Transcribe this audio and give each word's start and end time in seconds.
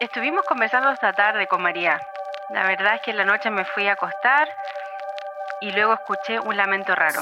Estuvimos 0.00 0.44
conversando 0.44 0.90
esta 0.90 1.12
tarde 1.12 1.48
con 1.48 1.60
María. 1.60 2.00
La 2.50 2.62
verdad 2.68 2.94
es 2.94 3.00
que 3.00 3.10
en 3.10 3.16
la 3.16 3.24
noche 3.24 3.50
me 3.50 3.64
fui 3.64 3.88
a 3.88 3.94
acostar 3.94 4.48
y 5.60 5.72
luego 5.72 5.94
escuché 5.94 6.38
un 6.38 6.56
lamento 6.56 6.94
raro. 6.94 7.20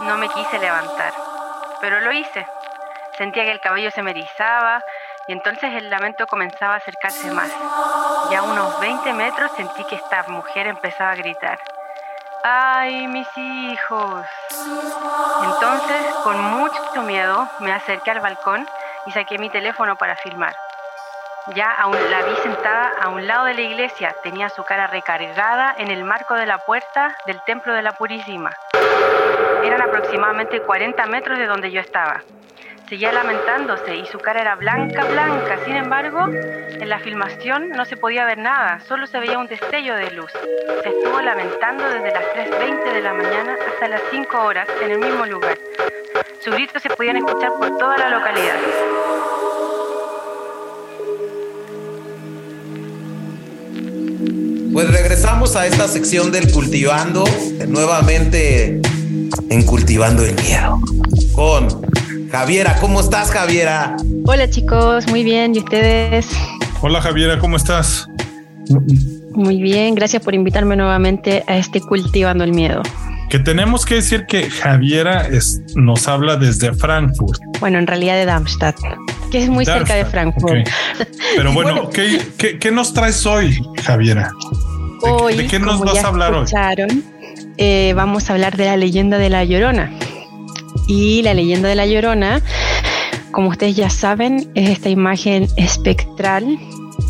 No 0.00 0.18
me 0.18 0.28
quise 0.30 0.58
levantar, 0.58 1.12
pero 1.80 2.00
lo 2.00 2.10
hice. 2.10 2.44
Sentía 3.16 3.44
que 3.44 3.52
el 3.52 3.60
cabello 3.60 3.92
se 3.92 4.02
me 4.02 4.10
erizaba 4.10 4.82
y 5.28 5.34
entonces 5.34 5.72
el 5.74 5.88
lamento 5.88 6.26
comenzaba 6.26 6.74
a 6.74 6.78
acercarse 6.78 7.30
más. 7.30 7.52
Ya 8.32 8.40
a 8.40 8.42
unos 8.42 8.80
20 8.80 9.12
metros 9.12 9.52
sentí 9.52 9.84
que 9.84 9.94
esta 9.94 10.24
mujer 10.24 10.66
empezaba 10.66 11.12
a 11.12 11.16
gritar. 11.16 11.60
¡Ay, 12.42 13.06
mis 13.06 13.28
hijos! 13.36 14.26
Entonces, 15.44 16.14
con 16.24 16.40
mucho 16.42 17.02
miedo, 17.02 17.48
me 17.60 17.72
acerqué 17.72 18.10
al 18.10 18.20
balcón 18.20 18.68
y 19.06 19.12
saqué 19.12 19.38
mi 19.38 19.48
teléfono 19.48 19.94
para 19.94 20.16
filmar. 20.16 20.56
Ya 21.54 21.70
aún 21.70 21.96
la 22.10 22.22
vi 22.22 22.34
sentada 22.42 22.92
a 23.00 23.08
un 23.08 23.24
lado 23.24 23.44
de 23.44 23.54
la 23.54 23.60
iglesia, 23.60 24.16
tenía 24.24 24.48
su 24.48 24.64
cara 24.64 24.88
recargada 24.88 25.76
en 25.78 25.92
el 25.92 26.02
marco 26.02 26.34
de 26.34 26.44
la 26.44 26.58
puerta 26.58 27.16
del 27.24 27.40
Templo 27.46 27.72
de 27.72 27.82
la 27.82 27.92
Purísima. 27.92 28.50
Eran 29.62 29.80
aproximadamente 29.80 30.60
40 30.60 31.06
metros 31.06 31.38
de 31.38 31.46
donde 31.46 31.70
yo 31.70 31.80
estaba. 31.80 32.22
Seguía 32.88 33.12
lamentándose 33.12 33.94
y 33.94 34.06
su 34.06 34.18
cara 34.18 34.40
era 34.40 34.56
blanca, 34.56 35.04
blanca. 35.04 35.58
Sin 35.64 35.76
embargo, 35.76 36.26
en 36.28 36.88
la 36.88 36.98
filmación 36.98 37.70
no 37.70 37.84
se 37.84 37.96
podía 37.96 38.24
ver 38.24 38.38
nada, 38.38 38.80
solo 38.80 39.06
se 39.06 39.20
veía 39.20 39.38
un 39.38 39.46
destello 39.46 39.94
de 39.94 40.10
luz. 40.10 40.32
Se 40.82 40.88
estuvo 40.88 41.20
lamentando 41.20 41.84
desde 41.88 42.10
las 42.10 42.24
3.20 42.24 42.92
de 42.92 43.00
la 43.02 43.12
mañana 43.12 43.56
hasta 43.68 43.88
las 43.88 44.02
5 44.10 44.42
horas 44.42 44.68
en 44.82 44.90
el 44.90 44.98
mismo 44.98 45.24
lugar. 45.26 45.56
Sus 46.40 46.54
gritos 46.54 46.82
se 46.82 46.90
podían 46.90 47.16
escuchar 47.16 47.50
por 47.58 47.76
toda 47.78 47.96
la 47.98 48.08
localidad. 48.08 48.56
Pues 54.76 54.90
regresamos 54.90 55.56
a 55.56 55.66
esta 55.66 55.88
sección 55.88 56.30
del 56.30 56.52
cultivando, 56.52 57.24
nuevamente 57.66 58.78
en 59.48 59.62
cultivando 59.62 60.22
el 60.22 60.34
miedo. 60.34 60.78
Con 61.32 61.66
Javiera, 62.30 62.76
¿cómo 62.78 63.00
estás, 63.00 63.30
Javiera? 63.30 63.96
Hola, 64.26 64.50
chicos, 64.50 65.06
muy 65.06 65.24
bien. 65.24 65.54
¿Y 65.54 65.60
ustedes? 65.60 66.28
Hola, 66.82 67.00
Javiera, 67.00 67.38
¿cómo 67.38 67.56
estás? 67.56 68.06
Muy 69.30 69.62
bien, 69.62 69.94
gracias 69.94 70.22
por 70.22 70.34
invitarme 70.34 70.76
nuevamente 70.76 71.42
a 71.46 71.56
este 71.56 71.80
Cultivando 71.80 72.44
el 72.44 72.52
Miedo. 72.52 72.82
Que 73.30 73.38
tenemos 73.38 73.86
que 73.86 73.94
decir 73.94 74.26
que 74.26 74.50
Javiera 74.50 75.26
nos 75.74 76.06
habla 76.06 76.36
desde 76.36 76.74
Frankfurt. 76.74 77.40
Bueno, 77.60 77.78
en 77.78 77.86
realidad 77.86 78.16
de 78.16 78.26
Darmstadt, 78.26 78.76
que 79.30 79.42
es 79.42 79.48
muy 79.48 79.64
cerca 79.64 79.94
de 79.94 80.04
Frankfurt. 80.04 80.68
Pero 81.34 81.52
bueno, 81.54 81.88
¿qué, 81.88 82.70
nos 82.70 82.92
traes 82.92 83.24
hoy, 83.24 83.58
Javiera? 83.82 84.30
¿De, 85.02 85.46
qué 85.46 85.58
nos 85.58 85.80
vas 85.80 86.02
a 86.02 86.08
hablar 86.08 86.34
hoy? 86.34 87.04
Eh, 87.58 87.92
vamos 87.94 88.28
a 88.28 88.34
hablar 88.34 88.56
de 88.56 88.66
la 88.66 88.76
leyenda 88.76 89.18
de 89.18 89.30
la 89.30 89.44
Llorona. 89.44 89.92
Y 90.86 91.22
la 91.22 91.34
leyenda 91.34 91.68
de 91.68 91.74
la 91.74 91.86
Llorona, 91.86 92.42
como 93.32 93.48
ustedes 93.48 93.76
ya 93.76 93.90
saben, 93.90 94.50
es 94.54 94.70
esta 94.70 94.88
imagen 94.88 95.48
espectral 95.56 96.58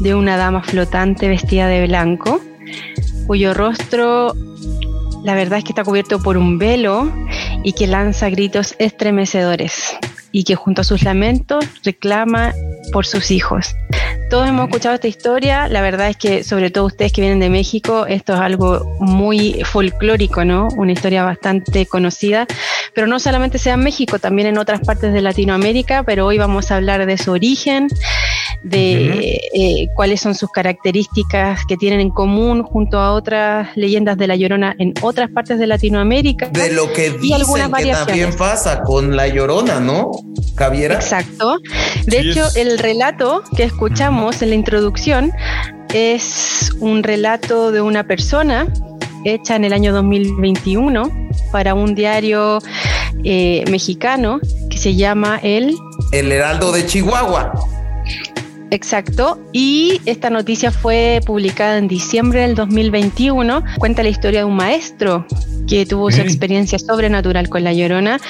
de 0.00 0.14
una 0.14 0.36
dama 0.36 0.62
flotante 0.62 1.28
vestida 1.28 1.68
de 1.68 1.86
blanco, 1.86 2.40
cuyo 3.26 3.54
rostro, 3.54 4.34
la 5.24 5.34
verdad 5.34 5.58
es 5.58 5.64
que 5.64 5.70
está 5.70 5.84
cubierto 5.84 6.22
por 6.22 6.36
un 6.36 6.58
velo 6.58 7.12
y 7.64 7.72
que 7.72 7.86
lanza 7.86 8.30
gritos 8.30 8.74
estremecedores 8.78 9.96
y 10.32 10.44
que 10.44 10.54
junto 10.54 10.82
a 10.82 10.84
sus 10.84 11.02
lamentos 11.02 11.64
reclama 11.82 12.52
por 12.92 13.06
sus 13.06 13.30
hijos. 13.30 13.74
Todos 14.28 14.48
hemos 14.48 14.64
escuchado 14.64 14.96
esta 14.96 15.06
historia, 15.06 15.68
la 15.68 15.80
verdad 15.80 16.08
es 16.08 16.16
que 16.16 16.42
sobre 16.42 16.70
todo 16.70 16.86
ustedes 16.86 17.12
que 17.12 17.20
vienen 17.20 17.38
de 17.38 17.48
México, 17.48 18.06
esto 18.06 18.34
es 18.34 18.40
algo 18.40 18.96
muy 18.98 19.62
folclórico, 19.64 20.44
¿no? 20.44 20.66
Una 20.76 20.90
historia 20.90 21.22
bastante 21.22 21.86
conocida, 21.86 22.46
pero 22.92 23.06
no 23.06 23.20
solamente 23.20 23.58
sea 23.58 23.74
en 23.74 23.80
México, 23.80 24.18
también 24.18 24.48
en 24.48 24.58
otras 24.58 24.80
partes 24.80 25.12
de 25.12 25.22
Latinoamérica, 25.22 26.02
pero 26.02 26.26
hoy 26.26 26.38
vamos 26.38 26.72
a 26.72 26.76
hablar 26.76 27.06
de 27.06 27.18
su 27.18 27.30
origen, 27.30 27.86
de 28.62 29.40
eh, 29.54 29.88
cuáles 29.94 30.20
son 30.20 30.34
sus 30.34 30.50
características 30.50 31.60
que 31.66 31.76
tienen 31.76 32.00
en 32.00 32.10
común 32.10 32.62
junto 32.62 32.98
a 32.98 33.12
otras 33.12 33.76
leyendas 33.76 34.16
de 34.16 34.26
La 34.26 34.36
Llorona 34.36 34.74
en 34.78 34.94
otras 35.02 35.30
partes 35.30 35.58
de 35.58 35.66
Latinoamérica. 35.66 36.48
De 36.48 36.72
lo 36.72 36.92
que 36.92 37.10
dicen 37.10 37.46
que 37.76 37.92
también 37.92 38.34
pasa 38.36 38.82
con 38.82 39.16
La 39.16 39.28
Llorona, 39.28 39.80
¿no, 39.80 40.10
Javiera? 40.56 40.94
Exacto. 40.94 41.58
De 42.06 42.20
hecho, 42.20 42.44
el 42.56 42.78
relato 42.78 43.42
que 43.56 43.64
escuchamos 43.64 44.42
en 44.42 44.50
la 44.50 44.54
introducción 44.54 45.32
es 45.94 46.72
un 46.80 47.02
relato 47.02 47.72
de 47.72 47.80
una 47.80 48.04
persona 48.04 48.66
hecha 49.24 49.56
en 49.56 49.64
el 49.64 49.72
año 49.72 49.92
2021 49.92 51.10
para 51.50 51.74
un 51.74 51.94
diario 51.94 52.58
eh, 53.24 53.64
mexicano 53.70 54.40
que 54.70 54.78
se 54.78 54.94
llama 54.94 55.40
El... 55.42 55.76
El 56.12 56.30
Heraldo 56.30 56.72
de 56.72 56.86
Chihuahua. 56.86 57.52
Exacto, 58.76 59.40
y 59.54 60.02
esta 60.04 60.28
noticia 60.28 60.70
fue 60.70 61.22
publicada 61.24 61.78
en 61.78 61.88
diciembre 61.88 62.42
del 62.42 62.54
2021. 62.54 63.64
Cuenta 63.78 64.02
la 64.02 64.10
historia 64.10 64.40
de 64.40 64.44
un 64.44 64.54
maestro 64.54 65.26
que 65.66 65.86
tuvo 65.86 66.10
su 66.10 66.20
experiencia 66.20 66.78
sobrenatural 66.78 67.48
con 67.48 67.64
la 67.64 67.72
llorona 67.72 68.20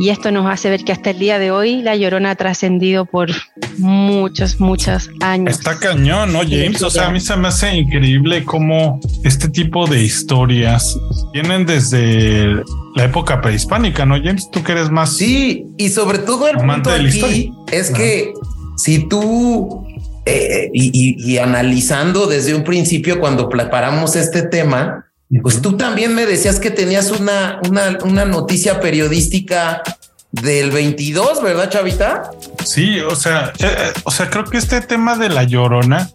y 0.00 0.08
esto 0.08 0.32
nos 0.32 0.46
hace 0.50 0.70
ver 0.70 0.82
que 0.82 0.90
hasta 0.90 1.10
el 1.10 1.20
día 1.20 1.38
de 1.38 1.52
hoy 1.52 1.82
la 1.82 1.94
llorona 1.94 2.30
ha 2.30 2.34
trascendido 2.34 3.04
por 3.04 3.30
muchos, 3.78 4.58
muchos 4.58 5.08
años. 5.20 5.56
Está 5.56 5.78
cañón, 5.78 6.32
¿no, 6.32 6.40
James? 6.40 6.82
O 6.82 6.90
sea, 6.90 7.06
a 7.06 7.10
mí 7.12 7.20
se 7.20 7.36
me 7.36 7.46
hace 7.46 7.72
increíble 7.72 8.44
cómo 8.44 8.98
este 9.22 9.48
tipo 9.50 9.86
de 9.86 10.02
historias 10.02 10.98
vienen 11.32 11.64
desde 11.64 12.56
la 12.96 13.04
época 13.04 13.40
prehispánica, 13.40 14.04
¿no, 14.04 14.16
James? 14.16 14.50
Tú 14.50 14.64
que 14.64 14.72
eres 14.72 14.90
más. 14.90 15.16
Sí, 15.16 15.64
y 15.78 15.90
sobre 15.90 16.18
todo 16.18 16.48
el 16.48 16.56
punto 16.56 16.90
aquí 16.90 17.52
es 17.70 17.92
que 17.92 18.32
si 18.76 19.06
tú 19.08 19.86
eh, 20.24 20.70
y, 20.72 21.38
analizando 21.38 22.26
desde 22.26 22.54
un 22.54 22.62
principio 22.62 23.18
cuando 23.18 23.48
preparamos 23.48 24.14
este 24.14 24.42
tema, 24.42 25.06
pues 25.42 25.60
tú 25.60 25.76
también 25.76 26.14
me 26.14 26.26
decías 26.26 26.60
que 26.60 26.70
tenías 26.70 27.10
una, 27.10 27.60
una, 28.04 28.24
noticia 28.24 28.80
periodística 28.80 29.82
del 30.30 30.70
22, 30.70 31.42
¿verdad, 31.42 31.70
Chavita? 31.70 32.30
Sí, 32.64 33.00
o 33.00 33.16
sea, 33.16 33.52
eh, 33.58 33.64
eh, 33.66 33.92
o 34.04 34.10
sea, 34.10 34.30
creo 34.30 34.44
que 34.44 34.58
este 34.58 34.80
tema 34.80 35.16
de 35.16 35.28
la 35.28 35.42
llorona 35.44 36.08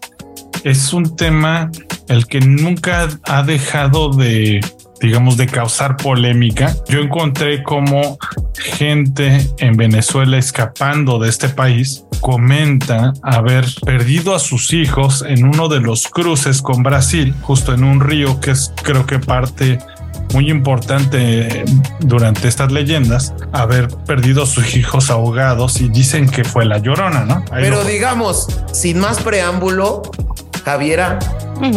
es 0.64 0.92
un 0.92 1.16
tema 1.16 1.70
el 2.08 2.26
que 2.26 2.40
nunca 2.40 3.08
ha 3.24 3.42
dejado 3.42 4.10
de, 4.10 4.60
digamos, 5.00 5.36
de 5.36 5.46
causar 5.46 5.96
polémica. 5.96 6.74
Yo 6.88 7.00
encontré 7.00 7.62
como 7.62 8.18
gente 8.54 9.46
en 9.58 9.76
Venezuela 9.76 10.38
escapando 10.38 11.18
de 11.18 11.28
este 11.28 11.48
país 11.48 12.04
comenta 12.20 13.12
haber 13.22 13.66
perdido 13.84 14.34
a 14.34 14.38
sus 14.38 14.72
hijos 14.72 15.24
en 15.26 15.44
uno 15.44 15.68
de 15.68 15.80
los 15.80 16.08
cruces 16.08 16.62
con 16.62 16.82
Brasil, 16.82 17.34
justo 17.42 17.72
en 17.72 17.84
un 17.84 18.00
río 18.00 18.40
que 18.40 18.52
es 18.52 18.72
creo 18.82 19.06
que 19.06 19.18
parte 19.18 19.78
muy 20.34 20.50
importante 20.50 21.64
durante 22.00 22.48
estas 22.48 22.70
leyendas, 22.70 23.32
haber 23.52 23.88
perdido 23.88 24.42
a 24.42 24.46
sus 24.46 24.76
hijos 24.76 25.10
ahogados 25.10 25.80
y 25.80 25.88
dicen 25.88 26.28
que 26.28 26.44
fue 26.44 26.64
la 26.64 26.78
llorona, 26.78 27.24
¿no? 27.24 27.44
Pero 27.50 27.84
digamos, 27.84 28.46
sin 28.72 28.98
más 28.98 29.22
preámbulo, 29.22 30.02
Javiera, 30.68 31.18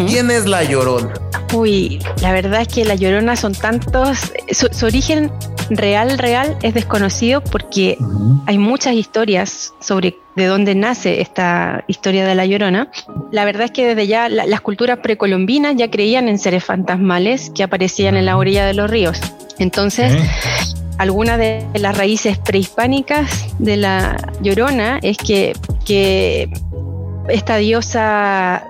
¿quién 0.10 0.30
es 0.32 0.46
la 0.46 0.66
llorona? 0.66 1.14
Uy, 1.54 2.00
la 2.22 2.34
verdad 2.34 2.64
es 2.64 2.68
que 2.68 2.84
la 2.84 2.96
llorona 2.96 3.38
son 3.38 3.54
tantos, 3.54 4.34
su, 4.52 4.86
origen 4.86 5.32
real, 5.70 6.18
real 6.18 6.58
es 6.62 6.74
desconocido 6.74 7.42
porque 7.42 7.98
hay 8.48 8.58
muchas 8.58 8.96
historias 8.96 9.74
sobre 9.80 10.18
de 10.36 10.46
dónde 10.46 10.76
nace 10.76 11.22
esta 11.22 11.86
historia 11.88 12.28
de 12.28 12.36
la 12.36 12.46
llorona. 12.46 12.92
La 13.32 13.46
verdad 13.46 13.64
es 13.64 13.72
que 13.72 13.86
desde 13.86 14.08
ya 14.08 14.28
las 14.28 14.60
culturas 14.60 15.00
precolombinas 15.00 15.78
ya 15.78 15.90
creían 15.90 16.28
en 16.28 16.38
seres 16.38 16.66
fantasmales 16.66 17.50
que 17.56 17.64
aparecían 17.64 18.18
en 18.18 18.26
la 18.26 18.36
orilla 18.36 18.66
de 18.66 18.74
los 18.74 18.92
ríos. 18.92 19.22
Entonces, 19.58 20.12
alguna 20.98 21.38
de 21.38 21.66
las 21.76 21.98
raíces 21.98 22.38
prehispánicas 22.38 23.56
de 23.58 23.78
la 23.78 24.18
llorona 24.42 25.00
es 25.02 25.18
que, 25.18 25.54
que 25.86 26.50
esta 27.28 27.58
diosa 27.58 28.68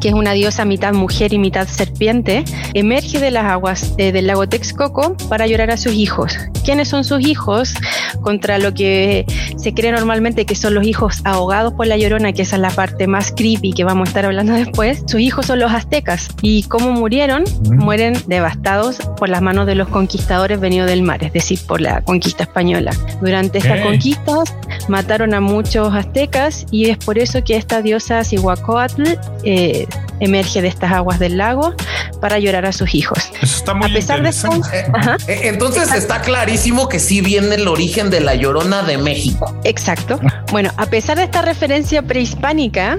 Que 0.00 0.08
es 0.08 0.14
una 0.14 0.32
diosa 0.32 0.64
mitad 0.64 0.92
mujer 0.94 1.32
y 1.32 1.38
mitad 1.38 1.68
serpiente, 1.68 2.44
emerge 2.74 3.20
de 3.20 3.30
las 3.30 3.44
aguas 3.44 3.94
eh, 3.98 4.12
del 4.12 4.26
lago 4.26 4.48
Texcoco 4.48 5.16
para 5.28 5.46
llorar 5.46 5.70
a 5.70 5.76
sus 5.76 5.92
hijos. 5.92 6.36
¿Quiénes 6.64 6.88
son 6.88 7.04
sus 7.04 7.20
hijos? 7.20 7.74
Contra 8.22 8.58
lo 8.58 8.72
que 8.72 9.26
se 9.56 9.74
cree 9.74 9.92
normalmente 9.92 10.46
que 10.46 10.54
son 10.54 10.74
los 10.74 10.86
hijos 10.86 11.20
ahogados 11.24 11.74
por 11.74 11.86
la 11.86 11.96
llorona, 11.96 12.32
que 12.32 12.42
esa 12.42 12.56
es 12.56 12.62
la 12.62 12.70
parte 12.70 13.06
más 13.06 13.32
creepy 13.32 13.72
que 13.72 13.84
vamos 13.84 14.08
a 14.08 14.10
estar 14.10 14.24
hablando 14.24 14.52
después. 14.54 15.02
Sus 15.06 15.20
hijos 15.20 15.46
son 15.46 15.58
los 15.58 15.72
aztecas. 15.72 16.28
¿Y 16.42 16.62
cómo 16.64 16.92
murieron? 16.92 17.44
Mueren 17.70 18.14
devastados 18.26 18.98
por 19.18 19.28
las 19.28 19.42
manos 19.42 19.66
de 19.66 19.74
los 19.74 19.88
conquistadores 19.88 20.60
venidos 20.60 20.88
del 20.88 21.02
mar, 21.02 21.22
es 21.22 21.32
decir, 21.32 21.58
por 21.66 21.80
la 21.80 22.00
conquista 22.02 22.44
española. 22.44 22.92
Durante 23.20 23.58
estas 23.58 23.80
conquistas 23.80 24.54
mataron 24.88 25.34
a 25.34 25.40
muchos 25.40 25.94
aztecas 25.94 26.66
y 26.70 26.90
es 26.90 26.98
por 26.98 27.18
eso 27.18 27.42
que 27.44 27.56
esta 27.56 27.82
diosa 27.82 28.24
Cihuacóatl 28.24 29.02
eh, 29.42 29.86
emerge 30.20 30.62
de 30.62 30.68
estas 30.68 30.92
aguas 30.92 31.18
del 31.18 31.36
lago 31.36 31.74
para 32.20 32.38
llorar 32.38 32.66
a 32.66 32.72
sus 32.72 32.94
hijos. 32.94 33.18
Eso 33.42 33.56
está 33.58 33.74
muy 33.74 33.90
a 33.90 33.92
pesar 33.92 34.22
de 34.22 34.30
eh, 34.30 34.86
eh, 35.28 35.40
Entonces 35.44 35.92
está 35.92 36.20
clarísimo 36.22 36.88
que 36.88 36.98
sí 36.98 37.20
viene 37.20 37.56
el 37.56 37.68
origen 37.68 38.10
de 38.10 38.20
la 38.20 38.34
llorona 38.34 38.82
de 38.82 38.98
México. 38.98 39.54
Exacto. 39.64 40.20
Bueno, 40.52 40.70
a 40.76 40.86
pesar 40.86 41.18
de 41.18 41.24
esta 41.24 41.42
referencia 41.42 42.02
prehispánica, 42.02 42.98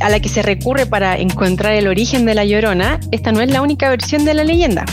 a 0.00 0.08
la 0.08 0.20
que 0.20 0.28
se 0.28 0.42
recurre 0.42 0.86
para 0.86 1.18
encontrar 1.18 1.74
el 1.74 1.88
origen 1.88 2.24
de 2.24 2.34
la 2.34 2.44
llorona, 2.44 3.00
esta 3.10 3.32
no 3.32 3.40
es 3.40 3.50
la 3.50 3.60
única 3.60 3.90
versión 3.90 4.24
de 4.24 4.34
la 4.34 4.44
leyenda. 4.44 4.84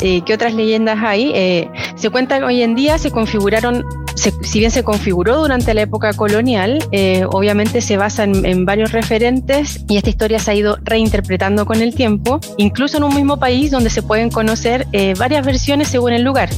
¿Qué 0.00 0.32
otras 0.32 0.54
leyendas 0.54 0.98
hay? 1.00 1.68
se 1.94 2.10
cuenta 2.10 2.38
que 2.38 2.44
hoy 2.44 2.62
en 2.62 2.74
día 2.74 2.98
se 2.98 3.10
configuraron 3.10 3.84
si 4.20 4.58
bien 4.58 4.70
se 4.70 4.84
configuró 4.84 5.38
durante 5.38 5.72
la 5.74 5.82
época 5.82 6.12
colonial, 6.12 6.84
eh, 6.92 7.24
obviamente 7.30 7.80
se 7.80 7.96
basa 7.96 8.24
en, 8.24 8.64
varios 8.64 8.92
referentes 8.92 9.84
y 9.88 9.96
esta 9.96 10.10
historia 10.10 10.38
se 10.38 10.50
ha 10.50 10.54
ido 10.54 10.78
reinterpretando 10.82 11.64
con 11.64 11.80
el 11.80 11.94
tiempo, 11.94 12.40
incluso 12.58 12.98
en 12.98 13.04
un 13.04 13.14
mismo 13.14 13.38
país 13.38 13.70
donde 13.70 13.90
se 13.90 14.02
pueden 14.02 14.30
conocer 14.30 14.86
eh, 14.92 15.14
varias 15.18 15.44
versiones 15.44 15.88
según 15.88 16.12
el 16.12 16.22
lugar. 16.22 16.50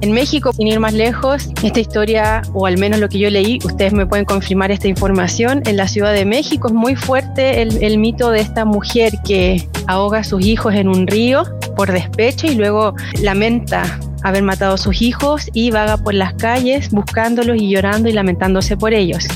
En 0.00 0.12
México, 0.12 0.52
sin 0.52 0.68
ir 0.68 0.80
más 0.80 0.94
lejos, 0.94 1.50
esta 1.62 1.80
historia, 1.80 2.42
o 2.54 2.66
al 2.66 2.78
menos 2.78 3.00
lo 3.00 3.08
que 3.08 3.18
yo 3.18 3.28
leí, 3.28 3.58
ustedes 3.64 3.92
me 3.92 4.06
pueden 4.06 4.24
confirmar 4.24 4.70
esta 4.70 4.88
información, 4.88 5.62
en 5.66 5.76
la 5.76 5.86
Ciudad 5.86 6.14
de 6.14 6.24
México 6.24 6.68
es 6.68 6.74
muy 6.74 6.96
fuerte 6.96 7.60
el, 7.60 7.82
el 7.82 7.98
mito 7.98 8.30
de 8.30 8.40
esta 8.40 8.64
mujer 8.64 9.12
que 9.24 9.68
ahoga 9.86 10.20
a 10.20 10.24
sus 10.24 10.44
hijos 10.44 10.74
en 10.74 10.88
un 10.88 11.06
río 11.06 11.44
por 11.76 11.92
despecho 11.92 12.46
y 12.46 12.54
luego 12.54 12.94
lamenta 13.20 14.00
haber 14.22 14.42
matado 14.42 14.74
a 14.74 14.78
sus 14.78 15.02
hijos 15.02 15.48
y 15.52 15.70
vaga 15.70 15.96
por 15.96 16.14
las 16.14 16.34
calles 16.34 16.90
buscándolos 16.90 17.56
y 17.56 17.70
llorando 17.70 18.08
y 18.08 18.12
lamentándose 18.12 18.76
por 18.76 18.94
ellos. 18.94 19.26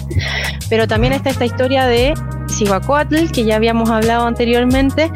Pero 0.69 0.87
también 0.87 1.13
está 1.13 1.31
esta 1.31 1.45
historia 1.45 1.87
de 1.87 2.15
Cihuacóatl, 2.51 3.31
que 3.33 3.45
ya 3.45 3.57
habíamos 3.57 3.91
hablado 3.91 4.27
anteriormente. 4.27 5.11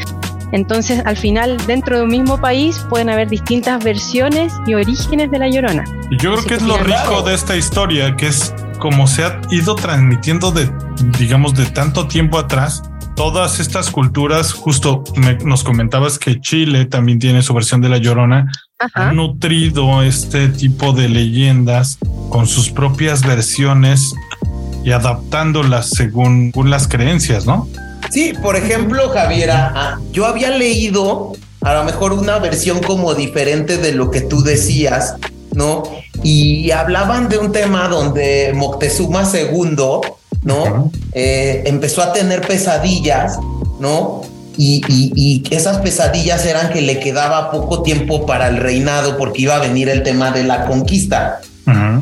Entonces, 0.53 1.03
al 1.05 1.17
final, 1.17 1.59
dentro 1.67 1.99
de 1.99 2.03
un 2.05 2.09
mismo 2.09 2.41
país 2.41 2.85
pueden 2.89 3.11
haber 3.11 3.29
distintas 3.29 3.85
versiones 3.85 4.53
y 4.67 4.75
orígenes 4.75 5.31
de 5.31 5.39
la 5.39 5.49
llorona. 5.49 5.85
Yo 6.11 6.35
creo 6.35 6.45
que 6.45 6.55
es 6.55 6.63
lo 6.63 6.79
rico 6.79 7.23
de 7.23 7.35
esta 7.35 7.57
historia, 7.57 8.17
que 8.17 8.29
es 8.29 8.55
como 8.79 9.07
se 9.07 9.25
ha 9.25 9.41
ido 9.51 9.75
transmitiendo 9.75 10.51
de, 10.51 10.71
digamos, 11.19 11.55
de 11.55 11.67
tanto 11.67 12.09
tiempo 12.09 12.39
atrás, 12.39 12.83
todas 13.19 13.59
estas 13.61 13.91
culturas, 13.91 14.53
justo 14.53 15.03
nos 15.45 15.65
comentabas 15.65 16.19
que 16.19 16.41
Chile 16.41 16.85
también 16.87 17.19
tiene 17.19 17.43
su 17.43 17.53
versión 17.53 17.81
de 17.81 17.89
la 17.89 17.99
Llorona, 17.99 18.47
ha 18.79 19.13
nutrido 19.13 20.03
este 20.05 20.49
tipo 20.49 20.93
de 20.93 21.09
leyendas 21.09 21.99
con 22.29 22.47
sus 22.47 22.71
propias 22.71 23.27
versiones 23.27 24.13
y 24.85 24.93
adaptándolas 24.93 25.91
según, 25.91 26.53
las 26.65 26.87
creencias, 26.87 27.45
¿no? 27.45 27.69
Sí, 28.11 28.35
por 28.41 28.55
ejemplo, 28.55 29.11
Javiera, 29.11 29.73
ah, 29.75 29.99
yo 30.13 30.27
había 30.27 30.51
leído 30.51 31.33
a 31.63 31.75
lo 31.75 31.85
mejor 31.85 32.13
una 32.13 32.39
versión 32.39 32.81
como 32.81 33.15
diferente 33.15 33.79
de 33.79 33.93
lo 33.93 34.13
que 34.13 34.21
tú 34.21 34.43
decías, 34.43 35.17
¿no? 35.53 35.83
Y 36.23 36.71
hablaban 36.71 37.29
de 37.29 37.39
un 37.39 37.51
tema 37.51 37.89
donde 37.89 38.53
Moctezuma 38.55 39.25
II, 39.25 39.77
¿no? 40.45 40.93
Eh, 41.13 41.65
empezó 41.67 42.01
a 42.03 42.13
tener 42.13 42.43
pesadillas, 42.43 43.39
¿no? 43.81 44.23
Y, 44.59 45.45
esas 45.51 45.79
pesadillas 45.79 46.45
eran 46.45 46.71
que 46.71 46.83
le 46.83 46.99
quedaba 46.99 47.51
poco 47.51 47.83
tiempo 47.83 48.27
para 48.27 48.49
el 48.49 48.57
reinado 48.57 49.17
porque 49.17 49.43
iba 49.43 49.55
a 49.57 49.61
venir 49.61 49.89
el 49.89 50.03
tema 50.03 50.33
de 50.33 50.45
la 50.45 50.67
conquista. 50.67 51.41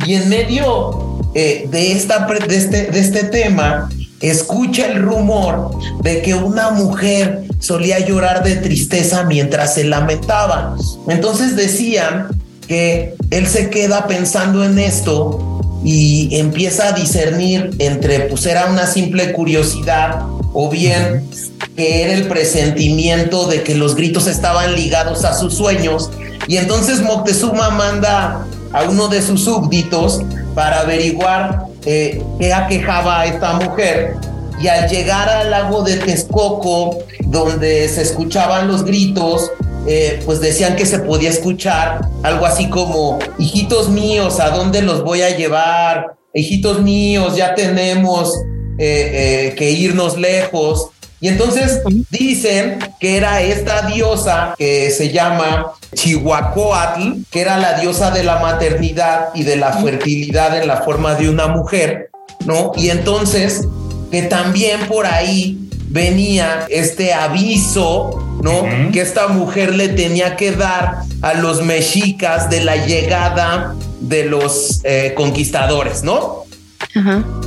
Y 0.07 0.15
en 0.15 0.29
medio 0.29 1.21
eh, 1.35 1.67
de, 1.71 1.93
esta, 1.93 2.27
de, 2.27 2.57
este, 2.57 2.87
de 2.87 3.01
este 3.01 3.25
tema, 3.25 3.89
escucha 4.21 4.87
el 4.87 5.03
rumor 5.03 5.71
de 6.03 6.23
que 6.23 6.35
una 6.35 6.71
mujer 6.71 7.43
solía 7.59 7.99
llorar 7.99 8.43
de 8.43 8.57
tristeza 8.57 9.25
mientras 9.25 9.75
se 9.75 9.85
lamentaba. 9.85 10.77
Entonces 11.09 11.57
decían 11.57 12.29
que 12.67 13.15
él 13.31 13.47
se 13.47 13.71
queda 13.71 14.07
pensando 14.07 14.65
en 14.65 14.79
esto 14.79 15.61
y 15.85 16.37
empieza 16.39 16.89
a 16.89 16.93
discernir 16.93 17.71
entre 17.79 18.21
pues 18.21 18.47
era 18.47 18.67
una 18.67 18.87
simple 18.87 19.33
curiosidad 19.33 20.21
o 20.59 20.71
bien 20.71 21.29
que 21.77 22.03
era 22.03 22.15
el 22.15 22.29
presentimiento 22.29 23.47
de 23.47 23.63
que 23.63 23.75
los 23.75 23.95
gritos 23.95 24.27
estaban 24.27 24.75
ligados 24.75 25.27
a 25.27 25.35
sus 25.35 25.53
sueños 25.53 26.09
y 26.49 26.57
entonces 26.57 27.03
Moctezuma 27.03 27.69
manda 27.69 28.47
a 28.73 28.85
uno 28.85 29.09
de 29.09 29.21
sus 29.21 29.45
súbditos 29.45 30.23
para 30.55 30.81
averiguar 30.81 31.67
eh, 31.85 32.23
qué 32.41 32.55
aquejaba 32.55 33.21
a 33.21 33.27
esta 33.27 33.53
mujer 33.53 34.15
y 34.59 34.69
al 34.69 34.89
llegar 34.89 35.29
al 35.29 35.51
lago 35.51 35.83
de 35.83 35.99
Texcoco 35.99 37.01
donde 37.27 37.87
se 37.91 38.01
escuchaban 38.01 38.67
los 38.67 38.83
gritos 38.83 39.51
eh, 39.87 40.23
pues 40.25 40.41
decían 40.41 40.75
que 40.75 40.87
se 40.87 41.01
podía 41.01 41.29
escuchar 41.29 42.09
algo 42.23 42.45
así 42.47 42.69
como, 42.69 43.21
hijitos 43.39 43.89
míos, 43.89 44.41
¿a 44.41 44.51
dónde 44.51 44.83
los 44.83 45.05
voy 45.05 45.23
a 45.23 45.37
llevar? 45.37 46.17
Hijitos 46.35 46.83
míos, 46.83 47.37
ya 47.37 47.55
tenemos 47.55 48.35
eh, 48.79 49.49
eh, 49.49 49.55
que 49.57 49.71
irnos 49.71 50.19
lejos. 50.19 50.91
Y 51.21 51.29
entonces 51.29 51.81
dicen 52.11 52.79
que 53.01 53.17
era 53.17 53.41
esta 53.41 53.87
diosa 53.87 54.55
que 54.59 54.91
se 54.91 55.11
llama 55.11 55.73
Chihuacoatl, 55.95 57.23
que 57.31 57.41
era 57.41 57.57
la 57.57 57.81
diosa 57.81 58.11
de 58.11 58.23
la 58.23 58.39
maternidad 58.39 59.29
y 59.35 59.43
de 59.43 59.57
la 59.57 59.73
fertilidad 59.73 60.61
en 60.61 60.69
la 60.69 60.83
forma 60.83 61.15
de 61.15 61.31
una 61.31 61.47
mujer, 61.47 62.11
¿no? 62.45 62.73
Y 62.77 62.91
entonces 62.91 63.67
que 64.11 64.23
también 64.23 64.87
por 64.89 65.07
ahí 65.07 65.59
venía 65.89 66.67
este 66.69 67.15
aviso, 67.15 68.23
¿no? 68.43 68.65
Que 68.93 69.01
esta 69.01 69.29
mujer 69.29 69.75
le 69.75 69.89
tenía 69.89 70.37
que 70.37 70.53
dar 70.53 70.99
a 71.23 71.35
los 71.35 71.63
mexicas 71.63 72.51
de 72.51 72.63
la 72.63 72.77
llegada 72.87 73.75
de 74.01 74.25
los 74.25 74.81
eh, 74.85 75.15
conquistadores, 75.17 76.03
¿no? 76.03 76.46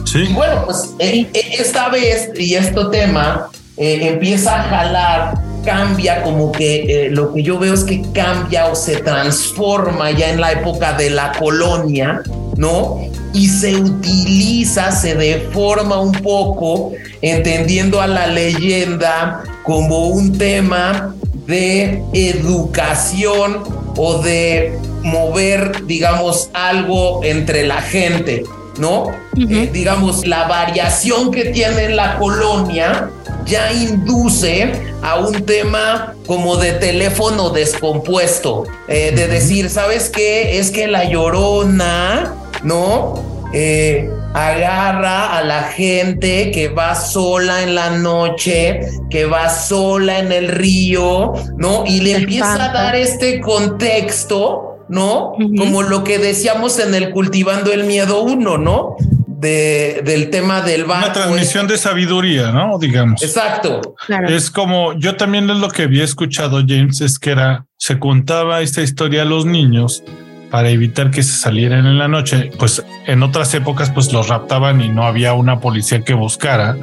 Sí. 0.06 0.25
Y 0.30 0.34
bueno, 0.34 0.66
pues 0.66 0.94
eh, 1.00 1.28
eh, 1.34 1.56
esta 1.60 1.90
vez 1.90 2.30
y 2.36 2.56
este 2.56 2.86
tema 2.92 3.50
empieza 3.78 4.60
a 4.60 4.63
jalar, 4.63 5.34
cambia 5.63 6.22
como 6.22 6.51
que 6.51 7.07
lo 7.12 7.34
que 7.34 7.44
yo 7.44 7.57
veo 7.57 7.74
es 7.74 7.86
que 7.86 8.01
cambia 8.13 8.66
o 8.68 8.75
se 8.75 8.98
transforma 8.98 10.12
ya 10.12 10.31
en 10.31 10.42
la 10.42 10.51
época 10.51 10.94
de 10.94 11.10
la 11.10 11.31
colonia, 11.31 12.22
¿no? 12.57 13.00
Y 13.34 13.48
se 13.48 13.78
utiliza, 13.78 14.92
se 14.92 15.16
deforma 15.16 16.00
un 16.00 16.12
poco 16.12 16.91
entendiendo 17.22 18.01
a 18.01 18.08
la 18.08 18.27
leyenda 18.27 19.44
como 19.63 20.08
un 20.08 20.38
tema 20.38 21.15
de 21.50 22.03
educación 22.13 23.63
o 23.96 24.22
de 24.22 24.77
mover, 25.03 25.86
digamos, 25.86 26.50
algo 26.53 27.24
entre 27.24 27.65
la 27.65 27.82
gente, 27.82 28.44
¿no? 28.79 29.12
Eh, 29.38 29.69
digamos, 29.71 30.25
la 30.25 30.48
variación 30.48 31.31
que 31.31 31.45
tiene 31.45 31.89
la 31.89 32.17
colonia 32.17 33.09
ya 33.45 33.71
induce 33.71 34.71
a 35.01 35.15
un 35.19 35.45
tema 35.45 36.13
como 36.25 36.57
de 36.57 36.74
teléfono 36.74 37.50
descompuesto, 37.50 38.65
eh, 38.88 39.12
de 39.15 39.27
decir, 39.27 39.69
¿sabes 39.69 40.09
qué? 40.09 40.59
Es 40.59 40.71
que 40.71 40.88
la 40.88 41.05
llorona, 41.05 42.36
¿no? 42.63 43.29
Eh, 43.53 44.09
agarra 44.33 45.38
a 45.38 45.43
la 45.43 45.63
gente 45.63 46.51
que 46.51 46.67
va 46.67 46.93
sola 46.93 47.63
en 47.63 47.74
la 47.74 47.89
noche, 47.89 48.81
que 49.09 49.25
va 49.25 49.50
sola 49.50 50.19
en 50.19 50.31
el 50.31 50.50
río, 50.50 51.33
¿no? 51.57 51.83
Y 51.86 52.01
le 52.01 52.13
empieza 52.13 52.65
a 52.65 52.74
dar 52.74 52.95
este 52.95 53.41
contexto, 53.41 54.69
¿no? 54.89 55.34
Como 55.58 55.84
lo 55.84 56.03
que 56.03 56.19
decíamos 56.19 56.79
en 56.79 56.96
el 56.96 57.12
Cultivando 57.12 57.72
el 57.72 57.86
Miedo 57.86 58.24
1, 58.24 58.58
¿no? 58.58 58.96
De, 59.27 60.01
del 60.03 60.29
tema 60.29 60.62
del 60.62 60.84
barco. 60.84 61.05
Una 61.05 61.13
transmisión 61.13 61.67
de 61.67 61.77
sabiduría, 61.77 62.51
¿no? 62.51 62.77
Digamos. 62.77 63.24
Exacto. 63.24 63.96
Es 64.27 64.51
como, 64.51 64.93
yo 64.93 65.15
también 65.15 65.50
es 65.50 65.58
lo 65.58 65.69
que 65.69 65.84
había 65.84 66.03
escuchado, 66.03 66.62
James, 66.67 67.00
es 67.00 67.19
que 67.19 67.31
era, 67.31 67.65
se 67.77 68.00
contaba 68.00 68.62
esta 68.62 68.81
historia 68.81 69.22
a 69.22 69.25
los 69.25 69.46
niños 69.46 70.03
para 70.50 70.69
evitar 70.69 71.12
que 71.12 71.24
se 71.24 71.38
salieran 71.38 71.86
en 71.86 71.98
la 71.98 72.08
noche, 72.08 72.51
pues 72.58 72.84
en 73.05 73.24
otras 73.24 73.53
épocas 73.53 73.91
pues 73.91 74.12
los 74.12 74.27
raptaban 74.27 74.81
y 74.81 74.89
no 74.89 75.03
había 75.03 75.34
una 75.34 75.60
policía 75.60 76.03
que 76.03 76.13
buscara 76.13 76.75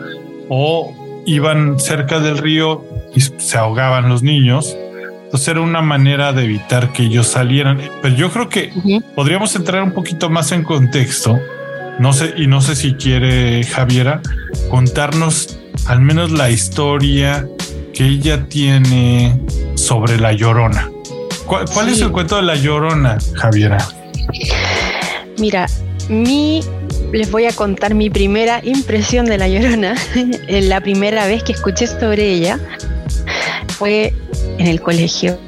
o 0.48 0.94
iban 1.26 1.78
cerca 1.80 2.20
del 2.20 2.38
río 2.38 2.84
y 3.14 3.20
se 3.20 3.58
ahogaban 3.58 4.08
los 4.08 4.22
niños. 4.22 4.76
Entonces 5.26 5.49
era 5.49 5.61
una 5.61 5.83
manera 5.83 6.33
de 6.33 6.45
evitar 6.45 6.92
que 6.92 7.02
ellos 7.04 7.26
salieran. 7.26 7.80
Pero 8.00 8.14
yo 8.14 8.30
creo 8.30 8.49
que 8.49 8.73
podríamos 9.14 9.54
entrar 9.56 9.83
un 9.83 9.92
poquito 9.92 10.30
más 10.30 10.52
en 10.52 10.62
contexto. 10.62 11.38
No 11.99 12.12
sé, 12.12 12.35
y 12.37 12.47
no 12.47 12.61
sé 12.61 12.76
si 12.76 12.95
quiere 12.95 13.64
Javiera 13.64 14.21
contarnos 14.71 15.59
al 15.87 16.00
menos 16.00 16.30
la 16.30 16.50
historia 16.50 17.49
que 17.92 18.06
ella 18.06 18.47
tiene 18.49 19.40
sobre 19.75 20.18
la 20.18 20.33
llorona. 20.33 20.90
¿Cuál, 21.47 21.88
es 21.88 22.00
el 22.00 22.11
cuento 22.11 22.37
de 22.37 22.42
la 22.42 22.56
llorona, 22.56 23.18
Javiera? 23.35 23.78
Mira, 25.38 25.66
mi 26.09 26.61
les 27.12 27.30
voy 27.30 27.47
a 27.47 27.52
contar 27.52 27.95
mi 27.95 28.11
primera 28.11 28.61
impresión 28.64 29.26
de 29.26 29.38
La 29.38 29.49
Llorona. 29.49 29.95
la 30.49 30.80
primera 30.80 31.26
vez 31.26 31.42
que 31.45 31.52
escuché 31.52 31.87
sobre 31.87 32.33
ella 32.33 32.59
fue 33.68 34.14
en 34.58 34.66
el 34.66 34.80
colegio. 34.80 35.38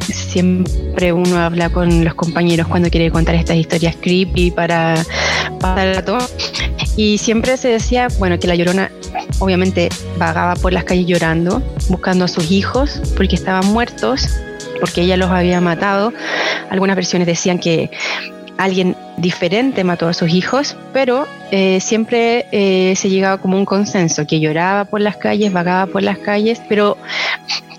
Siempre 0.00 1.12
uno 1.12 1.38
habla 1.38 1.70
con 1.70 2.04
los 2.04 2.14
compañeros 2.14 2.66
cuando 2.66 2.90
quiere 2.90 3.10
contar 3.10 3.34
estas 3.34 3.56
historias 3.56 3.96
creepy 4.00 4.50
para 4.50 4.94
pasar 5.60 6.04
todo. 6.04 6.18
Y 6.96 7.18
siempre 7.18 7.56
se 7.56 7.68
decía, 7.68 8.08
bueno, 8.18 8.38
que 8.38 8.46
La 8.46 8.54
Llorona 8.54 8.90
obviamente 9.38 9.88
vagaba 10.18 10.54
por 10.56 10.72
las 10.72 10.84
calles 10.84 11.06
llorando, 11.06 11.62
buscando 11.88 12.24
a 12.24 12.28
sus 12.28 12.50
hijos 12.50 13.00
porque 13.16 13.36
estaban 13.36 13.66
muertos, 13.72 14.28
porque 14.80 15.02
ella 15.02 15.16
los 15.16 15.30
había 15.30 15.60
matado. 15.60 16.12
Algunas 16.70 16.96
versiones 16.96 17.26
decían 17.26 17.58
que 17.58 17.90
alguien 18.58 18.96
diferente 19.16 19.84
mató 19.84 20.08
a 20.08 20.12
sus 20.12 20.30
hijos, 20.30 20.76
pero 20.92 21.26
eh, 21.50 21.80
siempre 21.80 22.46
eh, 22.52 22.94
se 22.96 23.08
llegaba 23.08 23.38
como 23.38 23.56
un 23.56 23.64
consenso, 23.64 24.26
que 24.26 24.40
lloraba 24.40 24.84
por 24.84 25.00
las 25.00 25.16
calles, 25.16 25.52
vagaba 25.52 25.86
por 25.90 26.02
las 26.02 26.18
calles, 26.18 26.60
pero 26.68 26.96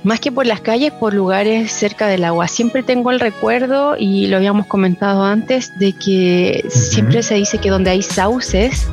más 0.04 0.20
que 0.20 0.32
por 0.32 0.46
las 0.46 0.62
calles, 0.62 0.92
por 0.92 1.14
lugares 1.14 1.72
cerca 1.72 2.08
del 2.08 2.24
agua. 2.24 2.48
Siempre 2.48 2.84
tengo 2.84 3.12
el 3.12 3.20
recuerdo, 3.20 3.96
y 3.98 4.28
lo 4.28 4.38
habíamos 4.38 4.68
comentado 4.68 5.24
antes, 5.24 5.78
de 5.80 5.94
que 5.94 6.66
siempre 6.70 7.24
se 7.24 7.36
dice 7.36 7.58
que 7.58 7.70
donde 7.70 7.92
hay 7.92 8.02
sauces, 8.02 8.88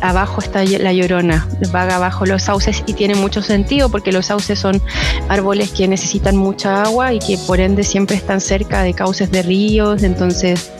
abajo 0.00 0.40
está 0.40 0.64
la 0.64 0.92
llorona, 0.92 1.46
vaga 1.72 1.96
abajo 1.96 2.26
los 2.26 2.42
sauces 2.42 2.82
y 2.86 2.92
tiene 2.92 3.14
mucho 3.14 3.42
sentido 3.42 3.88
porque 3.88 4.12
los 4.12 4.26
sauces 4.26 4.58
son 4.58 4.80
árboles 5.28 5.70
que 5.70 5.88
necesitan 5.88 6.36
mucha 6.36 6.82
agua 6.82 7.12
y 7.12 7.18
que 7.18 7.38
por 7.46 7.60
ende 7.60 7.82
siempre 7.82 8.16
están 8.16 8.40
cerca 8.40 8.82
de 8.82 8.94
cauces 8.94 9.30
de 9.30 9.42
ríos, 9.42 10.02
entonces 10.02 10.70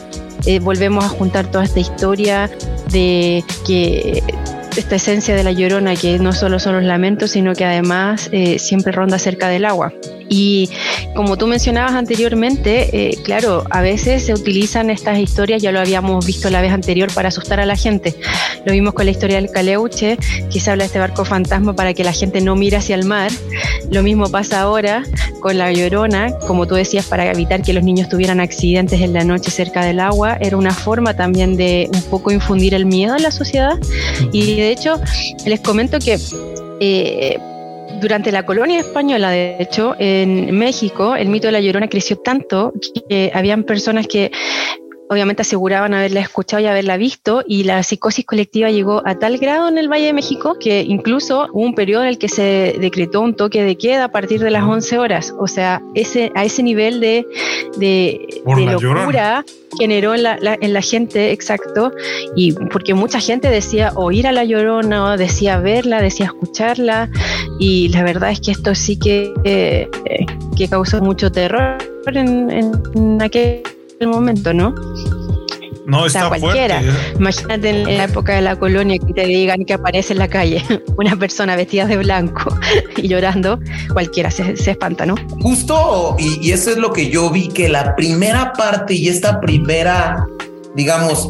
eh, 0.45 0.59
volvemos 0.59 1.05
a 1.05 1.09
juntar 1.09 1.49
toda 1.49 1.63
esta 1.63 1.79
historia 1.79 2.49
de 2.91 3.43
que 3.65 4.21
esta 4.77 4.95
esencia 4.95 5.35
de 5.35 5.43
la 5.43 5.51
llorona, 5.51 5.95
que 5.95 6.17
no 6.19 6.33
solo 6.33 6.59
son 6.59 6.75
los 6.75 6.83
lamentos, 6.83 7.31
sino 7.31 7.53
que 7.53 7.65
además 7.65 8.29
eh, 8.31 8.59
siempre 8.59 8.91
ronda 8.91 9.19
cerca 9.19 9.47
del 9.47 9.65
agua. 9.65 9.93
Y 10.29 10.69
como 11.15 11.37
tú 11.37 11.47
mencionabas 11.47 11.93
anteriormente, 11.93 12.89
eh, 12.93 13.17
claro, 13.23 13.65
a 13.69 13.81
veces 13.81 14.25
se 14.25 14.33
utilizan 14.33 14.89
estas 14.89 15.19
historias, 15.19 15.61
ya 15.61 15.71
lo 15.71 15.79
habíamos 15.79 16.25
visto 16.25 16.49
la 16.49 16.61
vez 16.61 16.71
anterior, 16.71 17.13
para 17.13 17.29
asustar 17.29 17.59
a 17.59 17.65
la 17.65 17.75
gente. 17.75 18.15
Lo 18.65 18.71
vimos 18.71 18.93
con 18.93 19.05
la 19.05 19.11
historia 19.11 19.37
del 19.37 19.51
Caleuche, 19.51 20.17
que 20.51 20.59
se 20.59 20.71
habla 20.71 20.83
de 20.83 20.87
este 20.87 20.99
barco 20.99 21.25
fantasma 21.25 21.75
para 21.75 21.93
que 21.93 22.03
la 22.03 22.13
gente 22.13 22.41
no 22.41 22.55
mire 22.55 22.77
hacia 22.77 22.95
el 22.95 23.05
mar. 23.05 23.31
Lo 23.91 24.03
mismo 24.03 24.29
pasa 24.29 24.61
ahora 24.61 25.03
con 25.39 25.57
la 25.57 25.71
llorona, 25.71 26.33
como 26.47 26.65
tú 26.67 26.75
decías, 26.75 27.05
para 27.05 27.29
evitar 27.29 27.61
que 27.61 27.73
los 27.73 27.83
niños 27.83 28.09
tuvieran 28.09 28.39
accidentes 28.39 29.01
en 29.01 29.13
la 29.13 29.23
noche 29.23 29.51
cerca 29.51 29.83
del 29.83 29.99
agua. 29.99 30.37
Era 30.39 30.57
una 30.57 30.73
forma 30.73 31.15
también 31.15 31.55
de 31.57 31.89
un 31.93 32.01
poco 32.03 32.31
infundir 32.31 32.73
el 32.73 32.85
miedo 32.85 33.15
en 33.15 33.23
la 33.23 33.31
sociedad. 33.31 33.77
Y 34.31 34.55
de 34.55 34.71
hecho, 34.71 34.99
les 35.45 35.59
comento 35.59 35.99
que... 35.99 36.17
Eh, 36.79 37.37
durante 38.03 38.33
la 38.33 38.45
colonia 38.45 38.81
española, 38.81 39.31
de 39.31 39.55
hecho, 39.59 39.95
en 39.97 40.53
México, 40.57 41.15
el 41.15 41.29
mito 41.29 41.47
de 41.47 41.53
la 41.53 41.61
Llorona 41.61 41.87
creció 41.87 42.17
tanto 42.17 42.73
que 43.07 43.31
habían 43.33 43.63
personas 43.63 44.07
que 44.07 44.29
obviamente 45.13 45.43
aseguraban 45.43 45.93
haberla 45.93 46.19
escuchado 46.19 46.61
y 46.61 46.65
haberla 46.65 46.97
visto, 46.97 47.43
y 47.47 47.63
la 47.63 47.81
psicosis 47.83 48.25
colectiva 48.25 48.69
llegó 48.69 49.01
a 49.05 49.15
tal 49.17 49.37
grado 49.37 49.69
en 49.69 49.77
el 49.77 49.87
Valle 49.89 50.07
de 50.07 50.13
México 50.13 50.57
que 50.59 50.81
incluso 50.81 51.47
hubo 51.53 51.63
un 51.63 51.75
periodo 51.75 52.03
en 52.03 52.09
el 52.09 52.17
que 52.17 52.27
se 52.27 52.75
decretó 52.79 53.21
un 53.21 53.35
toque 53.35 53.63
de 53.63 53.77
queda 53.77 54.05
a 54.05 54.11
partir 54.11 54.41
de 54.41 54.51
las 54.51 54.63
11 54.63 54.97
horas. 54.97 55.33
O 55.39 55.47
sea, 55.47 55.81
ese, 55.95 56.31
a 56.35 56.43
ese 56.43 56.63
nivel 56.63 56.99
de, 56.99 57.25
de, 57.77 58.41
locura 58.45 59.45
generó 59.79 60.13
en 60.13 60.23
la, 60.23 60.37
en 60.41 60.73
la, 60.73 60.81
gente, 60.81 61.31
exacto, 61.31 61.91
y 62.35 62.53
porque 62.53 62.93
mucha 62.93 63.19
gente 63.19 63.49
decía 63.49 63.91
oír 63.95 64.27
a 64.27 64.31
la 64.31 64.43
llorona, 64.43 65.17
decía 65.17 65.57
verla, 65.59 66.01
decía 66.01 66.27
escucharla, 66.27 67.09
y 67.59 67.89
la 67.89 68.03
verdad 68.03 68.31
es 68.31 68.41
que 68.41 68.51
esto 68.51 68.75
sí 68.75 68.97
que, 68.97 69.33
eh, 69.43 69.87
que 70.55 70.67
causó 70.67 71.01
mucho 71.01 71.31
terror 71.31 71.77
en, 72.07 72.51
en 72.51 73.21
aquel 73.21 73.63
el 74.03 74.09
momento, 74.09 74.53
¿no? 74.53 74.73
No, 75.85 76.05
está 76.05 76.29
cualquiera. 76.29 76.81
Imagínate 77.17 77.69
en 77.69 77.97
la 77.97 78.05
época 78.05 78.35
de 78.35 78.41
la 78.41 78.55
colonia 78.55 78.97
que 78.99 79.13
te 79.13 79.25
digan 79.25 79.65
que 79.65 79.73
aparece 79.73 80.13
en 80.13 80.19
la 80.19 80.27
calle 80.27 80.63
una 80.97 81.15
persona 81.15 81.55
vestida 81.55 81.85
de 81.85 81.97
blanco 81.97 82.55
y 82.97 83.07
llorando, 83.07 83.59
cualquiera 83.91 84.31
se, 84.31 84.53
espanta, 84.53 85.05
¿no? 85.05 85.15
Justo, 85.41 86.15
y, 86.19 86.51
eso 86.51 86.71
es 86.71 86.77
lo 86.77 86.93
que 86.93 87.09
yo 87.09 87.29
vi, 87.29 87.49
que 87.49 87.67
la 87.69 87.95
primera 87.95 88.53
parte 88.53 88.93
y 88.93 89.09
esta 89.09 89.41
primera, 89.41 90.25
digamos, 90.75 91.29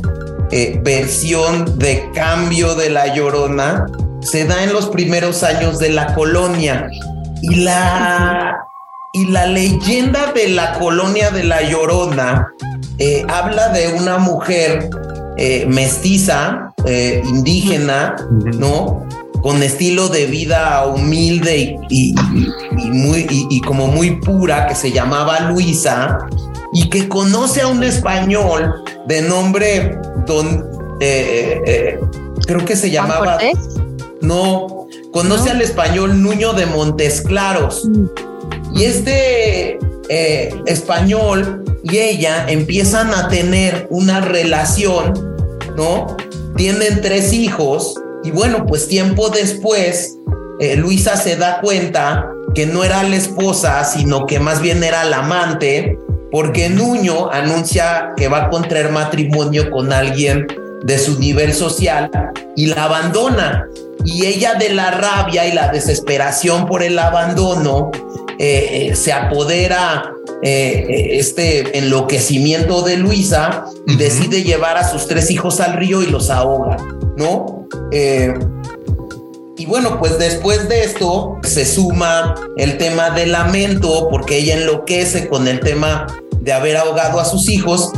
eh, 0.51 0.79
versión 0.83 1.79
de 1.79 2.09
cambio 2.13 2.75
de 2.75 2.89
la 2.89 3.15
llorona 3.15 3.87
se 4.21 4.45
da 4.45 4.63
en 4.63 4.71
los 4.71 4.87
primeros 4.87 5.43
años 5.43 5.79
de 5.79 5.89
la 5.89 6.13
colonia. 6.13 6.89
Y 7.41 7.55
la, 7.55 8.57
y 9.15 9.27
la 9.27 9.45
leyenda 9.45 10.33
de 10.33 10.49
la 10.49 10.73
colonia 10.73 11.29
de 11.29 11.43
La 11.43 11.61
Llorona 11.61 12.51
eh, 12.97 13.23
habla 13.29 13.69
de 13.69 13.93
una 13.93 14.17
mujer 14.17 14.89
eh, 15.37 15.65
mestiza, 15.67 16.73
eh, 16.85 17.21
indígena, 17.23 18.15
¿no? 18.57 19.07
Con 19.43 19.61
estilo 19.61 20.09
de 20.09 20.25
vida 20.25 20.85
humilde 20.87 21.77
y, 21.89 22.15
muy, 22.91 23.27
y, 23.29 23.61
como 23.61 23.87
muy 23.87 24.19
pura, 24.19 24.65
que 24.65 24.73
se 24.73 24.91
llamaba 24.91 25.41
Luisa, 25.41 26.17
y 26.73 26.89
que 26.89 27.07
conoce 27.07 27.61
a 27.61 27.67
un 27.67 27.83
español 27.83 28.83
de 29.07 29.21
nombre 29.21 29.95
Don. 30.25 30.65
creo 32.47 32.65
que 32.65 32.75
se 32.75 32.89
llamaba. 32.89 33.37
No, 34.21 34.87
conoce 35.11 35.51
al 35.51 35.61
español 35.61 36.23
Nuño 36.23 36.53
de 36.53 36.65
Montesclaros. 36.65 37.85
Mm. 37.85 38.32
Y 38.73 38.83
este 38.83 39.77
eh, 40.09 40.53
español 40.65 41.63
y 41.83 41.97
ella 41.97 42.45
empiezan 42.47 43.13
a 43.13 43.27
tener 43.29 43.87
una 43.89 44.21
relación, 44.21 45.35
¿no? 45.75 46.15
Tienen 46.55 47.01
tres 47.01 47.33
hijos 47.33 47.95
y 48.23 48.31
bueno, 48.31 48.65
pues 48.65 48.87
tiempo 48.87 49.29
después, 49.29 50.17
eh, 50.59 50.77
Luisa 50.77 51.17
se 51.17 51.35
da 51.35 51.59
cuenta 51.59 52.29
que 52.55 52.65
no 52.65 52.83
era 52.83 53.03
la 53.03 53.15
esposa, 53.15 53.83
sino 53.83 54.25
que 54.25 54.39
más 54.39 54.61
bien 54.61 54.83
era 54.83 55.03
la 55.03 55.19
amante, 55.19 55.97
porque 56.31 56.69
Nuño 56.69 57.31
anuncia 57.31 58.13
que 58.15 58.27
va 58.27 58.45
a 58.45 58.49
contraer 58.49 58.91
matrimonio 58.91 59.69
con 59.71 59.91
alguien 59.91 60.47
de 60.83 60.99
su 60.99 61.19
nivel 61.19 61.53
social 61.53 62.09
y 62.55 62.67
la 62.67 62.85
abandona. 62.85 63.67
Y 64.05 64.25
ella 64.25 64.55
de 64.55 64.69
la 64.69 64.91
rabia 64.91 65.45
y 65.47 65.51
la 65.51 65.69
desesperación 65.69 66.65
por 66.65 66.83
el 66.83 66.97
abandono, 66.99 67.91
eh, 68.45 68.89
eh, 68.89 68.95
se 68.97 69.13
apodera 69.13 70.11
eh, 70.41 71.11
este 71.11 71.77
enloquecimiento 71.77 72.81
de 72.81 72.97
Luisa 72.97 73.67
y 73.87 73.95
decide 73.95 74.43
llevar 74.43 74.75
a 74.75 74.91
sus 74.91 75.07
tres 75.07 75.31
hijos 75.31 75.61
al 75.61 75.77
río 75.77 76.03
y 76.03 76.07
los 76.07 76.29
ahoga, 76.29 76.75
¿no? 77.15 77.69
y 79.55 79.65
bueno, 79.65 79.97
pues 79.97 80.19
después 80.19 80.67
de 80.67 80.83
esto 80.83 81.37
se 81.43 81.65
suma 81.65 82.35
el 82.57 82.77
tema 82.77 83.11
del 83.11 83.31
lamento, 83.31 84.09
porque 84.09 84.39
ella 84.39 84.57
enloquece 84.57 85.29
con 85.29 85.47
el 85.47 85.61
tema 85.61 86.07
de 86.41 86.51
haber 86.51 86.75
ahogado 86.75 87.21
a 87.21 87.25
sus 87.25 87.47
hijos 87.47 87.93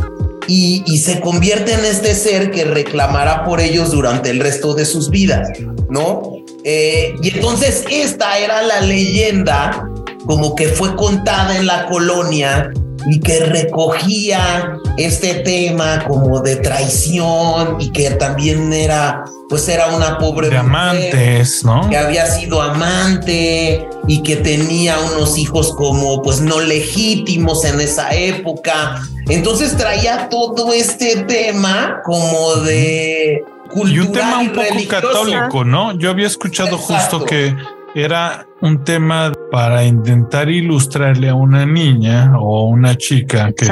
y, 0.47 0.83
se 0.99 1.21
convierte 1.21 1.73
en 1.73 1.85
este 1.85 2.13
ser 2.13 2.51
que 2.51 2.65
reclamará 2.65 3.45
por 3.45 3.61
ellos 3.61 3.89
durante 3.89 4.29
el 4.29 4.39
resto 4.41 4.75
de 4.75 4.85
sus 4.85 5.09
vidas, 5.09 5.49
¿no? 5.89 6.33
y 6.63 7.29
entonces 7.29 7.83
esta 7.89 8.37
era 8.37 8.61
la 8.61 8.81
leyenda 8.81 9.89
como 10.25 10.55
que 10.55 10.67
fue 10.69 10.95
contada 10.95 11.57
en 11.57 11.67
la 11.67 11.85
colonia 11.87 12.71
y 13.07 13.19
que 13.19 13.39
recogía 13.41 14.77
este 14.97 15.35
tema 15.35 16.03
como 16.07 16.41
de 16.41 16.55
traición 16.57 17.77
y 17.79 17.91
que 17.91 18.11
también 18.11 18.73
era 18.73 19.23
pues 19.47 19.69
era 19.69 19.87
una 19.87 20.17
pobre 20.17 20.49
de 20.49 20.57
amantes, 20.57 21.63
¿no? 21.63 21.87
Que 21.87 21.97
había 21.97 22.25
sido 22.25 22.61
amante 22.61 23.87
y 24.07 24.23
que 24.23 24.37
tenía 24.37 24.97
unos 24.99 25.37
hijos 25.37 25.73
como 25.75 26.23
pues 26.23 26.41
no 26.41 26.59
legítimos 26.59 27.63
en 27.63 27.79
esa 27.79 28.13
época. 28.15 29.03
Entonces 29.29 29.77
traía 29.77 30.29
todo 30.29 30.73
este 30.73 31.23
tema 31.23 32.01
como 32.03 32.55
de 32.55 33.43
y 33.75 33.99
un 33.99 34.11
tema 34.11 34.39
un 34.39 34.53
poco 34.53 34.87
católico, 34.87 35.63
¿no? 35.63 35.97
Yo 35.97 36.09
había 36.09 36.27
escuchado 36.27 36.77
justo 36.77 37.23
que 37.25 37.55
era 37.93 38.47
un 38.61 38.83
tema 38.83 39.31
para 39.55 39.85
intentar 39.85 40.49
ilustrarle 40.49 41.29
a 41.29 41.33
una 41.33 41.65
niña 41.65 42.33
o 42.37 42.65
una 42.65 42.97
chica 42.97 43.53
que 43.55 43.69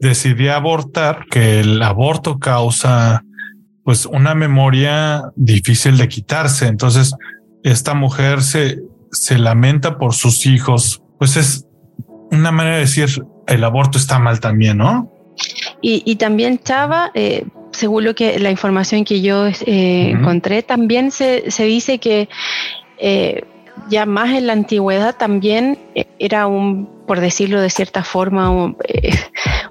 decidía 0.00 0.54
abortar, 0.54 1.26
que 1.28 1.58
el 1.58 1.82
aborto 1.82 2.38
causa 2.38 3.24
pues 3.82 4.06
una 4.06 4.36
memoria 4.36 5.24
difícil 5.34 5.96
de 5.96 6.06
quitarse. 6.06 6.68
Entonces, 6.68 7.12
esta 7.64 7.94
mujer 7.94 8.40
se, 8.40 8.78
se 9.10 9.36
lamenta 9.36 9.98
por 9.98 10.14
sus 10.14 10.46
hijos. 10.46 11.02
Pues 11.18 11.36
es 11.36 11.66
una 12.30 12.52
manera 12.52 12.76
de 12.76 12.82
decir 12.82 13.08
el 13.48 13.64
aborto 13.64 13.98
está 13.98 14.20
mal 14.20 14.38
también, 14.38 14.78
¿no? 14.78 15.10
Y, 15.82 16.14
también 16.14 16.60
Chava, 16.60 17.10
eh, 17.14 17.46
según 17.72 18.04
lo 18.04 18.14
que 18.14 18.38
la 18.38 18.52
información 18.52 19.04
que 19.04 19.22
yo 19.22 19.48
eh, 19.48 20.10
encontré, 20.10 20.62
también 20.62 21.10
se, 21.10 21.50
se 21.50 21.64
dice 21.64 21.98
que 21.98 22.28
eh, 22.98 23.42
ya 23.88 24.06
más 24.06 24.30
en 24.36 24.46
la 24.46 24.52
antigüedad 24.52 25.16
también 25.16 25.78
eh, 25.94 26.06
era 26.18 26.46
un, 26.46 26.88
por 27.06 27.20
decirlo 27.20 27.60
de 27.60 27.70
cierta 27.70 28.02
forma, 28.02 28.74
eh, 28.88 29.10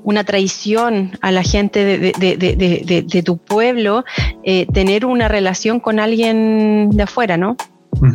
una 0.03 0.24
traición 0.24 1.17
a 1.22 1.31
la 1.31 1.43
gente 1.43 1.86
de, 1.86 3.24
tu 3.24 3.38
pueblo 3.38 4.03
eh, 4.43 4.65
tener 4.74 5.05
una 5.05 5.27
relación 5.27 5.79
con 5.79 6.00
alguien 6.00 6.89
de 6.91 7.03
afuera, 7.03 7.38
¿no? 7.38 7.57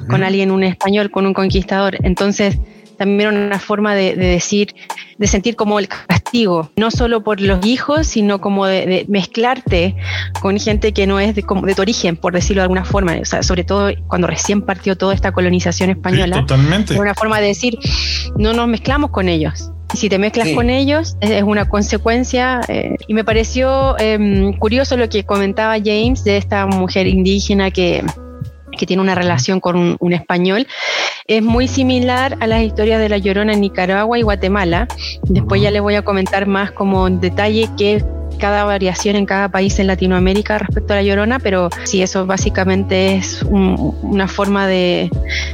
Con 0.08 0.22
alguien, 0.22 0.50
un 0.50 0.62
español, 0.62 1.10
con 1.10 1.26
un 1.26 1.32
conquistador. 1.32 1.96
Entonces, 2.04 2.58
también 3.00 3.34
una 3.34 3.58
forma 3.58 3.94
de, 3.94 4.14
decir, 4.14 4.74
de 5.16 5.26
sentir 5.26 5.56
como 5.56 5.78
el 5.78 5.88
castigo, 5.88 6.70
no 6.76 6.90
solo 6.90 7.24
por 7.24 7.40
los 7.40 7.64
hijos, 7.64 8.06
sino 8.06 8.42
como 8.42 8.66
de, 8.66 9.06
mezclarte 9.08 9.96
con 10.42 10.60
gente 10.60 10.92
que 10.92 11.06
no 11.06 11.18
es 11.18 11.34
de, 11.34 11.42
como 11.42 11.64
de 11.64 11.74
tu 11.74 11.80
origen, 11.80 12.18
por 12.18 12.34
decirlo 12.34 12.60
de 12.60 12.64
alguna 12.64 12.84
forma, 12.84 13.16
o 13.18 13.24
sea, 13.24 13.42
sobre 13.42 13.64
todo 13.64 13.90
cuando 14.06 14.26
recién 14.26 14.60
partió 14.60 14.98
toda 14.98 15.14
esta 15.14 15.32
colonización 15.32 15.88
española. 15.88 16.36
totalmente. 16.40 17.00
una 17.00 17.14
forma 17.14 17.40
de 17.40 17.46
decir, 17.46 17.78
no 18.36 18.52
nos 18.52 18.68
mezclamos 18.68 19.12
con 19.12 19.30
ellos. 19.30 19.70
Y 19.94 19.96
si 19.96 20.10
te 20.10 20.18
mezclas 20.18 20.50
con 20.50 20.68
ellos, 20.68 21.16
es, 21.22 21.42
una 21.42 21.70
consecuencia. 21.70 22.60
Eh, 22.68 22.96
y 23.08 23.14
me 23.14 23.24
pareció 23.24 23.98
em, 23.98 24.52
curioso 24.52 24.98
lo 24.98 25.08
que 25.08 25.24
comentaba 25.24 25.76
James 25.82 26.22
de 26.22 26.36
esta 26.36 26.66
mujer 26.66 27.06
indígena 27.06 27.70
que, 27.70 28.04
que 28.76 28.86
tiene 28.86 29.02
una 29.02 29.14
relación 29.14 29.60
con 29.60 29.96
un, 29.98 30.12
español, 30.12 30.66
es 31.26 31.42
muy 31.42 31.68
similar 31.68 32.36
a 32.40 32.46
las 32.46 32.62
historias 32.62 33.00
de 33.00 33.08
La 33.08 33.18
Llorona 33.18 33.52
en 33.52 33.60
Nicaragua 33.60 34.18
y 34.18 34.22
Guatemala. 34.22 34.88
Después 35.24 35.62
ya 35.62 35.70
les 35.70 35.82
voy 35.82 35.94
a 35.94 36.02
comentar 36.02 36.46
más 36.46 36.72
como 36.72 37.06
en 37.06 37.20
detalle 37.20 37.68
qué 37.78 38.04
cada 38.40 38.64
variación 38.64 39.14
en 39.14 39.26
cada 39.26 39.50
país 39.50 39.78
en 39.78 39.86
Latinoamérica 39.86 40.58
respecto 40.58 40.94
a 40.94 40.96
la 40.96 41.02
llorona, 41.02 41.38
pero 41.38 41.68
sí, 41.84 42.02
eso 42.02 42.26
básicamente 42.26 43.16
es 43.16 43.42
una 43.42 44.26
forma 44.26 44.66
de... 44.66 45.10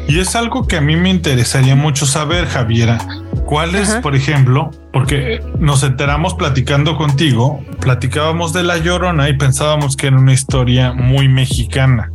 Y 0.08 0.20
es 0.20 0.36
algo 0.36 0.66
que 0.66 0.76
a 0.76 0.80
mí 0.80 0.96
me 0.96 1.10
interesaría 1.10 1.74
mucho 1.74 2.06
saber, 2.06 2.46
Javiera. 2.46 2.98
¿Cuál 3.44 3.76
es, 3.76 3.90
por 4.02 4.16
ejemplo, 4.16 4.70
porque 4.92 5.40
nos 5.60 5.82
enteramos 5.84 6.34
platicando 6.34 6.96
contigo, 6.96 7.62
platicábamos 7.80 8.52
de 8.52 8.64
la 8.64 8.78
llorona 8.78 9.28
y 9.28 9.36
pensábamos 9.36 9.96
que 9.96 10.08
era 10.08 10.16
una 10.16 10.32
historia 10.32 10.92
muy 10.92 11.28
mexicana. 11.28 12.10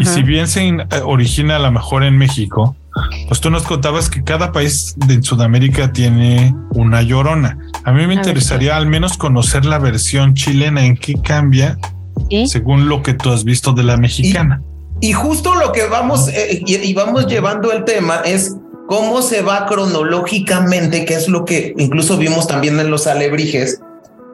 Y 0.00 0.04
si 0.04 0.22
bien 0.22 0.46
se 0.48 0.68
eh, 0.68 0.86
origina 1.04 1.56
a 1.56 1.58
lo 1.58 1.72
mejor 1.72 2.04
en 2.04 2.18
México, 2.18 2.76
pues 3.28 3.40
tú 3.40 3.50
nos 3.50 3.62
contabas 3.62 4.10
que 4.10 4.22
cada 4.22 4.52
país 4.52 4.94
de 4.96 5.22
Sudamérica 5.22 5.92
tiene 5.92 6.54
una 6.70 7.02
llorona. 7.02 7.58
A 7.84 7.92
mí 7.92 8.06
me 8.06 8.14
interesaría 8.14 8.76
al 8.76 8.86
menos 8.86 9.16
conocer 9.16 9.64
la 9.64 9.78
versión 9.78 10.34
chilena, 10.34 10.84
en 10.84 10.96
qué 10.96 11.14
cambia 11.14 11.78
según 12.46 12.88
lo 12.88 13.02
que 13.02 13.14
tú 13.14 13.30
has 13.30 13.44
visto 13.44 13.72
de 13.72 13.82
la 13.82 13.96
mexicana. 13.96 14.62
Y, 15.00 15.12
justo 15.12 15.54
lo 15.54 15.72
que 15.72 15.86
vamos 15.86 16.28
eh, 16.28 16.62
y, 16.66 16.92
vamos 16.92 17.26
llevando 17.26 17.72
el 17.72 17.84
tema 17.84 18.22
es 18.24 18.56
cómo 18.88 19.22
se 19.22 19.42
va 19.42 19.66
cronológicamente, 19.66 21.04
que 21.04 21.14
es 21.14 21.28
lo 21.28 21.44
que 21.44 21.74
incluso 21.78 22.16
vimos 22.16 22.48
también 22.48 22.80
en 22.80 22.90
los 22.90 23.06
alebrijes, 23.06 23.80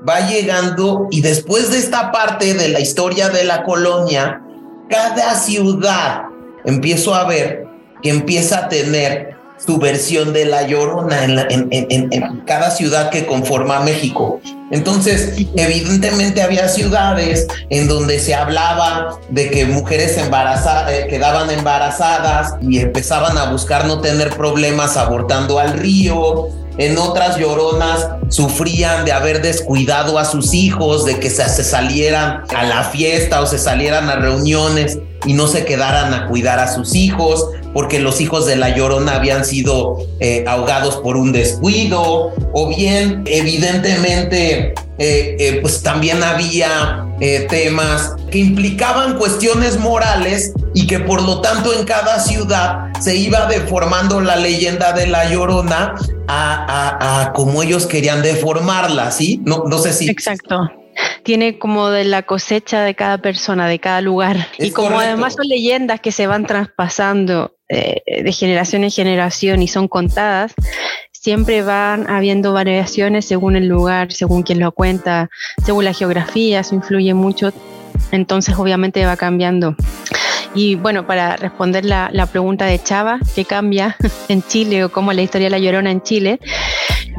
va 0.08 0.20
llegando 0.28 1.08
y 1.10 1.20
después 1.20 1.70
de 1.70 1.78
esta 1.78 2.12
parte 2.12 2.54
de 2.54 2.68
la 2.68 2.80
historia 2.80 3.28
de 3.28 3.44
la 3.44 3.62
colonia, 3.62 4.40
cada 4.88 5.34
ciudad 5.34 6.24
empiezo 6.64 7.14
a 7.14 7.24
ver 7.24 7.66
que 8.02 8.10
empieza 8.10 8.58
a 8.58 8.68
tener 8.68 9.34
su 9.64 9.78
versión 9.78 10.32
de 10.32 10.44
la 10.44 10.66
llorona 10.66 11.24
en, 11.24 12.42
cada 12.46 12.70
ciudad 12.70 13.10
que 13.10 13.24
conforma 13.24 13.80
México. 13.80 14.40
Entonces, 14.70 15.34
evidentemente 15.56 16.42
había 16.42 16.68
ciudades 16.68 17.46
en 17.70 17.86
donde 17.86 18.18
se 18.18 18.34
hablaba 18.34 19.18
de 19.30 19.50
que 19.50 19.64
mujeres 19.64 20.18
embarazadas 20.18 20.90
eh, 20.90 21.06
quedaban 21.08 21.50
embarazadas 21.50 22.54
y 22.60 22.80
empezaban 22.80 23.38
a 23.38 23.50
buscar 23.50 23.86
no 23.86 24.00
tener 24.00 24.30
problemas 24.30 24.96
abortando 24.96 25.58
al 25.58 25.74
río 25.74 26.48
en 26.78 26.98
otras 26.98 27.36
lloronas 27.38 28.08
sufrían 28.28 29.04
de 29.04 29.12
haber 29.12 29.42
descuidado 29.42 30.18
a 30.18 30.24
sus 30.24 30.54
hijos, 30.54 31.04
de 31.04 31.20
que 31.20 31.30
se, 31.30 31.46
salieran 31.62 32.42
a 32.54 32.64
la 32.64 32.84
fiesta 32.84 33.40
o 33.40 33.46
se 33.46 33.58
salieran 33.58 34.08
a 34.08 34.16
reuniones 34.16 34.98
y 35.24 35.34
no 35.34 35.46
se 35.46 35.64
quedaran 35.64 36.12
a 36.12 36.28
cuidar 36.28 36.58
a 36.58 36.72
sus 36.72 36.94
hijos, 36.94 37.48
porque 37.74 37.98
los 37.98 38.20
hijos 38.20 38.46
de 38.46 38.56
la 38.56 38.74
llorona 38.74 39.16
habían 39.16 39.44
sido 39.44 39.98
eh, 40.20 40.44
ahogados 40.46 40.96
por 40.96 41.16
un 41.16 41.32
descuido, 41.32 42.32
o 42.52 42.68
bien 42.68 43.24
evidentemente 43.26 44.74
eh, 44.98 45.36
eh, 45.38 45.58
pues 45.60 45.82
también 45.82 46.22
había 46.22 47.00
temas 47.48 48.16
que 48.30 48.38
implicaban 48.38 49.16
cuestiones 49.16 49.78
morales 49.78 50.52
y 50.74 50.86
que 50.86 50.98
por 50.98 51.22
lo 51.22 51.40
tanto 51.40 51.72
en 51.72 51.86
cada 51.86 52.20
ciudad 52.20 52.92
se 53.00 53.16
iba 53.16 53.46
deformando 53.46 54.20
la 54.20 54.36
leyenda 54.36 54.92
de 54.92 55.06
la 55.06 55.30
llorona 55.30 55.94
a, 56.28 57.22
a, 57.22 57.32
como 57.32 57.62
ellos 57.62 57.86
querían 57.86 58.20
deformarla, 58.20 59.10
¿sí? 59.10 59.40
No, 59.44 59.64
no 59.68 59.78
sé 59.78 59.92
si... 59.92 60.10
Exacto 60.10 60.70
tiene 61.24 61.58
como 61.58 61.90
de 61.90 62.04
la 62.04 62.22
cosecha 62.22 62.82
de 62.82 62.94
cada 62.94 63.18
persona, 63.18 63.66
de 63.66 63.80
cada 63.80 64.00
lugar. 64.00 64.46
y 64.58 64.70
como 64.70 65.00
además 65.00 65.34
son 65.34 65.48
leyendas 65.48 66.00
que 66.00 66.12
se 66.12 66.26
van 66.26 66.46
traspasando 66.46 67.53
eh, 67.68 68.22
de 68.22 68.32
generación 68.32 68.84
en 68.84 68.90
generación 68.90 69.62
y 69.62 69.68
son 69.68 69.88
contadas, 69.88 70.54
siempre 71.12 71.62
van 71.62 72.08
habiendo 72.10 72.52
variaciones 72.52 73.24
según 73.24 73.56
el 73.56 73.66
lugar, 73.66 74.12
según 74.12 74.42
quien 74.42 74.60
lo 74.60 74.72
cuenta, 74.72 75.30
según 75.64 75.84
la 75.84 75.94
geografía, 75.94 76.60
eso 76.60 76.74
influye 76.74 77.14
mucho. 77.14 77.52
Entonces 78.12 78.56
obviamente 78.58 79.04
va 79.06 79.16
cambiando. 79.16 79.74
Y 80.54 80.76
bueno, 80.76 81.06
para 81.06 81.36
responder 81.36 81.84
la, 81.84 82.10
la 82.12 82.26
pregunta 82.26 82.66
de 82.66 82.82
Chava, 82.82 83.18
¿qué 83.34 83.44
cambia 83.44 83.96
en 84.28 84.42
Chile 84.42 84.84
o 84.84 84.92
cómo 84.92 85.10
es 85.10 85.16
la 85.16 85.22
historia 85.22 85.46
de 85.46 85.50
la 85.50 85.58
Llorona 85.58 85.90
en 85.90 86.02
Chile? 86.02 86.40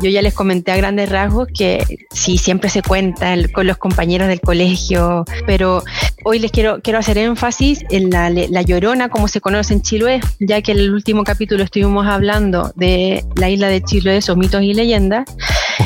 Yo 0.01 0.09
ya 0.09 0.21
les 0.21 0.33
comenté 0.33 0.71
a 0.71 0.77
grandes 0.77 1.09
rasgos 1.09 1.47
que 1.57 1.83
sí, 2.11 2.37
siempre 2.37 2.69
se 2.69 2.81
cuenta 2.81 3.33
con 3.53 3.65
los 3.65 3.77
compañeros 3.77 4.27
del 4.27 4.41
colegio, 4.41 5.23
pero 5.45 5.83
hoy 6.25 6.39
les 6.39 6.51
quiero, 6.51 6.81
quiero 6.81 6.99
hacer 6.99 7.17
énfasis 7.17 7.85
en 7.89 8.09
la, 8.09 8.29
la 8.29 8.61
Llorona, 8.61 9.09
como 9.09 9.27
se 9.27 9.39
conoce 9.39 9.73
en 9.73 9.81
Chiloé, 9.81 10.19
ya 10.39 10.61
que 10.61 10.73
en 10.73 10.79
el 10.79 10.93
último 10.93 11.23
capítulo 11.23 11.63
estuvimos 11.63 12.07
hablando 12.07 12.73
de 12.75 13.23
la 13.35 13.49
isla 13.49 13.69
de 13.69 13.81
Chiloé, 13.81 14.21
sus 14.21 14.35
mitos 14.35 14.63
y 14.63 14.73
leyendas. 14.73 15.25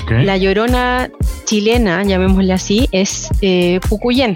La 0.10 0.38
Llorona 0.38 1.10
chilena, 1.46 2.04
llamémosle 2.04 2.54
así, 2.54 2.90
es 2.92 3.28
eh, 3.42 3.80
Pucuyén, 3.88 4.36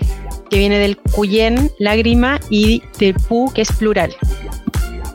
que 0.53 0.59
viene 0.59 0.77
del 0.77 0.97
Cuyén, 0.97 1.71
lágrima, 1.79 2.39
y 2.51 2.83
del 2.99 3.15
Pu, 3.15 3.51
que 3.55 3.63
es 3.63 3.71
plural. 3.71 4.15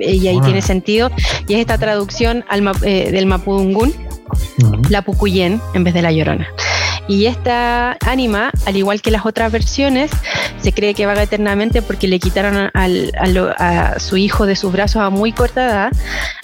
Y 0.00 0.26
ahí 0.26 0.40
tiene 0.40 0.62
sentido. 0.62 1.12
Y 1.46 1.54
es 1.54 1.60
esta 1.60 1.78
traducción 1.78 2.44
al, 2.48 2.68
eh, 2.82 3.12
del 3.12 3.26
Mapudungún, 3.26 3.94
la 4.90 5.02
Pucuyén 5.02 5.60
en 5.74 5.84
vez 5.84 5.94
de 5.94 6.02
la 6.02 6.10
Llorona. 6.10 6.48
Y 7.06 7.26
esta 7.26 7.96
ánima, 8.04 8.50
al 8.66 8.76
igual 8.76 9.00
que 9.00 9.12
las 9.12 9.26
otras 9.26 9.52
versiones, 9.52 10.10
se 10.60 10.72
cree 10.72 10.92
que 10.94 11.06
vaga 11.06 11.22
eternamente 11.22 11.82
porque 11.82 12.08
le 12.08 12.18
quitaron 12.18 12.72
a 12.74 13.94
su 14.00 14.16
hijo 14.16 14.44
de 14.44 14.56
sus 14.56 14.72
brazos 14.72 15.02
a 15.02 15.08
muy 15.08 15.30
corta 15.30 15.66
edad. 15.66 15.92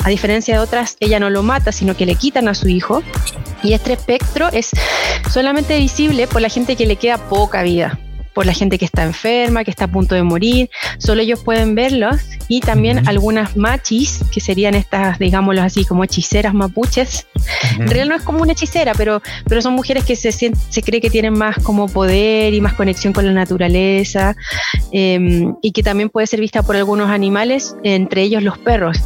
A 0.04 0.08
diferencia 0.08 0.54
de 0.54 0.60
otras, 0.60 0.96
ella 1.00 1.18
no 1.18 1.30
lo 1.30 1.42
mata, 1.42 1.72
sino 1.72 1.96
que 1.96 2.06
le 2.06 2.14
quitan 2.14 2.46
a 2.46 2.54
su 2.54 2.68
hijo. 2.68 3.02
Y 3.64 3.72
este 3.72 3.94
espectro 3.94 4.50
es 4.52 4.70
solamente 5.32 5.76
visible 5.80 6.28
por 6.28 6.40
la 6.40 6.48
gente 6.48 6.76
que 6.76 6.86
le 6.86 6.94
queda 6.94 7.18
poca 7.18 7.64
vida. 7.64 7.98
Por 8.34 8.46
la 8.46 8.52
gente 8.52 8.78
que 8.78 8.84
está 8.84 9.04
enferma, 9.04 9.64
que 9.64 9.70
está 9.70 9.84
a 9.84 9.88
punto 9.88 10.14
de 10.14 10.22
morir, 10.22 10.70
solo 10.98 11.22
ellos 11.22 11.42
pueden 11.42 11.74
verlos 11.74 12.20
y 12.48 12.60
también 12.60 13.08
algunas 13.08 13.56
machis, 13.56 14.20
que 14.32 14.40
serían 14.40 14.74
estas, 14.74 15.18
digámoslo 15.18 15.62
así, 15.62 15.84
como 15.84 16.04
hechiceras 16.04 16.52
mapuches. 16.52 17.26
En 17.78 17.86
realidad 17.86 18.06
no 18.06 18.14
es 18.16 18.22
como 18.22 18.42
una 18.42 18.52
hechicera, 18.52 18.92
pero, 18.94 19.22
pero 19.46 19.62
son 19.62 19.74
mujeres 19.74 20.04
que 20.04 20.16
se, 20.16 20.32
se 20.32 20.82
cree 20.82 21.00
que 21.00 21.10
tienen 21.10 21.32
más 21.32 21.56
como 21.62 21.88
poder 21.88 22.52
y 22.54 22.60
más 22.60 22.74
conexión 22.74 23.12
con 23.12 23.26
la 23.26 23.32
naturaleza 23.32 24.36
em, 24.92 25.54
y 25.62 25.72
que 25.72 25.82
también 25.82 26.10
puede 26.10 26.26
ser 26.26 26.40
vista 26.40 26.62
por 26.62 26.76
algunos 26.76 27.10
animales, 27.10 27.76
entre 27.82 28.22
ellos 28.22 28.42
los 28.42 28.58
perros, 28.58 28.98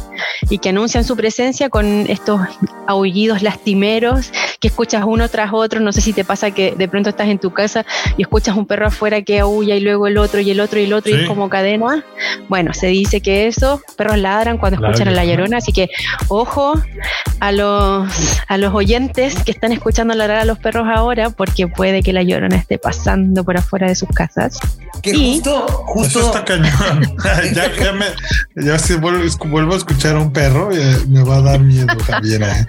y 0.49 0.57
que 0.57 0.69
anuncian 0.69 1.03
su 1.03 1.15
presencia 1.15 1.69
con 1.69 1.85
estos 2.09 2.41
aullidos 2.87 3.41
lastimeros 3.41 4.31
que 4.59 4.67
escuchas 4.67 5.03
uno 5.05 5.29
tras 5.29 5.53
otro. 5.53 5.79
No 5.79 5.91
sé 5.91 6.01
si 6.01 6.13
te 6.13 6.25
pasa 6.25 6.51
que 6.51 6.73
de 6.75 6.87
pronto 6.87 7.09
estás 7.09 7.27
en 7.27 7.39
tu 7.39 7.51
casa 7.51 7.85
y 8.17 8.23
escuchas 8.23 8.57
un 8.57 8.65
perro 8.65 8.87
afuera 8.87 9.18
que 9.23 9.39
aúlla 9.39 9.75
y 9.75 9.79
luego 9.79 10.07
el 10.07 10.17
otro 10.17 10.39
y 10.39 10.51
el 10.51 10.59
otro 10.59 10.79
y 10.79 10.83
el 10.83 10.93
otro 10.93 11.11
y 11.11 11.21
es 11.21 11.27
como 11.27 11.49
cadena. 11.49 12.03
Bueno, 12.47 12.73
se 12.73 12.87
dice 12.87 13.21
que 13.21 13.47
esos 13.47 13.81
perros 13.95 14.17
ladran 14.17 14.57
cuando 14.57 14.83
escuchan 14.85 15.07
a 15.07 15.11
la 15.11 15.25
llorona, 15.25 15.57
así 15.57 15.71
que 15.71 15.89
ojo 16.27 16.73
a 17.39 17.51
los, 17.51 18.09
a 18.47 18.57
los 18.57 18.73
oyentes 18.73 19.35
que 19.43 19.51
están 19.51 19.71
escuchando 19.71 20.13
ladrar 20.13 20.39
a 20.39 20.45
los 20.45 20.59
perros 20.59 20.87
ahora 20.93 21.29
porque 21.29 21.67
puede 21.67 22.01
que 22.03 22.13
la 22.13 22.23
llorona 22.23 22.57
esté 22.57 22.77
pasando 22.77 23.43
por 23.43 23.57
afuera 23.57 23.87
de 23.87 23.95
sus 23.95 24.09
casas. 24.09 24.59
Que 25.01 25.13
justo, 25.13 25.67
justo. 25.85 26.19
está 26.19 26.43
cañón. 26.43 27.15
ya, 27.53 27.73
ya, 27.75 27.91
me, 27.93 28.05
ya 28.55 28.77
si 28.77 28.95
vuelvo, 28.95 29.23
vuelvo, 29.45 29.73
a 29.73 29.77
escuchar 29.77 30.15
a 30.15 30.19
un 30.19 30.33
perro, 30.33 30.69
me 31.07 31.23
va 31.23 31.37
a 31.37 31.41
dar 31.41 31.59
miedo, 31.61 31.87
Javiera. 32.05 32.67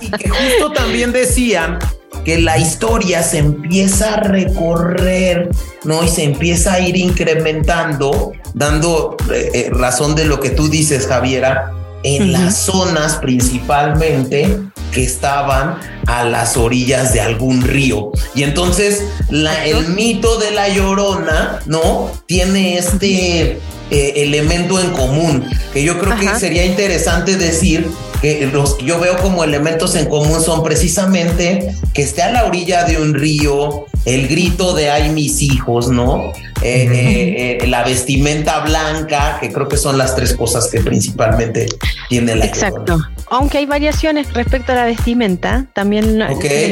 Y 0.00 0.10
que 0.10 0.28
justo 0.28 0.72
también 0.72 1.12
decían 1.12 1.78
que 2.24 2.38
la 2.38 2.58
historia 2.58 3.22
se 3.22 3.38
empieza 3.38 4.14
a 4.14 4.20
recorrer, 4.20 5.50
¿no? 5.84 6.04
Y 6.04 6.08
se 6.08 6.24
empieza 6.24 6.74
a 6.74 6.80
ir 6.80 6.96
incrementando, 6.96 8.32
dando 8.54 9.16
eh, 9.32 9.50
eh, 9.54 9.70
razón 9.70 10.14
de 10.14 10.24
lo 10.24 10.40
que 10.40 10.50
tú 10.50 10.68
dices, 10.68 11.06
Javiera, 11.06 11.72
en 12.02 12.32
las 12.32 12.56
zonas 12.58 13.16
principalmente 13.16 14.60
que 14.92 15.02
estaban 15.02 15.78
a 16.06 16.24
las 16.24 16.56
orillas 16.56 17.12
de 17.12 17.20
algún 17.20 17.62
río. 17.62 18.12
Y 18.34 18.44
entonces 18.44 19.02
el 19.30 19.88
mito 19.88 20.38
de 20.38 20.52
la 20.52 20.68
llorona, 20.68 21.60
¿no? 21.66 22.10
Tiene 22.26 22.78
este 22.78 23.60
eh, 23.90 24.12
elemento 24.16 24.80
en 24.80 24.90
común, 24.90 25.44
que 25.72 25.82
yo 25.82 25.98
creo 25.98 26.16
que 26.16 26.38
sería 26.38 26.64
interesante 26.64 27.36
decir 27.36 27.88
que 28.20 28.46
los 28.46 28.74
que 28.74 28.86
yo 28.86 28.98
veo 28.98 29.16
como 29.16 29.44
elementos 29.44 29.94
en 29.94 30.06
común 30.06 30.40
son 30.40 30.62
precisamente 30.62 31.74
que 31.92 32.02
esté 32.02 32.22
a 32.22 32.30
la 32.30 32.44
orilla 32.44 32.84
de 32.84 33.00
un 33.00 33.14
río, 33.14 33.86
el 34.04 34.28
grito 34.28 34.74
de 34.74 34.90
ay 34.90 35.10
mis 35.10 35.42
hijos, 35.42 35.88
¿no? 35.88 36.32
Eh, 36.62 36.88
eh, 36.90 37.58
eh, 37.62 37.66
la 37.66 37.84
vestimenta 37.84 38.60
blanca, 38.60 39.38
que 39.40 39.52
creo 39.52 39.68
que 39.68 39.76
son 39.76 39.98
las 39.98 40.16
tres 40.16 40.34
cosas 40.34 40.68
que 40.70 40.80
principalmente 40.80 41.66
tiene 42.08 42.34
la 42.34 42.46
Exacto. 42.46 42.98
Aunque 43.28 43.58
hay 43.58 43.66
variaciones 43.66 44.32
respecto 44.32 44.72
a 44.72 44.76
la 44.76 44.84
vestimenta, 44.84 45.66
también 45.72 46.18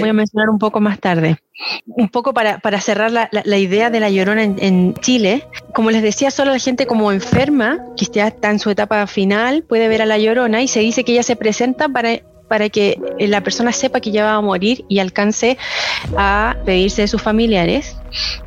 voy 0.01 0.09
a 0.09 0.13
mencionar 0.13 0.49
un 0.51 0.59
poco 0.59 0.81
más 0.81 1.01
tarde. 1.01 1.39
Un 1.87 2.09
poco 2.09 2.35
para, 2.35 2.59
para 2.59 2.81
cerrar 2.81 3.11
la, 3.11 3.29
la, 3.31 3.59
idea 3.59 3.91
de 3.91 4.01
la 4.01 4.11
llorona 4.11 4.43
en, 4.43 4.57
en, 4.59 4.95
Chile, 4.95 5.47
como 5.73 5.91
les 5.91 6.03
decía, 6.03 6.31
solo 6.31 6.53
la 6.53 6.59
gente 6.59 6.87
como 6.87 7.13
enferma, 7.13 7.79
que 7.97 8.07
ya 8.07 8.29
está 8.29 8.51
en 8.51 8.59
su 8.59 8.71
etapa 8.71 9.07
final, 9.07 9.63
puede 9.63 9.87
ver 9.89 10.03
a 10.03 10.07
la 10.07 10.19
llorona 10.19 10.63
y 10.63 10.69
se 10.69 10.81
dice 10.81 11.05
que 11.05 11.13
ella 11.13 11.23
se 11.23 11.37
presenta 11.37 11.89
para 11.89 12.21
para 12.49 12.69
que 12.69 13.01
la 13.19 13.41
persona 13.41 13.73
sepa 13.73 14.01
que 14.01 14.11
ya 14.11 14.25
va 14.25 14.35
a 14.35 14.41
morir 14.41 14.85
y 14.89 14.99
alcance 14.99 15.57
a 16.17 16.57
pedirse 16.65 17.03
de 17.03 17.09
sus 17.09 17.23
familiares 17.23 17.97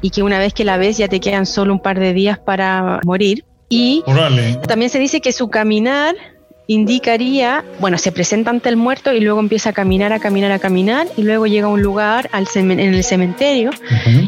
y 0.01 0.11
que 0.11 0.23
una 0.23 0.39
vez 0.39 0.53
que 0.53 0.63
la 0.63 0.77
ves 0.77 0.97
ya 0.97 1.07
te 1.07 1.19
quedan 1.19 1.45
solo 1.45 1.73
un 1.73 1.81
par 1.81 1.99
de 1.99 2.13
días 2.13 2.39
para 2.39 3.01
morir. 3.03 3.43
Y 3.69 4.03
también 4.67 4.89
se 4.89 4.99
dice 4.99 5.19
que 5.19 5.33
su 5.33 5.49
caminar 5.49 6.15
indicaría, 6.67 7.63
bueno, 7.79 7.97
se 7.97 8.11
presenta 8.11 8.49
ante 8.49 8.69
el 8.69 8.75
muerto 8.75 9.13
y 9.13 9.21
luego 9.21 9.39
empieza 9.39 9.69
a 9.69 9.73
caminar, 9.73 10.11
a 10.13 10.19
caminar, 10.19 10.51
a 10.51 10.59
caminar 10.59 11.07
y 11.15 11.23
luego 11.23 11.47
llega 11.47 11.67
a 11.67 11.69
un 11.69 11.81
lugar 11.81 12.29
al 12.33 12.47
en 12.55 12.79
el 12.79 13.03
cementerio 13.03 13.71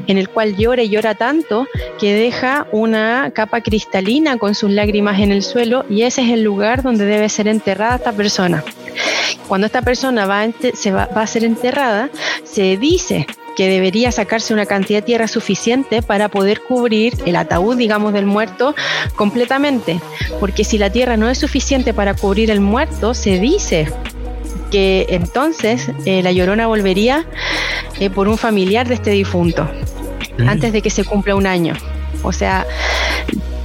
en 0.08 0.17
el 0.17 0.30
cual 0.30 0.56
llora 0.56 0.84
y 0.84 0.89
llora 0.89 1.15
tanto 1.15 1.67
que 1.99 2.13
deja 2.13 2.67
una 2.71 3.32
capa 3.34 3.62
cristalina 3.62 4.38
con 4.38 4.56
sus 4.56 4.71
lágrimas 4.71 5.19
en 5.19 5.32
el 5.32 5.43
suelo 5.43 5.86
y 5.89 6.04
ese 6.04 6.21
es 6.21 6.30
el 6.30 6.43
lugar 6.43 6.84
donde 6.84 7.06
debe 7.06 7.28
ser 7.30 7.47
enterrada 7.47 7.95
esta 7.95 8.12
persona. 8.12 8.63
Cuando 9.47 9.67
esta 9.67 9.82
persona 9.82 10.25
va, 10.25 10.47
se 10.73 10.91
va, 10.91 11.08
va 11.08 11.23
a 11.23 11.28
ser 11.28 11.43
enterrada, 11.43 12.10
se 12.43 12.78
dice 12.78 13.25
que 13.60 13.67
debería 13.67 14.10
sacarse 14.13 14.54
una 14.54 14.65
cantidad 14.65 15.00
de 15.00 15.06
tierra 15.06 15.28
suficiente 15.28 16.02
para 16.02 16.30
poder 16.30 16.62
cubrir 16.62 17.17
el 17.26 17.36
ataúd, 17.36 17.76
digamos, 17.76 18.13
del 18.13 18.26
muerto 18.26 18.74
completamente. 19.17 20.00
Porque 20.39 20.63
si 20.63 20.78
la 20.78 20.89
tierra 20.89 21.17
no 21.17 21.30
es 21.30 21.39
suficiente 21.39 21.93
para 21.93 22.13
cubrir 22.13 22.52
el 22.52 22.62
muerto, 22.62 23.13
se 23.13 23.38
dice 23.38 23.91
que 24.72 25.08
entonces 25.10 25.91
eh, 26.06 26.24
la 26.24 26.32
llorona 26.32 26.67
volvería 26.67 27.26
eh, 28.00 28.10
por 28.10 28.30
un 28.30 28.38
familiar 28.38 28.88
de 28.88 28.93
este 28.93 29.12
difunto, 29.12 29.69
antes 30.48 30.72
de 30.72 30.82
que 30.82 30.89
se 30.89 31.04
cumpla 31.04 31.36
un 31.36 31.45
año. 31.45 31.74
O 32.24 32.32
sea, 32.32 32.65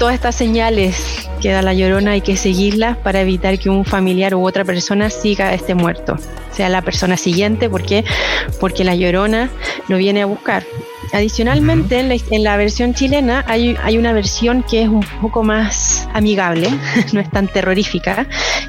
todas 0.00 0.16
estas 0.16 0.34
señales 0.34 1.30
que 1.40 1.52
da 1.52 1.62
la 1.62 1.72
llorona 1.72 2.10
hay 2.12 2.20
que 2.20 2.36
seguirlas 2.36 2.96
para 2.96 3.20
evitar 3.20 3.60
que 3.60 3.70
un 3.70 3.84
familiar 3.84 4.34
u 4.34 4.44
otra 4.44 4.64
persona 4.64 5.08
siga 5.08 5.50
a 5.50 5.54
este 5.54 5.76
muerto, 5.76 6.16
sea 6.54 6.68
la 6.68 6.82
persona 6.82 7.16
siguiente, 7.16 7.68
¿por 7.68 7.82
qué? 7.82 8.04
Porque 8.60 8.84
la 8.84 8.94
llorona 8.94 9.50
lo 9.88 9.96
viene 9.96 10.22
a 10.22 10.26
buscar. 10.26 10.64
Adicionalmente, 11.12 12.00
en 12.30 12.42
la, 12.42 12.56
versión 12.56 12.94
chilena 12.94 13.44
hay, 13.46 13.76
hay, 13.82 13.98
una 13.98 14.12
versión 14.12 14.62
que 14.62 14.82
es 14.82 14.88
un 14.88 15.04
poco 15.20 15.42
más 15.42 16.08
amigable, 16.12 16.68
no 17.12 17.20
es 17.20 17.30
tan 17.30 17.46
terrorífica, 17.46 18.26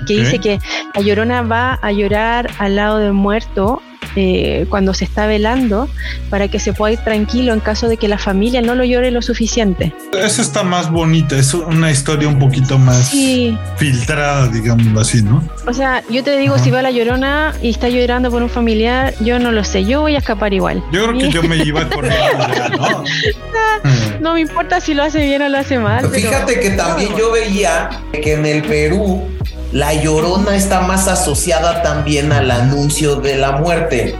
que 0.07 0.13
dice 0.15 0.39
que 0.39 0.59
la 0.93 1.01
llorona 1.01 1.41
va 1.41 1.79
a 1.81 1.91
llorar 1.91 2.51
al 2.59 2.75
lado 2.75 2.97
del 2.99 3.13
muerto 3.13 3.81
eh, 4.15 4.65
cuando 4.69 4.93
se 4.93 5.05
está 5.05 5.27
velando 5.27 5.89
para 6.29 6.47
que 6.47 6.59
se 6.59 6.73
pueda 6.73 6.93
ir 6.93 6.99
tranquilo 6.99 7.53
en 7.53 7.59
caso 7.59 7.87
de 7.87 7.97
que 7.97 8.07
la 8.07 8.17
familia 8.17 8.61
no 8.61 8.75
lo 8.75 8.83
llore 8.83 9.11
lo 9.11 9.21
suficiente. 9.21 9.93
Esa 10.17 10.41
está 10.41 10.63
más 10.63 10.91
bonita, 10.91 11.37
es 11.37 11.53
una 11.53 11.91
historia 11.91 12.27
un 12.27 12.39
poquito 12.39 12.77
más 12.77 13.11
filtrada, 13.77 14.47
digamos 14.47 15.01
así, 15.01 15.21
¿no? 15.21 15.43
O 15.67 15.73
sea, 15.73 16.03
yo 16.09 16.23
te 16.23 16.37
digo, 16.37 16.57
si 16.59 16.71
va 16.71 16.81
la 16.81 16.91
llorona 16.91 17.53
y 17.61 17.69
está 17.69 17.89
llorando 17.89 18.31
por 18.31 18.41
un 18.41 18.49
familiar, 18.49 19.13
yo 19.21 19.39
no 19.39 19.51
lo 19.51 19.63
sé, 19.63 19.85
yo 19.85 20.01
voy 20.01 20.15
a 20.15 20.19
escapar 20.19 20.53
igual. 20.53 20.83
Yo 20.91 21.07
creo 21.07 21.17
que 21.17 21.29
yo 21.29 21.43
me 21.43 21.57
iba 21.57 21.81
ella, 21.81 22.69
¿no? 22.77 23.03
no 24.21 24.33
me 24.33 24.41
importa 24.41 24.79
si 24.79 24.93
lo 24.93 25.03
hace 25.03 25.25
bien 25.25 25.41
o 25.41 25.49
lo 25.49 25.57
hace 25.57 25.79
mal. 25.79 26.09
Fíjate 26.09 26.59
que 26.59 26.71
también 26.71 27.15
yo 27.17 27.31
veía 27.31 27.89
que 28.11 28.33
en 28.33 28.45
el 28.45 28.63
Perú 28.63 29.27
la 29.75 29.93
llorona 29.93 30.55
está 30.55 30.79
más 30.79 31.09
asociada 31.09 31.81
también 31.81 32.31
al 32.31 32.49
anuncio 32.49 33.17
de 33.17 33.35
la 33.35 33.57
muerte. 33.57 34.15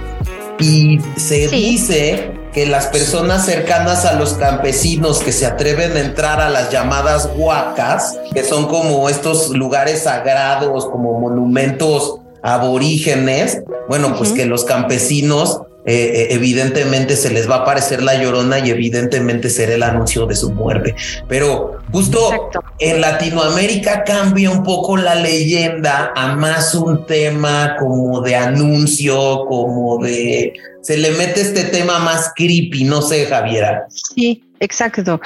Y 0.59 0.99
se 1.15 1.47
dice 1.47 2.33
que 2.51 2.65
las 2.65 2.87
personas 2.87 3.45
cercanas 3.45 4.03
a 4.03 4.19
los 4.19 4.33
campesinos 4.33 5.19
que 5.19 5.31
se 5.31 5.45
atreven 5.45 5.95
a 5.95 6.01
entrar 6.01 6.41
a 6.41 6.49
las 6.49 6.71
llamadas 6.71 7.29
huacas, 7.37 8.17
que 8.33 8.43
son 8.43 8.67
como 8.67 9.07
estos 9.07 9.51
lugares 9.51 10.03
sagrados, 10.03 10.87
como 10.87 11.21
monumentos 11.21 12.17
aborígenes, 12.43 13.61
bueno, 13.87 14.13
pues 14.17 14.33
que 14.33 14.45
los 14.45 14.65
campesinos 14.65 15.61
eh, 15.85 15.93
eh, 15.93 16.27
evidentemente 16.31 17.15
se 17.15 17.29
les 17.29 17.49
va 17.49 17.57
a 17.57 17.59
aparecer 17.59 18.01
la 18.01 18.15
llorona 18.15 18.59
y 18.59 18.71
evidentemente 18.71 19.49
será 19.49 19.75
el 19.75 19.83
anuncio 19.83 20.25
de 20.25 20.35
su 20.35 20.51
muerte. 20.51 20.95
Pero 21.27 21.79
justo 21.91 22.49
en 22.79 23.01
Latinoamérica 23.01 24.03
cambia 24.03 24.49
un 24.49 24.63
poco 24.63 24.97
la 24.97 25.15
leyenda 25.15 26.11
a 26.15 26.35
más 26.35 26.73
un 26.73 27.05
tema 27.05 27.75
como 27.79 28.21
de 28.21 28.35
anuncio, 28.35 29.45
como 29.47 30.03
de... 30.03 30.53
Se 30.85 30.97
le 30.97 31.09
mete 31.11 31.41
este 31.41 31.63
tema 31.63 31.97
más 31.97 32.31
creepy, 32.35 32.83
no 32.83 33.01
sé, 33.01 33.25
Javiera. 33.25 33.87
Sí, 33.89 34.43
Exacto. 34.59 35.19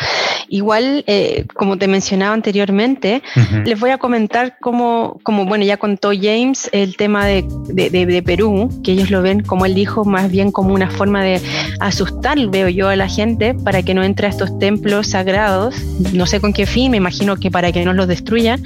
Igual, 0.48 1.04
eh, 1.06 1.45
como 1.54 1.78
te 1.78 1.88
mencionaba 1.88 2.34
anteriormente, 2.34 3.22
les 3.63 3.80
voy 3.80 3.91
a 3.91 3.98
comentar 3.98 4.58
cómo, 4.60 5.19
como, 5.24 5.45
bueno, 5.45 5.63
ya 5.65 5.78
contó 5.78 6.10
James 6.10 6.67
el 6.72 6.98
tema 6.98 7.28
de, 7.28 7.45
de, 7.67 8.24
Perú, 8.24 8.69
que 8.84 8.93
ellos 8.93 9.12
lo 9.12 9.22
ven, 9.22 9.41
como 9.41 9.65
él 9.65 9.76
dijo, 9.76 10.04
más 10.04 10.32
bien 10.32 10.52
como 10.52 10.74
una 10.74 10.89
forma 10.89 11.24
de 11.24 11.41
asustar, 11.80 12.39
veo 12.48 12.69
yo, 12.69 12.89
a 12.89 12.95
la 12.95 13.08
gente 13.08 13.54
para 13.54 13.84
que 13.84 13.93
no 13.93 14.04
entre 14.04 14.28
a 14.28 14.30
estos 14.32 14.58
templos 14.58 15.08
sagrados. 15.08 15.76
No 16.12 16.26
sé 16.26 16.41
con 16.41 16.52
qué 16.52 16.65
fin, 16.65 16.91
me 16.91 16.98
imagino 16.98 17.38
que 17.38 17.52
para 17.52 17.72
que 17.72 17.86
no 17.86 17.93
los 17.93 18.08
destruyan, 18.08 18.63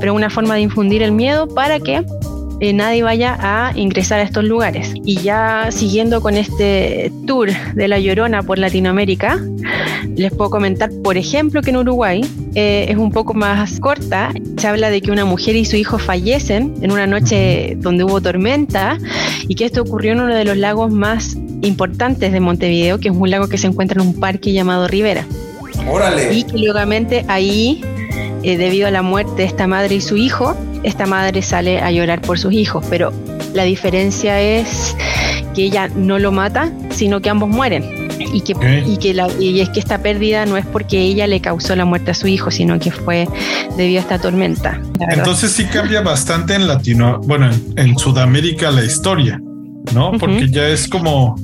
pero 0.00 0.14
una 0.14 0.30
forma 0.30 0.54
de 0.54 0.62
infundir 0.62 1.02
el 1.02 1.12
miedo 1.12 1.46
para 1.46 1.78
que 1.78 2.04
eh, 2.60 2.72
nadie 2.72 3.02
vaya 3.02 3.36
a 3.38 3.72
ingresar 3.76 4.20
a 4.20 4.22
estos 4.22 4.44
lugares. 4.44 4.92
Y 5.04 5.20
ya 5.20 5.68
siguiendo 5.70 6.20
con 6.20 6.36
este 6.36 7.12
tour 7.26 7.50
de 7.74 7.88
la 7.88 7.98
Llorona 7.98 8.42
por 8.42 8.58
Latinoamérica, 8.58 9.38
les 10.16 10.32
puedo 10.32 10.50
comentar, 10.50 10.90
por 11.02 11.16
ejemplo, 11.16 11.60
que 11.60 11.70
en 11.70 11.76
Uruguay 11.76 12.22
eh, 12.54 12.86
es 12.88 12.96
un 12.96 13.12
poco 13.12 13.34
más 13.34 13.78
corta. 13.80 14.32
Se 14.56 14.66
habla 14.66 14.90
de 14.90 15.02
que 15.02 15.10
una 15.10 15.24
mujer 15.24 15.56
y 15.56 15.64
su 15.64 15.76
hijo 15.76 15.98
fallecen 15.98 16.74
en 16.80 16.92
una 16.92 17.06
noche 17.06 17.76
donde 17.78 18.04
hubo 18.04 18.20
tormenta 18.20 18.98
y 19.48 19.54
que 19.54 19.66
esto 19.66 19.82
ocurrió 19.82 20.12
en 20.12 20.20
uno 20.20 20.34
de 20.34 20.44
los 20.44 20.56
lagos 20.56 20.90
más 20.90 21.36
importantes 21.62 22.32
de 22.32 22.40
Montevideo, 22.40 22.98
que 22.98 23.08
es 23.08 23.14
un 23.14 23.30
lago 23.30 23.48
que 23.48 23.58
se 23.58 23.66
encuentra 23.66 24.00
en 24.00 24.08
un 24.08 24.18
parque 24.18 24.52
llamado 24.52 24.88
Rivera. 24.88 25.26
Órale. 25.88 26.32
Y 26.32 26.44
que 26.44 27.24
ahí, 27.28 27.82
eh, 28.42 28.56
debido 28.56 28.88
a 28.88 28.90
la 28.90 29.02
muerte 29.02 29.32
de 29.36 29.44
esta 29.44 29.66
madre 29.66 29.96
y 29.96 30.00
su 30.00 30.16
hijo, 30.16 30.56
esta 30.86 31.04
madre 31.04 31.42
sale 31.42 31.80
a 31.80 31.90
llorar 31.90 32.20
por 32.20 32.38
sus 32.38 32.52
hijos, 32.52 32.84
pero 32.88 33.12
la 33.54 33.64
diferencia 33.64 34.40
es 34.40 34.96
que 35.54 35.64
ella 35.64 35.88
no 35.88 36.18
lo 36.20 36.30
mata, 36.30 36.70
sino 36.90 37.20
que 37.20 37.28
ambos 37.28 37.48
mueren. 37.48 38.06
Y 38.32 38.40
que, 38.40 38.84
y, 38.86 38.96
que 38.98 39.12
la, 39.12 39.28
y 39.38 39.60
es 39.60 39.68
que 39.70 39.80
esta 39.80 39.98
pérdida 39.98 40.46
no 40.46 40.56
es 40.56 40.64
porque 40.66 41.00
ella 41.00 41.26
le 41.26 41.40
causó 41.40 41.74
la 41.74 41.84
muerte 41.84 42.12
a 42.12 42.14
su 42.14 42.26
hijo, 42.26 42.50
sino 42.50 42.78
que 42.78 42.90
fue 42.90 43.28
debido 43.76 43.98
a 43.98 44.02
esta 44.02 44.18
tormenta. 44.18 44.80
Entonces 45.10 45.52
sí 45.52 45.64
cambia 45.64 46.02
bastante 46.02 46.54
en 46.54 46.66
Latino, 46.66 47.20
bueno, 47.24 47.50
en, 47.76 47.98
Sudamérica 47.98 48.70
la 48.70 48.84
historia, 48.84 49.40
¿no? 49.92 50.12
Porque 50.12 50.48
ya 50.48 50.68
es 50.68 50.86
como 50.88 51.36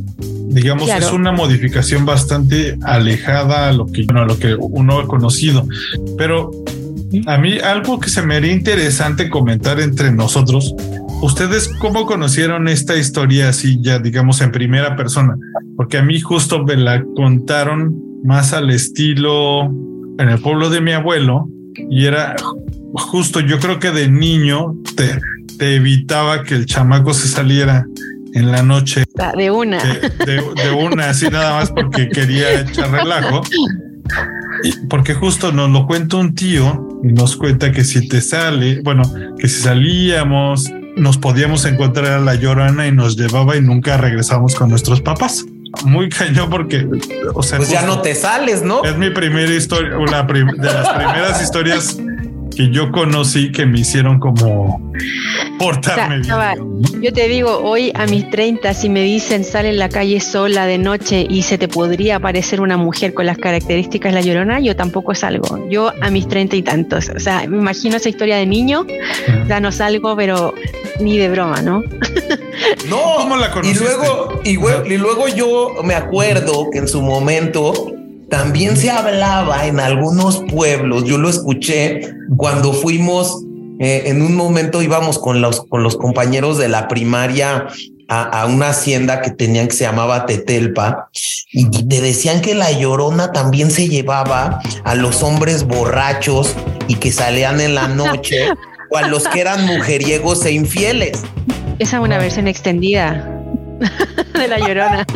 digamos, 0.49 0.89
es 0.89 1.13
una 1.13 1.33
modificación 1.33 2.05
bastante 2.05 2.79
alejada 2.83 3.69
a 3.69 3.73
lo 3.73 3.87
que, 3.87 4.05
bueno, 4.05 4.23
a 4.23 4.27
lo 4.27 4.39
que 4.39 4.55
uno 4.55 5.01
ha 5.01 5.07
conocido. 5.07 5.67
Pero 6.19 6.51
a 7.27 7.39
mí 7.39 7.59
algo 7.59 8.01
que 8.01 8.09
se 8.09 8.23
me 8.23 8.37
haría 8.37 8.53
interesante 8.53 9.29
comentar 9.29 9.81
entre 9.81 10.13
nosotros, 10.13 10.75
¿ustedes 11.21 11.69
cómo 11.79 12.07
conocieron 12.07 12.69
esta 12.69 12.97
historia 12.97 13.49
así 13.49 13.79
ya, 13.81 13.99
digamos, 13.99 14.41
en 14.41 14.53
primera 14.53 14.97
persona? 14.97 15.37
Porque 15.77 15.99
a 15.99 16.03
mí 16.03 16.21
justo 16.21 16.65
me 16.65 16.77
la 16.77 17.03
contaron 17.17 17.95
más 18.25 18.53
al 18.53 18.71
estilo 18.71 19.65
en 20.19 20.29
el 20.29 20.41
pueblo 20.41 20.71
de 20.71 20.81
mi 20.81 20.93
abuelo 20.93 21.49
y 21.91 22.07
era 22.07 22.37
justo, 22.95 23.41
yo 23.41 23.59
creo 23.59 23.79
que 23.79 23.91
de 23.91 24.09
niño 24.09 24.77
te, 24.97 25.19
te 25.59 25.77
evitaba 25.77 26.45
que 26.45 26.55
el 26.55 26.67
chamaco 26.67 27.15
se 27.15 27.29
saliera 27.29 27.87
en 28.35 28.51
la 28.51 28.63
noche. 28.63 29.05
Ah, 29.19 29.33
de 29.37 29.51
una. 29.51 29.83
De, 29.83 30.71
una, 30.71 31.11
así 31.11 31.29
nada 31.29 31.55
más 31.55 31.71
porque 31.71 32.09
quería 32.09 32.61
echar 32.61 32.91
relajo. 32.91 33.43
porque 34.89 35.15
justo 35.15 35.53
nos 35.53 35.71
lo 35.71 35.87
cuenta 35.87 36.17
un 36.17 36.35
tío 36.35 36.92
y 37.03 37.13
nos 37.13 37.37
cuenta 37.37 37.73
que 37.73 37.85
si 37.85 38.09
te 38.09 38.21
sale, 38.21 38.81
bueno, 38.83 39.03
que 39.39 39.49
si 39.49 39.63
salíamos, 39.63 40.71
nos 40.97 41.19
podíamos 41.19 41.65
encontrar 41.65 42.13
a 42.13 42.21
la 42.21 42.35
llorana 42.35 42.87
y 42.87 42.93
nos 42.93 43.17
llevaba 43.17 43.57
y 43.57 43.61
nunca 43.61 43.97
regresamos 43.97 44.55
con 44.55 44.71
nuestros 44.71 45.01
papás. 45.01 45.45
Muy 45.85 46.11
cañón 46.11 46.51
porque, 46.51 46.87
o 47.35 47.43
sea, 47.43 47.59
pues 47.59 47.71
ya 47.71 47.83
no 47.83 48.03
te 48.03 48.15
sales, 48.15 48.63
¿no? 48.63 48.85
Es 48.85 48.97
mi 48.99 49.11
primera 49.11 49.53
historia, 49.53 49.97
una 49.97 50.23
de 50.23 50.45
las 50.45 50.89
primeras 50.91 51.43
historias 51.43 51.97
que 52.55 52.71
yo 52.71 52.91
conocí 52.91 53.53
que 53.53 53.67
me 53.67 53.81
hicieron 53.81 54.19
como 54.19 54.93
portarme 55.59 56.21
bien. 56.21 57.03
Yo 57.03 57.13
te 57.13 57.29
digo, 57.29 57.59
hoy 57.59 57.93
a 57.95 58.07
mis 58.07 58.29
30, 58.31 58.75
si 58.75 58.89
me 58.89 59.03
dicen 59.03 59.45
sale 59.45 59.71
en 59.71 59.79
la 59.79 59.89
calle 59.89 60.21
sola 60.21 60.67
de 60.67 60.79
noche 60.79 61.27
y 61.29 61.43
se 61.43 61.59
te 61.59 61.69
podría 61.69 62.17
aparecer 62.17 62.61
una 62.61 62.77
mujer 62.77 63.15
con 63.15 63.27
las 63.27 63.39
características 63.39 64.13
de 64.13 64.21
la 64.21 64.27
llorona, 64.27 64.61
yo 64.61 64.77
tampoco 64.77 65.15
salgo. 65.15 65.69
Yo 65.71 65.93
a 66.01 66.11
mis 66.11 66.29
30 66.29 66.57
y 66.57 66.63
tantos. 66.63 67.11
O 67.15 67.21
sea, 67.21 67.47
me 67.47 67.59
imagino 67.59 67.97
esa 67.97 68.09
historia 68.09 68.37
de 68.37 68.47
niño, 68.47 68.87
ya 69.49 69.61
no 69.61 69.73
salgo, 69.73 70.17
pero 70.17 70.55
ni 71.01 71.19
de 71.19 71.29
broma, 71.29 71.63
¿no? 71.63 71.83
No, 72.89 72.99
¿cómo 73.17 73.37
la 73.37 73.51
conociste? 73.51 73.85
Y 74.45 74.55
luego, 74.55 74.87
y, 74.87 74.93
y 74.93 74.99
luego 74.99 75.29
yo 75.29 75.83
me 75.83 75.95
acuerdo 75.95 76.69
que 76.71 76.79
en 76.79 76.89
su 76.89 77.03
momento 77.03 77.95
también 78.33 78.79
se 78.79 78.89
hablaba 78.89 79.67
en 79.67 79.79
algunos 79.79 80.43
pueblos, 80.51 81.05
yo 81.05 81.19
lo 81.19 81.29
escuché 81.29 82.15
cuando 82.39 82.73
fuimos, 82.73 83.45
eh, 83.79 84.05
en 84.07 84.23
un 84.23 84.35
momento 84.35 84.81
íbamos 84.81 85.19
con 85.19 85.43
los, 85.43 85.67
con 85.67 85.83
los 85.83 85.99
compañeros 85.99 86.57
de 86.57 86.71
la 86.71 86.89
primaria 86.89 87.67
a, 88.09 88.47
una 88.47 88.71
hacienda 88.71 89.21
que 89.21 89.33
tenían 89.33 89.69
que 89.69 89.77
se 89.77 89.85
llamaba 89.85 90.25
Tetelpa 90.25 91.11
y, 91.53 91.69
te 91.69 92.01
decían 92.01 92.41
que 92.41 92.55
la 92.55 92.73
llorona 92.73 93.33
también 93.33 93.71
se 93.71 93.91
llevaba 93.91 94.61
a 94.83 94.95
los 94.95 95.23
hombres 95.23 95.67
borrachos 95.67 96.55
y 96.89 96.95
que 96.95 97.13
salían 97.13 97.61
en 97.61 97.75
la 97.75 97.89
noche 97.89 98.47
o 98.91 98.97
a 98.97 99.09
los 99.09 99.29
que 99.29 99.43
eran 99.43 99.67
mujeriegos 99.67 100.47
e 100.47 100.53
infieles. 100.53 101.21
Esa 101.79 101.99
es 101.99 102.03
una 102.03 102.17
versión 102.17 102.49
extendida 102.49 103.32
de 104.35 104.49
la 104.49 104.59
llorona. 104.59 105.07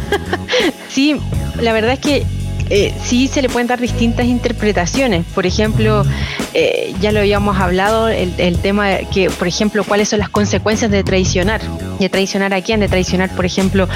sí, 0.88 1.16
la 1.60 1.72
verdad 1.72 1.92
es 1.92 1.98
que 2.00 2.26
eh, 2.70 2.94
sí 3.02 3.26
se 3.26 3.42
le 3.42 3.48
pueden 3.48 3.66
dar 3.66 3.80
distintas 3.80 4.26
interpretaciones. 4.26 5.26
Por 5.34 5.44
ejemplo, 5.44 6.04
eh, 6.54 6.94
ya 7.00 7.10
lo 7.10 7.18
habíamos 7.18 7.58
hablado, 7.58 8.08
el, 8.08 8.32
el, 8.38 8.58
tema 8.58 8.98
que, 9.12 9.28
por 9.28 9.48
ejemplo, 9.48 9.82
cuáles 9.82 10.08
son 10.08 10.20
las 10.20 10.28
consecuencias 10.28 10.90
de 10.90 11.02
traicionar. 11.02 11.60
¿De 11.98 12.08
traicionar 12.08 12.54
a 12.54 12.62
quién? 12.62 12.80
De 12.80 12.88
traicionar, 12.88 13.34
por 13.34 13.44
ejemplo, 13.44 13.88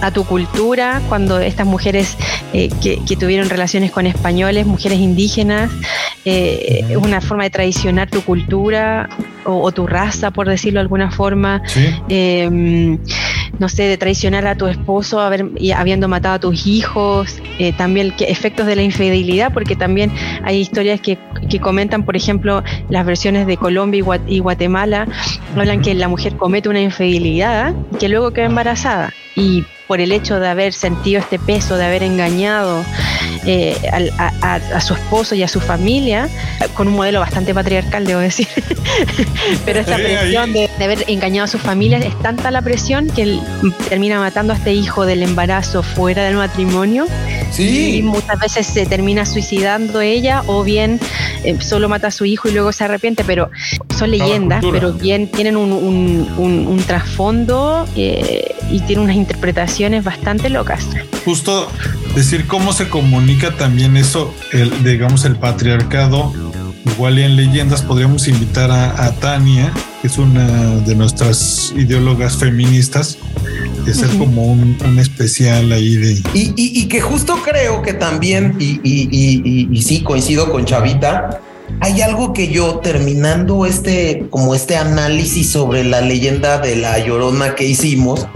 a 0.00 0.10
tu 0.10 0.24
cultura, 0.24 1.02
cuando 1.08 1.40
estas 1.40 1.66
mujeres 1.66 2.16
eh, 2.52 2.68
que, 2.82 3.16
tuvieron 3.16 3.48
relaciones 3.48 3.90
con 3.90 4.06
españoles, 4.06 4.66
mujeres 4.66 4.98
indígenas, 4.98 5.70
es 6.24 6.96
una 6.96 7.20
forma 7.20 7.44
de 7.44 7.50
traicionar 7.50 8.10
tu 8.10 8.22
cultura 8.22 9.08
o, 9.44 9.72
tu 9.72 9.86
raza, 9.86 10.30
por 10.30 10.48
decirlo 10.48 10.78
de 10.78 10.82
alguna 10.82 11.10
forma. 11.10 11.62
Em, 12.08 12.98
no 13.58 13.68
sé, 13.68 13.84
de 13.84 13.98
traicionar 13.98 14.46
a 14.46 14.56
tu 14.56 14.66
esposo 14.66 15.20
haber, 15.20 15.50
y 15.56 15.72
habiendo 15.72 16.08
matado 16.08 16.34
a 16.34 16.40
tus 16.40 16.66
hijos, 16.66 17.40
también 17.76 18.12
que 18.12 18.24
efectos 18.24 18.66
de 18.66 18.76
la 18.76 18.82
infidelidad, 18.82 19.52
porque 19.52 19.76
también 19.76 20.10
hay 20.42 20.58
historias 20.58 21.00
que, 21.00 21.18
que 21.48 21.60
comentan, 21.60 22.04
por 22.04 22.16
ejemplo, 22.16 22.62
las 22.88 23.04
versiones 23.04 23.46
de 23.46 23.56
Colombia 23.56 24.02
y, 24.26 24.38
Guatemala, 24.38 25.06
hablan 25.56 25.80
que 25.82 25.94
la 25.94 26.08
mujer 26.08 26.36
comete 26.36 26.68
una 26.68 26.80
infidelidad 26.80 27.74
que 27.98 28.08
luego 28.08 28.32
queda 28.32 28.46
embarazada 28.46 29.12
y 29.36 29.64
por 29.92 30.00
el 30.00 30.10
hecho 30.10 30.40
de 30.40 30.48
haber 30.48 30.72
sentido 30.72 31.20
este 31.20 31.38
peso, 31.38 31.76
de 31.76 31.84
haber 31.84 32.02
engañado 32.02 32.82
eh, 33.44 33.76
a, 33.92 34.80
su 34.80 34.94
esposo 34.94 35.34
y 35.34 35.42
a 35.42 35.48
su 35.48 35.60
familia, 35.60 36.30
con 36.72 36.88
un 36.88 36.94
modelo 36.94 37.20
bastante 37.20 37.52
patriarcal, 37.52 38.06
debo 38.06 38.20
decir. 38.20 38.48
Pero 39.66 39.80
esta 39.80 39.96
presión 39.96 40.54
de, 40.54 40.70
haber 40.82 41.04
engañado 41.08 41.44
a 41.44 41.48
su 41.48 41.58
familia 41.58 41.98
es 41.98 42.18
tanta 42.20 42.50
la 42.50 42.62
presión 42.62 43.08
que 43.08 43.22
él 43.24 43.40
termina 43.90 44.18
matando 44.18 44.54
a 44.54 44.56
este 44.56 44.72
hijo 44.72 45.04
del 45.04 45.22
embarazo 45.22 45.82
fuera 45.82 46.24
del 46.24 46.36
matrimonio. 46.36 47.04
Sí. 47.50 47.96
Y 47.96 48.02
muchas 48.02 48.40
veces 48.40 48.66
se 48.66 48.86
termina 48.86 49.26
suicidando 49.26 50.00
ella 50.00 50.42
o 50.46 50.64
bien 50.64 51.00
eh, 51.44 51.60
solo 51.60 51.90
mata 51.90 52.06
a 52.06 52.10
su 52.10 52.24
hijo 52.24 52.48
y 52.48 52.52
luego 52.52 52.72
se 52.72 52.84
arrepiente, 52.84 53.24
pero 53.24 53.50
son 53.98 54.10
leyendas, 54.10 54.64
pero 54.72 54.94
bien 54.94 55.30
tienen 55.30 55.58
un, 55.58 55.70
un, 55.70 56.82
trasfondo 56.86 57.86
eh, 57.94 58.54
y 58.72 58.80
tienen 58.80 59.04
unas 59.04 59.16
interpretaciones 59.16 60.02
bastante 60.02 60.48
locas. 60.48 60.86
Justo 61.24 61.70
decir 62.14 62.46
cómo 62.46 62.72
se 62.72 62.88
comunica 62.88 63.56
también 63.56 63.96
eso, 63.96 64.34
el, 64.52 64.82
digamos, 64.82 65.24
el 65.24 65.36
patriarcado. 65.36 66.32
Igual 66.84 67.18
y 67.18 67.22
en 67.22 67.36
leyendas 67.36 67.82
podríamos 67.82 68.26
invitar 68.26 68.70
a, 68.70 69.12
Tania, 69.12 69.72
que 70.00 70.08
es 70.08 70.18
una 70.18 70.46
de 70.80 70.94
nuestras 70.96 71.72
ideólogas 71.76 72.36
feministas, 72.36 73.18
de 73.84 73.94
ser 73.94 74.10
como 74.18 74.46
un, 74.46 74.76
especial 74.98 75.70
ahí 75.70 75.96
de... 75.96 76.12
Y, 76.34 76.52
y, 76.56 76.86
que 76.88 77.00
justo 77.00 77.36
creo 77.44 77.82
que 77.82 77.94
también, 77.94 78.56
y, 78.58 78.80
y, 78.82 79.82
sí 79.82 80.02
coincido 80.02 80.50
con 80.50 80.64
Chavita, 80.64 81.40
hay 81.80 82.00
algo 82.02 82.32
que 82.32 82.48
yo 82.48 82.80
terminando 82.80 83.64
este, 83.64 84.26
como 84.30 84.54
este 84.54 84.76
análisis 84.76 85.50
sobre 85.50 85.84
la 85.84 86.00
leyenda 86.00 86.58
de 86.58 86.76
la 86.76 86.98
llorona 86.98 87.54
que 87.54 87.64
hicimos, 87.64 88.26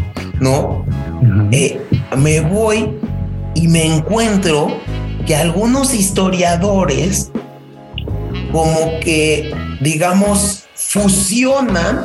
¿no? 0.41 0.85
Eh, 1.53 1.81
me 2.17 2.41
voy 2.41 2.91
y 3.55 3.69
me 3.69 3.85
encuentro 3.85 4.81
que 5.27 5.35
algunos 5.35 5.95
historiadores 5.95 7.31
como 8.53 9.01
que, 9.01 9.55
digamos, 9.81 10.65
fusionan 10.75 12.05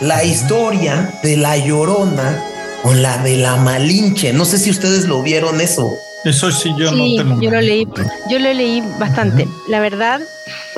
la 0.00 0.24
historia 0.24 1.12
de 1.22 1.36
la 1.36 1.56
llorona 1.56 2.42
con 2.82 3.02
la 3.02 3.18
de 3.18 3.38
la 3.38 3.56
Malinche. 3.56 4.32
No 4.32 4.44
sé 4.44 4.58
si 4.58 4.70
ustedes 4.70 5.06
lo 5.06 5.22
vieron 5.22 5.60
eso. 5.60 5.90
Eso 6.24 6.50
sí, 6.50 6.70
yo 6.78 6.90
no 6.90 7.04
tengo. 7.16 7.40
Yo 7.40 7.50
lo 7.50 7.60
leí, 7.60 7.86
yo 8.30 8.38
lo 8.38 8.52
leí 8.52 8.82
bastante. 8.98 9.46
La 9.68 9.80
verdad, 9.80 10.20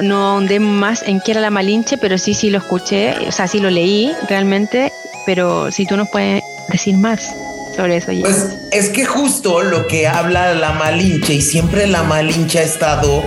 no 0.03 0.31
ahondé 0.31 0.59
más 0.59 1.03
en 1.03 1.21
qué 1.21 1.33
era 1.33 1.41
la 1.41 1.51
Malinche, 1.51 1.99
pero 1.99 2.19
sí, 2.19 2.35
sí 2.35 2.51
lo 2.51 2.59
escuché, 2.59 3.15
o 3.29 3.33
sea, 3.33 3.47
sí 3.47 3.61
lo 3.61 3.71
leí 3.71 4.13
realmente, 4.29 4.93
pero 5.27 5.71
si 5.71 5.85
tú 5.85 5.97
nos 5.97 6.09
puedes 6.09 6.43
decir 6.71 6.97
más 6.97 7.35
sobre 7.75 7.97
eso. 7.99 8.13
Pues 8.21 8.47
es 8.73 8.89
que 8.89 9.05
justo 9.05 9.63
lo 9.63 9.87
que 9.87 10.07
habla 10.07 10.55
la 10.55 10.73
Malinche, 10.73 11.35
y 11.35 11.43
siempre 11.43 11.87
la 11.87 12.03
Malinche 12.05 12.61
ha 12.61 12.63
estado 12.63 13.23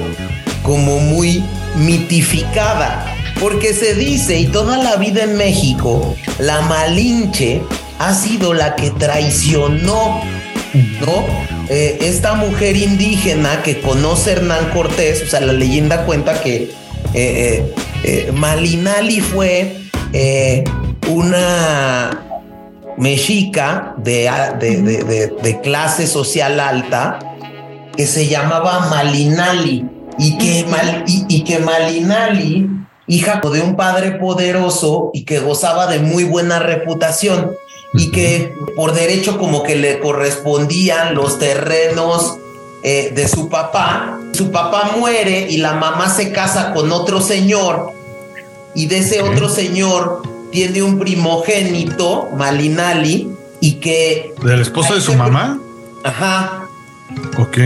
como 0.63 0.99
muy 0.99 1.43
mitificada, 1.75 3.05
porque 3.39 3.73
se 3.73 3.93
dice, 3.93 4.39
y 4.39 4.47
toda 4.47 4.77
la 4.77 4.95
vida 4.95 5.23
en 5.23 5.37
México, 5.37 6.15
la 6.39 6.61
Malinche 6.61 7.61
ha 7.99 8.13
sido 8.13 8.53
la 8.53 8.75
que 8.75 8.89
traicionó, 8.91 10.21
¿no? 10.73 11.25
Eh, 11.69 11.99
esta 12.01 12.33
mujer 12.33 12.75
indígena 12.75 13.61
que 13.61 13.79
conoce 13.81 14.31
Hernán 14.31 14.71
Cortés, 14.71 15.21
o 15.23 15.27
sea, 15.27 15.41
la 15.41 15.53
leyenda 15.53 16.05
cuenta 16.05 16.41
que 16.41 16.71
eh, 17.13 17.73
eh, 18.03 18.31
Malinali 18.33 19.21
fue 19.21 19.75
una 21.09 22.25
mexica 22.97 23.95
de, 23.97 24.29
de, 25.41 25.61
clase 25.61 26.07
social 26.07 26.59
alta 26.59 27.19
que 27.95 28.05
se 28.05 28.27
llamaba 28.27 28.87
Malinali 28.89 29.85
y 30.17 30.37
que, 30.37 30.65
y 31.27 31.43
que 31.43 31.59
Malinali, 31.59 32.69
hija 33.07 33.41
de 33.41 33.61
un 33.61 33.75
padre 33.75 34.11
poderoso 34.11 35.11
y 35.13 35.23
que 35.23 35.39
gozaba 35.39 35.87
de 35.87 35.99
muy 35.99 36.25
buena 36.25 36.59
reputación 36.59 37.51
y 37.93 38.11
que 38.11 38.53
por 38.75 38.93
derecho 38.93 39.37
como 39.37 39.63
que 39.63 39.75
le 39.75 39.99
correspondían 39.99 41.15
los 41.15 41.39
terrenos 41.39 42.37
eh, 42.83 43.11
de 43.15 43.27
su 43.27 43.49
papá. 43.49 44.19
Su 44.33 44.51
papá 44.51 44.91
muere 44.97 45.47
y 45.49 45.57
la 45.57 45.73
mamá 45.73 46.09
se 46.09 46.31
casa 46.31 46.73
con 46.73 46.91
otro 46.91 47.19
señor 47.19 47.91
y 48.75 48.85
de 48.85 48.99
ese 48.99 49.21
otro 49.21 49.49
señor 49.49 50.21
tiene 50.51 50.81
un 50.83 50.99
primogénito, 50.99 52.29
Malinali, 52.35 53.29
y 53.59 53.73
que... 53.73 54.33
¿Del 54.43 54.61
esposo 54.61 54.95
de 54.95 55.01
su 55.01 55.13
mamá? 55.13 55.59
Ajá. 56.03 56.67
Ok. 57.37 57.57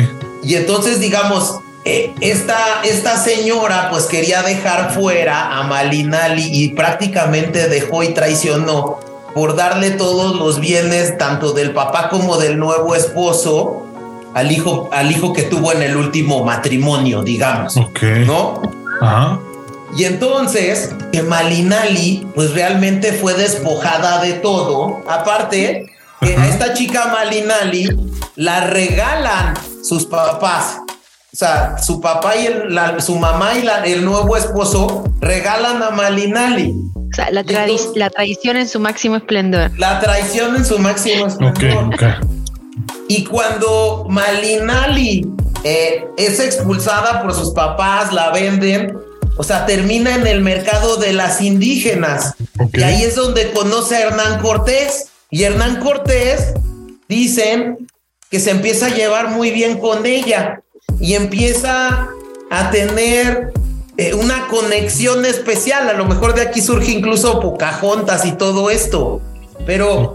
Y 0.44 0.56
entonces, 0.56 1.00
digamos, 1.00 1.60
eh, 1.86 2.14
esta, 2.22 2.58
esta 2.84 3.18
señora 3.18 3.90
pues 3.90 4.06
quería 4.06 4.42
dejar 4.42 4.94
fuera 4.94 5.58
a 5.58 5.64
Malinali 5.64 6.48
y 6.52 6.70
prácticamente 6.70 7.68
dejó 7.68 8.04
y 8.04 8.14
traicionó 8.14 9.00
por 9.34 9.56
darle 9.56 9.92
todos 9.92 10.38
los 10.38 10.60
bienes, 10.60 11.18
tanto 11.18 11.54
del 11.54 11.72
papá 11.72 12.10
como 12.10 12.38
del 12.38 12.58
nuevo 12.58 12.96
esposo, 12.96 13.88
al 14.34 14.52
hijo, 14.52 14.90
al 14.92 15.12
hijo 15.12 15.34
que 15.34 15.44
tuvo 15.44 15.72
en 15.72 15.82
el 15.82 15.98
último 15.98 16.44
matrimonio, 16.44 17.24
digamos. 17.24 17.76
Ok. 17.78 18.04
¿No? 18.26 18.62
Ajá. 19.02 19.40
Y 19.96 20.06
entonces, 20.06 20.90
que 21.12 21.22
Malinali, 21.22 22.28
pues 22.34 22.54
realmente 22.54 23.14
fue 23.14 23.34
despojada 23.36 24.22
de 24.22 24.34
todo. 24.34 25.02
Aparte, 25.08 25.86
que 26.22 26.36
a 26.36 26.48
esta 26.48 26.74
chica 26.74 27.08
Malinali 27.08 27.90
la 28.36 28.62
regalan 28.68 29.54
sus 29.84 30.06
papás. 30.06 30.78
O 31.34 31.36
sea, 31.36 31.78
su 31.78 32.00
papá 32.00 32.36
y 32.36 32.48
su 33.02 33.16
mamá 33.16 33.54
y 33.56 33.92
el 33.92 34.06
nuevo 34.06 34.38
esposo 34.38 35.04
regalan 35.20 35.82
a 35.82 35.90
Malinali. 35.92 36.74
O 36.96 37.16
sea, 37.16 37.30
la, 37.32 37.44
la 37.96 38.10
traición 38.10 38.58
en 38.58 38.68
su 38.68 38.80
máximo 38.80 39.16
esplendor. 39.18 39.72
La 39.78 40.00
traición 40.00 40.56
en 40.56 40.66
su 40.66 40.80
máximo 40.80 41.28
esplendor. 41.28 42.18
Y 43.08 43.24
cuando 43.26 44.06
Malinali 44.10 45.28
eh, 45.64 46.06
es 46.18 46.40
expulsada 46.40 47.22
por 47.22 47.34
sus 47.34 47.52
papás, 47.52 48.12
la 48.12 48.32
venden, 48.32 48.98
o 49.36 49.44
sea, 49.44 49.66
termina 49.66 50.16
en 50.16 50.28
el 50.28 50.42
mercado 50.42 50.98
de 50.98 51.14
las 51.14 51.42
indígenas. 51.42 52.36
Y 52.74 52.84
ahí 52.84 53.04
es 53.04 53.16
donde 53.16 53.52
conoce 53.52 53.96
a 53.96 54.02
Hernán 54.08 54.42
Cortés. 54.42 55.10
Y 55.30 55.44
Hernán 55.44 55.80
Cortés 55.80 56.54
dicen 57.10 57.88
que 58.30 58.40
se 58.40 58.52
empieza 58.52 58.88
a 58.88 58.90
llevar 58.90 59.30
muy 59.30 59.52
bien 59.52 59.80
con 59.80 60.06
ella 60.06 60.62
y 61.00 61.14
empieza 61.16 62.10
a 62.50 62.72
tener 62.72 63.52
eh, 63.98 64.14
una 64.14 64.48
conexión 64.48 65.26
especial. 65.26 65.90
A 65.90 65.94
lo 65.94 66.06
mejor 66.06 66.36
de 66.36 66.42
aquí 66.42 66.62
surge 66.62 66.92
incluso 66.92 67.40
Pocahontas 67.40 68.26
y 68.26 68.34
todo 68.34 68.70
esto. 68.70 69.22
Pero 69.66 70.14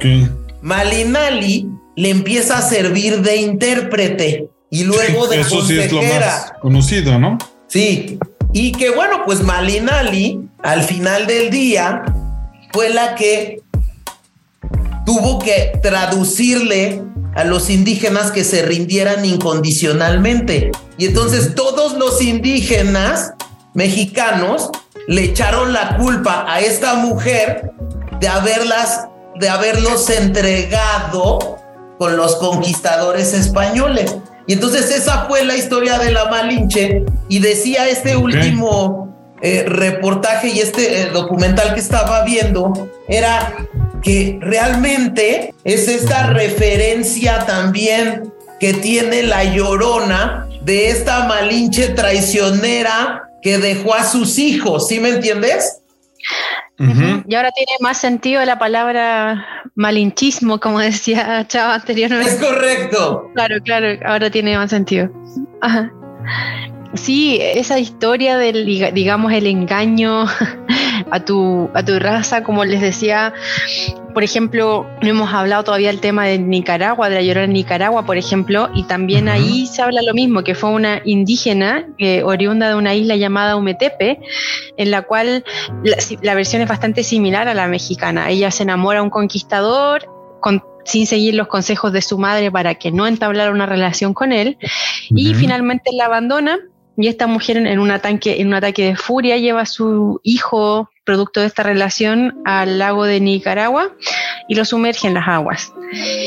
Malinali 0.62 1.68
le 1.96 2.10
empieza 2.10 2.58
a 2.58 2.62
servir 2.62 3.22
de 3.22 3.36
intérprete 3.36 4.48
y 4.70 4.84
luego 4.84 5.26
de 5.26 5.40
eso 5.40 5.64
sí 5.66 5.78
es 5.78 5.90
lo 5.90 6.02
más 6.02 6.52
conocido, 6.60 7.18
¿no? 7.18 7.38
Sí. 7.66 8.18
Y 8.52 8.72
que 8.72 8.90
bueno, 8.90 9.24
pues 9.24 9.42
Malinali 9.42 10.48
al 10.62 10.82
final 10.82 11.26
del 11.26 11.50
día 11.50 12.02
fue 12.72 12.90
la 12.90 13.14
que 13.14 13.62
tuvo 15.04 15.38
que 15.38 15.78
traducirle 15.82 17.02
a 17.34 17.44
los 17.44 17.70
indígenas 17.70 18.30
que 18.30 18.44
se 18.44 18.62
rindieran 18.62 19.24
incondicionalmente. 19.24 20.70
Y 20.96 21.06
entonces 21.06 21.54
todos 21.54 21.96
los 21.96 22.20
indígenas 22.20 23.32
mexicanos 23.74 24.70
le 25.06 25.24
echaron 25.24 25.72
la 25.72 25.96
culpa 25.96 26.44
a 26.48 26.60
esta 26.60 26.94
mujer 26.96 27.72
de 28.20 28.28
haberlas, 28.28 29.06
de 29.38 29.48
haberlos 29.48 30.10
entregado 30.10 31.58
con 31.98 32.16
los 32.16 32.36
conquistadores 32.36 33.32
españoles. 33.34 34.16
Y 34.48 34.54
entonces 34.54 34.90
esa 34.90 35.26
fue 35.26 35.44
la 35.44 35.56
historia 35.56 35.98
de 35.98 36.10
la 36.10 36.24
Malinche 36.24 37.04
y 37.28 37.38
decía 37.38 37.86
este 37.86 38.16
último 38.16 39.14
eh, 39.42 39.64
reportaje 39.66 40.48
y 40.48 40.60
este 40.60 41.02
eh, 41.02 41.10
documental 41.12 41.74
que 41.74 41.80
estaba 41.80 42.24
viendo 42.24 42.90
era 43.08 43.68
que 44.02 44.38
realmente 44.40 45.52
es 45.64 45.86
esta 45.86 46.28
referencia 46.28 47.44
también 47.44 48.32
que 48.58 48.72
tiene 48.72 49.22
la 49.22 49.44
llorona 49.44 50.48
de 50.62 50.88
esta 50.88 51.26
Malinche 51.26 51.90
traicionera 51.90 53.28
que 53.42 53.58
dejó 53.58 53.94
a 53.94 54.04
sus 54.04 54.38
hijos, 54.38 54.88
¿sí 54.88 54.98
me 54.98 55.10
entiendes? 55.10 55.82
Y 56.78 57.34
ahora 57.34 57.50
tiene 57.50 57.72
más 57.80 57.98
sentido 57.98 58.44
la 58.44 58.58
palabra 58.58 59.46
malinchismo, 59.74 60.60
como 60.60 60.78
decía 60.78 61.46
Chava 61.48 61.74
anteriormente. 61.74 62.30
Es 62.30 62.40
correcto. 62.40 63.30
Claro, 63.34 63.56
claro, 63.62 63.98
ahora 64.06 64.30
tiene 64.30 64.56
más 64.56 64.70
sentido. 64.70 65.10
Sí, 66.94 67.38
esa 67.40 67.78
historia 67.78 68.38
del, 68.38 68.64
digamos, 68.94 69.32
el 69.32 69.46
engaño 69.46 70.24
a 71.10 71.24
tu, 71.24 71.68
a 71.74 71.84
tu 71.84 71.98
raza, 71.98 72.42
como 72.42 72.64
les 72.64 72.80
decía, 72.80 73.34
por 74.18 74.24
ejemplo, 74.24 74.84
no 75.00 75.08
hemos 75.08 75.32
hablado 75.32 75.62
todavía 75.62 75.90
del 75.90 76.00
tema 76.00 76.26
de 76.26 76.40
Nicaragua, 76.40 77.08
de 77.08 77.14
la 77.14 77.22
llorona 77.22 77.44
en 77.44 77.52
Nicaragua, 77.52 78.04
por 78.04 78.16
ejemplo, 78.16 78.68
y 78.74 78.82
también 78.82 79.28
ahí 79.28 79.64
se 79.68 79.80
habla 79.80 80.02
lo 80.02 80.12
mismo, 80.12 80.42
que 80.42 80.56
fue 80.56 80.70
una 80.70 81.00
indígena 81.04 81.86
eh, 81.98 82.24
oriunda 82.24 82.68
de 82.68 82.74
una 82.74 82.96
isla 82.96 83.14
llamada 83.14 83.54
Umetepe, 83.54 84.18
en 84.76 84.90
la 84.90 85.02
cual 85.02 85.44
la, 86.20 86.34
versión 86.34 86.62
es 86.62 86.68
bastante 86.68 87.04
similar 87.04 87.46
a 87.46 87.54
la 87.54 87.68
mexicana. 87.68 88.28
Ella 88.28 88.50
se 88.50 88.64
enamora 88.64 88.98
a 88.98 89.02
un 89.04 89.10
conquistador, 89.10 90.08
sin 90.84 91.06
seguir 91.06 91.36
los 91.36 91.46
consejos 91.46 91.92
de 91.92 92.02
su 92.02 92.18
madre 92.18 92.50
para 92.50 92.74
que 92.74 92.90
no 92.90 93.06
entablara 93.06 93.52
una 93.52 93.66
relación 93.66 94.14
con 94.14 94.32
él, 94.32 94.58
y 95.10 95.32
finalmente 95.34 95.92
la 95.92 96.06
abandona. 96.06 96.58
Y 96.96 97.06
esta 97.06 97.28
mujer 97.28 97.56
en, 97.58 97.78
un 97.78 97.92
ataque, 97.92 98.40
en 98.40 98.48
un 98.48 98.54
ataque 98.54 98.84
de 98.84 98.96
furia 98.96 99.36
lleva 99.36 99.60
a 99.60 99.66
su 99.66 100.20
hijo 100.24 100.90
producto 101.08 101.40
de 101.40 101.46
esta 101.46 101.62
relación 101.62 102.38
al 102.44 102.78
lago 102.78 103.06
de 103.06 103.18
Nicaragua 103.18 103.92
y 104.46 104.54
lo 104.54 104.66
sumerge 104.66 105.08
en 105.08 105.14
las 105.14 105.26
aguas. 105.26 105.72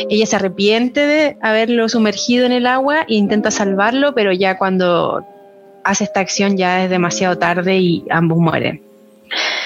Ella 0.10 0.26
se 0.26 0.38
arrepiente 0.38 1.06
de 1.06 1.38
haberlo 1.40 1.88
sumergido 1.88 2.48
en 2.48 2.52
el 2.52 2.66
agua 2.66 3.02
e 3.02 3.14
intenta 3.14 3.52
salvarlo, 3.52 4.16
pero 4.16 4.34
ya 4.34 4.58
cuando 4.58 5.24
hace 5.84 6.06
esta 6.06 6.20
acción 6.20 6.58
ya 6.58 6.84
es 6.84 6.90
demasiado 6.90 7.38
tarde 7.38 7.78
y 7.78 8.04
ambos 8.10 8.40
mueren. 8.40 8.82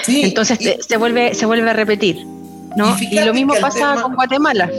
Entonces 0.05 0.59
se, 0.85 0.97
vuelve, 0.97 1.33
se 1.33 1.45
vuelve 1.45 1.69
a 1.69 1.73
repetir. 1.73 2.17
¿no? 2.75 2.97
Y, 2.99 3.17
lo 3.17 3.33
mismo 3.33 3.53
pasa 3.61 3.95
con 4.01 4.15
Guatemala. 4.15 4.69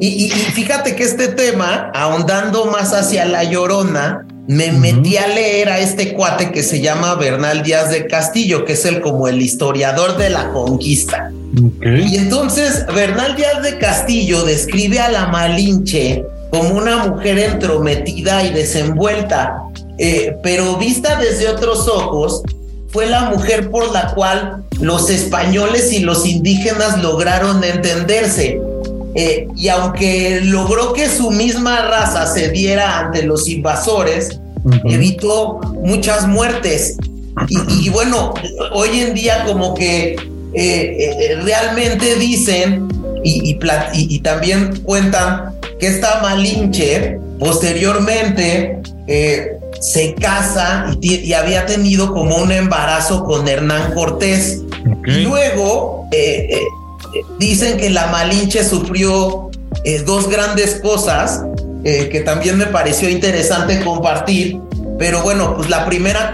y, 0.00 0.28
fíjate 0.28 0.96
que 0.96 1.02
este 1.02 1.28
tema, 1.28 1.90
ahondando 1.94 2.66
más 2.66 2.92
hacia 2.92 3.24
la 3.24 3.42
llorona, 3.44 4.26
me 4.48 4.72
metí 4.72 5.18
a 5.18 5.28
leer 5.28 5.68
a 5.68 5.78
este 5.78 6.14
cuate 6.14 6.50
que 6.50 6.62
se 6.62 6.80
llama 6.80 7.14
Bernal 7.16 7.62
Díaz 7.62 7.90
de 7.90 8.06
Castillo, 8.06 8.64
que 8.64 8.72
es 8.72 8.84
el 8.86 9.02
como 9.02 9.28
el 9.28 9.42
historiador 9.42 10.16
de 10.16 10.30
la 10.30 10.48
conquista. 10.48 11.30
Y 11.82 12.16
entonces 12.16 12.86
Bernal 12.86 13.36
Díaz 13.36 13.62
de 13.62 13.76
Castillo 13.76 14.44
describe 14.44 15.00
a 15.00 15.10
la 15.10 15.26
Malinche 15.26 16.24
como 16.50 16.70
una 16.70 17.08
mujer 17.08 17.38
entrometida 17.38 18.42
y 18.42 18.54
desenvuelta, 18.54 19.64
eh, 19.98 20.34
pero 20.42 20.78
vista 20.78 21.16
desde 21.20 21.48
otros 21.48 21.86
ojos, 21.86 22.42
fue 22.88 23.04
la 23.04 23.28
mujer 23.28 23.70
por 23.70 23.92
la 23.92 24.14
cual 24.14 24.64
los 24.80 25.10
españoles 25.10 25.92
y 25.92 25.98
los 25.98 26.24
indígenas 26.24 27.02
lograron 27.02 27.62
entenderse. 27.62 28.62
Eh, 29.20 29.48
y 29.56 29.66
aunque 29.66 30.42
logró 30.44 30.92
que 30.92 31.08
su 31.08 31.32
misma 31.32 31.82
raza 31.88 32.24
se 32.32 32.50
diera 32.50 33.00
ante 33.00 33.24
los 33.24 33.48
invasores, 33.48 34.38
evitó 34.84 35.58
muchas 35.82 36.28
muertes. 36.28 36.96
Y, 37.48 37.88
bueno, 37.88 38.32
hoy 38.72 39.00
en 39.00 39.14
día 39.14 39.42
como 39.44 39.74
que 39.74 40.12
eh, 40.12 40.18
eh, 40.54 41.36
realmente 41.42 42.14
dicen 42.14 42.86
y, 43.24 43.58
y, 43.92 44.18
también 44.20 44.82
cuentan 44.84 45.58
que 45.80 45.88
esta 45.88 46.20
Malinche 46.22 47.18
posteriormente 47.40 48.78
se 49.80 50.14
casa 50.14 50.96
y, 51.00 51.32
había 51.32 51.66
tenido 51.66 52.14
como 52.14 52.36
un 52.36 52.52
embarazo 52.52 53.24
con 53.24 53.48
Hernán 53.48 53.94
Cortés. 53.94 54.62
Y 55.04 55.22
luego 55.22 56.08
dicen 57.38 57.78
que 57.78 57.90
la 57.90 58.06
Malinche 58.08 58.64
sufrió 58.64 59.50
eh, 59.84 60.02
dos 60.04 60.28
grandes 60.28 60.80
cosas 60.80 61.42
eh, 61.84 62.08
que 62.10 62.20
también 62.20 62.58
me 62.58 62.66
pareció 62.66 63.08
interesante 63.08 63.80
compartir. 63.84 64.60
Pero 64.98 65.22
bueno, 65.22 65.54
pues 65.56 65.70
la 65.70 65.86
primera 65.86 66.32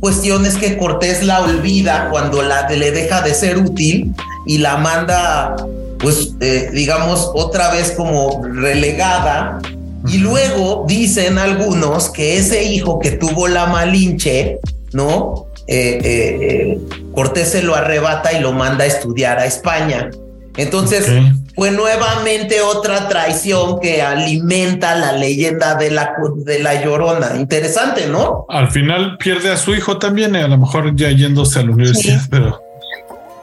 cuestión 0.00 0.46
es 0.46 0.56
que 0.56 0.78
Cortés 0.78 1.22
la 1.22 1.42
olvida 1.42 2.08
cuando 2.10 2.42
la, 2.42 2.68
le 2.68 2.90
deja 2.90 3.20
de 3.20 3.34
ser 3.34 3.58
útil 3.58 4.14
y 4.46 4.58
la 4.58 4.78
manda, 4.78 5.56
pues, 5.98 6.30
eh, 6.40 6.70
digamos, 6.72 7.30
otra 7.34 7.70
vez 7.70 7.92
como 7.92 8.42
relegada. 8.42 9.58
Y 10.06 10.18
luego 10.18 10.84
dicen 10.88 11.36
algunos 11.36 12.08
que 12.08 12.38
ese 12.38 12.64
hijo 12.64 12.98
que 12.98 13.10
tuvo 13.10 13.46
la 13.46 13.66
Malinche, 13.66 14.58
¿no? 14.92 15.47
Eh, 15.70 16.00
eh, 16.02 16.38
eh, 16.40 16.78
Cortés 17.12 17.50
se 17.50 17.62
lo 17.62 17.74
arrebata 17.74 18.32
y 18.32 18.40
lo 18.40 18.52
manda 18.52 18.84
a 18.84 18.86
estudiar 18.86 19.38
a 19.38 19.44
España. 19.44 20.10
Entonces 20.56 21.06
fue 21.54 21.70
nuevamente 21.70 22.62
otra 22.62 23.06
traición 23.08 23.78
que 23.78 24.00
alimenta 24.00 24.94
la 24.96 25.12
leyenda 25.12 25.74
de 25.74 25.90
la, 25.90 26.14
de 26.36 26.58
la 26.60 26.82
llorona. 26.82 27.36
Interesante, 27.36 28.08
¿no? 28.08 28.46
Al 28.48 28.70
final 28.70 29.18
pierde 29.18 29.52
a 29.52 29.56
su 29.56 29.74
hijo 29.74 29.98
también, 29.98 30.34
a 30.36 30.48
lo 30.48 30.56
mejor 30.56 30.96
ya 30.96 31.10
yéndose 31.10 31.60
a 31.60 31.62
la 31.64 31.72
universidad, 31.72 32.22
pero... 32.30 32.60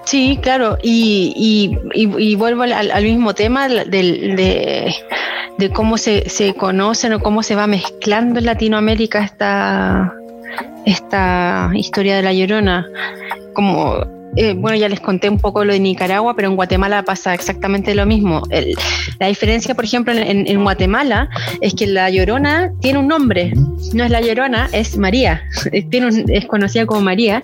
Sí, 0.03 0.39
claro, 0.41 0.78
y, 0.84 1.78
y, 1.93 2.36
vuelvo 2.36 2.63
al, 2.63 3.03
mismo 3.03 3.34
tema 3.34 3.67
de, 3.67 4.93
de, 5.57 5.69
cómo 5.71 5.97
se, 5.97 6.30
se, 6.30 6.53
conocen 6.53 7.13
o 7.13 7.19
cómo 7.19 7.41
se 7.43 7.55
va 7.55 7.65
mezclando 7.65 8.39
en 8.39 8.45
Latinoamérica 8.45 9.23
esta, 9.23 10.13
esta 10.86 11.72
historia 11.74 12.16
de 12.18 12.22
la 12.22 12.34
Llorona. 12.34 12.88
Como 13.53 14.03
eh, 14.38 14.53
bueno, 14.53 14.76
ya 14.76 14.89
les 14.89 14.99
conté 14.99 15.30
un 15.30 15.39
poco 15.39 15.64
lo 15.64 15.72
de 15.72 15.80
Nicaragua, 15.80 16.36
pero 16.36 16.49
en 16.49 16.56
Guatemala 16.56 17.03
pasa 17.03 17.34
exactamente 17.34 17.95
lo 17.95 18.06
mismo. 18.06 18.41
la 19.20 19.28
diferencia, 19.28 19.76
por 19.76 19.86
ejemplo, 19.86 20.14
en, 20.14 20.62
Guatemala 20.62 21.30
es 21.62 21.74
que 21.74 21.88
la 21.88 22.10
Llorona 22.10 22.72
tiene 22.82 22.99
un 22.99 23.08
nombre, 23.08 23.53
no 23.93 24.03
es 24.03 24.12
la 24.12 24.20
Llorona, 24.20 24.68
es 24.74 24.97
María, 24.97 25.41
tiene 25.89 26.10
es 26.28 26.45
conocida 26.47 26.86
como 26.86 27.01
María, 27.01 27.43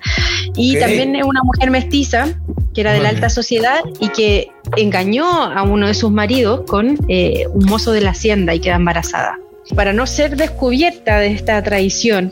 y 0.55 0.78
también 0.80 1.16
es 1.16 1.24
una 1.24 1.41
mujer 1.43 1.72
mestiza 1.72 2.28
que 2.74 2.82
era 2.82 2.91
de 2.93 2.99
la 2.99 3.09
alta 3.09 3.30
sociedad 3.30 3.80
y 3.99 4.09
que 4.09 4.49
engañó 4.76 5.26
a 5.26 5.64
uno 5.64 5.88
de 5.88 5.93
sus 5.93 6.12
maridos 6.12 6.62
con 6.68 6.97
eh, 7.07 7.45
un 7.53 7.66
mozo 7.66 7.91
de 7.91 8.01
la 8.01 8.12
hacienda 8.12 8.53
y 8.53 8.59
queda 8.59 8.76
embarazada. 8.76 9.38
Para 9.76 9.93
no 9.93 10.05
ser 10.05 10.36
descubierta 10.36 11.20
de 11.20 11.28
esta 11.28 11.62
traición, 11.64 12.32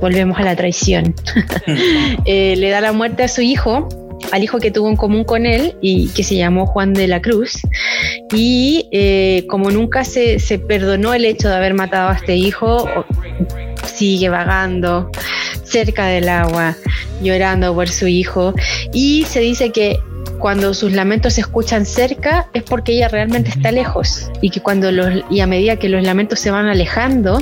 volvemos 0.00 0.38
a 0.38 0.42
la 0.42 0.56
traición. 0.56 1.14
Eh, 2.24 2.54
le 2.56 2.70
da 2.70 2.80
la 2.80 2.92
muerte 2.92 3.24
a 3.24 3.28
su 3.28 3.40
hijo, 3.40 3.88
al 4.30 4.42
hijo 4.42 4.58
que 4.58 4.70
tuvo 4.70 4.88
en 4.88 4.96
común 4.96 5.24
con 5.24 5.44
él 5.44 5.76
y 5.80 6.08
que 6.10 6.22
se 6.22 6.36
llamó 6.36 6.66
Juan 6.66 6.92
de 6.94 7.08
la 7.08 7.20
Cruz. 7.20 7.60
Y 8.32 8.88
eh, 8.92 9.44
como 9.48 9.70
nunca 9.70 10.04
se, 10.04 10.38
se, 10.38 10.58
perdonó 10.58 11.14
el 11.14 11.24
hecho 11.24 11.48
de 11.48 11.56
haber 11.56 11.74
matado 11.74 12.10
a 12.10 12.14
este 12.14 12.36
hijo, 12.36 12.88
sigue 13.86 14.28
vagando 14.28 15.10
cerca 15.64 16.06
del 16.06 16.28
agua, 16.28 16.76
llorando 17.22 17.74
por 17.74 17.88
su 17.88 18.06
hijo. 18.06 18.54
Y 18.92 19.24
se 19.24 19.40
dice 19.40 19.70
que 19.70 19.98
cuando 20.42 20.74
sus 20.74 20.90
lamentos 20.90 21.34
se 21.34 21.40
escuchan 21.40 21.86
cerca 21.86 22.48
es 22.52 22.64
porque 22.64 22.94
ella 22.94 23.06
realmente 23.06 23.48
está 23.50 23.70
lejos 23.70 24.28
y 24.40 24.50
que 24.50 24.60
cuando 24.60 24.90
los 24.90 25.22
y 25.30 25.38
a 25.38 25.46
medida 25.46 25.76
que 25.76 25.88
los 25.88 26.02
lamentos 26.02 26.40
se 26.40 26.50
van 26.50 26.66
alejando 26.66 27.40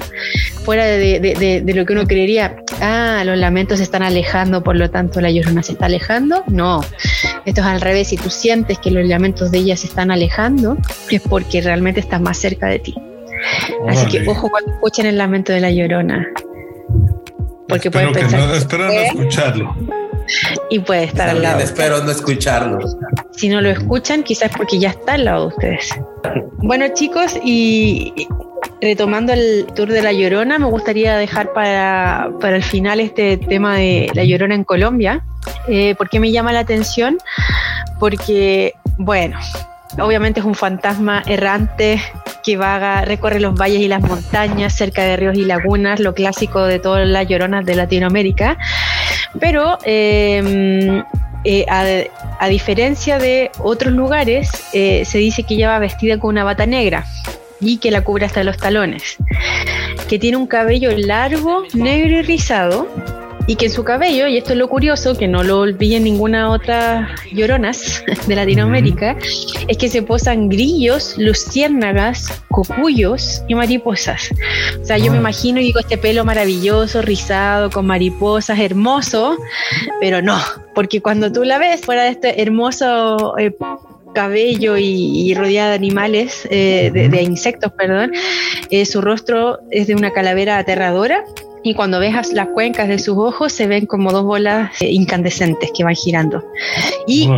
fuera 0.66 0.84
de, 0.84 1.64
lo 1.74 1.86
que 1.86 1.92
uno 1.94 2.06
creería 2.06 2.56
ah 2.82 3.22
los 3.24 3.38
lamentos 3.38 3.78
se 3.78 3.84
están 3.84 4.02
alejando 4.02 4.62
por 4.62 4.76
lo 4.76 4.90
tanto 4.90 5.22
la 5.22 5.30
llorona 5.30 5.62
se 5.62 5.72
está 5.72 5.86
alejando 5.86 6.44
no. 6.48 6.84
Esto 7.46 7.62
es 7.62 7.66
al 7.66 7.80
revés 7.80 8.08
si 8.08 8.18
tú 8.18 8.28
sientes 8.28 8.78
que 8.78 8.90
los 8.90 9.06
lamentos 9.08 9.50
de 9.50 9.58
ella 9.58 9.78
se 9.78 9.86
están 9.86 10.10
alejando 10.10 10.76
es 11.10 11.22
porque 11.22 11.62
realmente 11.62 12.00
estás 12.00 12.20
más 12.20 12.36
cerca 12.36 12.66
de 12.66 12.80
ti. 12.80 12.94
Así 13.88 14.06
que 14.08 14.28
ojo 14.28 14.50
cuando 14.50 14.74
escuchen 14.74 15.06
el 15.06 15.16
lamento 15.16 15.54
de 15.54 15.60
la 15.62 15.70
llorona. 15.70 16.28
Porque 17.66 17.90
pueden 17.90 18.12
pensar 18.12 18.40
no, 18.40 18.52
espero 18.52 18.84
no 18.84 18.92
escucharlo 18.92 19.99
y 20.68 20.78
puede 20.80 21.04
estar 21.04 21.28
al 21.28 21.42
lado. 21.42 21.60
Espero 21.60 22.02
no 22.02 22.10
escucharlo. 22.10 22.78
Si 23.32 23.48
no 23.48 23.60
lo 23.60 23.70
escuchan, 23.70 24.22
quizás 24.22 24.50
porque 24.56 24.78
ya 24.78 24.90
está 24.90 25.14
al 25.14 25.24
lado 25.24 25.48
de 25.48 25.54
ustedes. 25.54 25.90
Bueno, 26.58 26.86
chicos, 26.94 27.38
y 27.42 28.26
retomando 28.80 29.32
el 29.32 29.66
tour 29.74 29.88
de 29.88 30.02
La 30.02 30.12
Llorona, 30.12 30.58
me 30.58 30.66
gustaría 30.66 31.16
dejar 31.16 31.52
para, 31.52 32.30
para 32.40 32.56
el 32.56 32.62
final 32.62 33.00
este 33.00 33.36
tema 33.36 33.76
de 33.76 34.10
La 34.14 34.24
Llorona 34.24 34.54
en 34.54 34.64
Colombia. 34.64 35.24
Eh, 35.68 35.94
¿Por 35.96 36.08
qué 36.08 36.20
me 36.20 36.30
llama 36.30 36.52
la 36.52 36.60
atención? 36.60 37.18
Porque, 37.98 38.74
bueno, 38.98 39.38
obviamente 39.98 40.40
es 40.40 40.46
un 40.46 40.54
fantasma 40.54 41.22
errante 41.26 42.00
que 42.42 42.56
vaga, 42.56 43.04
recorre 43.04 43.40
los 43.40 43.54
valles 43.54 43.80
y 43.80 43.88
las 43.88 44.02
montañas 44.02 44.74
cerca 44.74 45.02
de 45.02 45.16
ríos 45.16 45.36
y 45.36 45.44
lagunas, 45.44 46.00
lo 46.00 46.14
clásico 46.14 46.64
de 46.64 46.78
todas 46.78 47.06
las 47.06 47.28
lloronas 47.28 47.64
de 47.66 47.74
Latinoamérica. 47.74 48.58
Pero 49.38 49.78
em, 49.84 51.02
eh, 51.44 51.66
a, 51.68 52.48
diferencia 52.48 53.18
de 53.18 53.50
otros 53.58 53.92
lugares, 53.92 54.50
eh, 54.72 55.04
se 55.04 55.18
dice 55.18 55.42
que 55.42 55.54
ella 55.54 55.68
va 55.68 55.78
vestida 55.78 56.18
con 56.18 56.30
una 56.30 56.44
bata 56.44 56.66
negra 56.66 57.06
y 57.60 57.78
que 57.78 57.90
la 57.90 58.02
cubre 58.02 58.26
hasta 58.26 58.42
los 58.42 58.56
talones, 58.56 59.16
que 60.08 60.18
tiene 60.18 60.36
un 60.36 60.46
cabello 60.46 60.90
largo, 60.96 61.62
negro 61.74 62.20
y 62.20 62.22
rizado 62.22 62.88
y 63.50 63.56
que 63.56 63.66
en 63.66 63.72
su 63.72 63.82
cabello, 63.82 64.28
y 64.28 64.36
esto 64.36 64.52
es 64.52 64.58
lo 64.60 64.68
curioso, 64.68 65.18
que 65.18 65.26
no 65.26 65.42
lo 65.42 65.58
olviden 65.58 66.04
ninguna 66.04 66.50
otra 66.50 67.16
lloronas 67.32 68.00
de 68.28 68.36
Latinoamérica, 68.36 69.16
es 69.66 69.76
que 69.76 69.88
se 69.88 70.02
posan 70.02 70.48
grillos, 70.48 71.18
luciérnagas, 71.18 72.44
cocuyos 72.48 73.42
y 73.48 73.56
mariposas. 73.56 74.30
O 74.80 74.84
sea, 74.84 74.98
yo 74.98 75.10
me 75.10 75.18
imagino 75.18 75.58
y 75.58 75.64
digo 75.64 75.80
este 75.80 75.98
pelo 75.98 76.24
maravilloso, 76.24 77.02
rizado, 77.02 77.70
con 77.70 77.88
mariposas, 77.88 78.56
hermoso, 78.60 79.36
pero 79.98 80.22
no, 80.22 80.38
porque 80.72 81.02
cuando 81.02 81.32
tú 81.32 81.42
la 81.42 81.58
ves 81.58 81.80
fuera 81.80 82.04
de 82.04 82.10
este 82.10 82.40
hermoso... 82.42 83.36
Eh, 83.36 83.52
cabello 84.12 84.76
y, 84.76 85.32
rodeada 85.34 85.68
de 85.68 85.76
animales, 85.76 86.44
eh, 86.50 86.90
de, 86.92 87.22
insectos, 87.22 87.70
perdón, 87.70 88.10
eh, 88.68 88.84
su 88.84 89.00
rostro 89.00 89.60
es 89.70 89.86
de 89.86 89.94
una 89.94 90.10
calavera 90.10 90.58
aterradora 90.58 91.24
y 91.62 91.74
cuando 91.74 92.00
ves 92.00 92.32
las 92.32 92.48
cuencas 92.48 92.88
de 92.88 92.98
sus 92.98 93.16
ojos 93.16 93.52
se 93.52 93.66
ven 93.66 93.86
como 93.86 94.12
dos 94.12 94.24
bolas 94.24 94.70
eh, 94.80 94.90
incandescentes 94.90 95.70
que 95.76 95.84
van 95.84 95.94
girando. 95.94 96.44
Y 97.06 97.28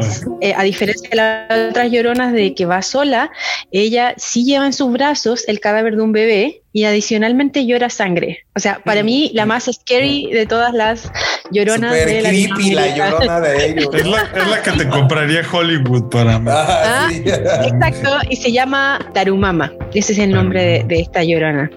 eh, 0.41 0.55
a 0.57 0.63
diferencia 0.63 1.09
de 1.11 1.17
las 1.17 1.71
otras 1.71 1.91
lloronas 1.91 2.33
de 2.33 2.55
que 2.55 2.67
va 2.67 2.83
sola, 2.83 3.31
ella 3.71 4.15
sí 4.17 4.45
lleva 4.45 4.67
en 4.67 4.73
sus 4.73 4.93
brazos 4.93 5.45
el 5.49 5.61
cadáver 5.61 5.97
de 5.97 6.03
un 6.03 6.13
bebé 6.13 6.62
y 6.73 6.85
adicionalmente 6.85 7.67
llora 7.67 7.91
sangre. 7.91 8.47
O 8.55 8.61
sea, 8.61 8.81
para 8.85 9.03
mí 9.03 9.31
la 9.35 9.47
más 9.47 9.69
scary 9.73 10.31
de 10.33 10.47
todas 10.47 10.73
las 10.73 11.11
lloronas 11.51 11.93
de 11.93 12.23
creepy 12.23 12.71
la 12.73 12.97
llorona 12.97 13.41
de 13.41 13.67
ellos. 13.67 13.95
Es 13.95 14.07
la, 14.07 14.63
que 14.63 14.73
te 14.73 14.89
compraría 14.89 15.43
Hollywood 15.51 16.09
para 16.09 16.39
mí. 16.39 16.51
Ah, 16.51 17.09
exacto, 17.13 18.11
y 18.29 18.37
se 18.37 18.53
llama 18.53 18.99
Tarumama. 19.13 19.73
Ese 19.95 20.13
es 20.13 20.19
el 20.19 20.33
nombre 20.33 20.85
de, 20.87 21.01
esta 21.01 21.23
llorona. 21.23 21.71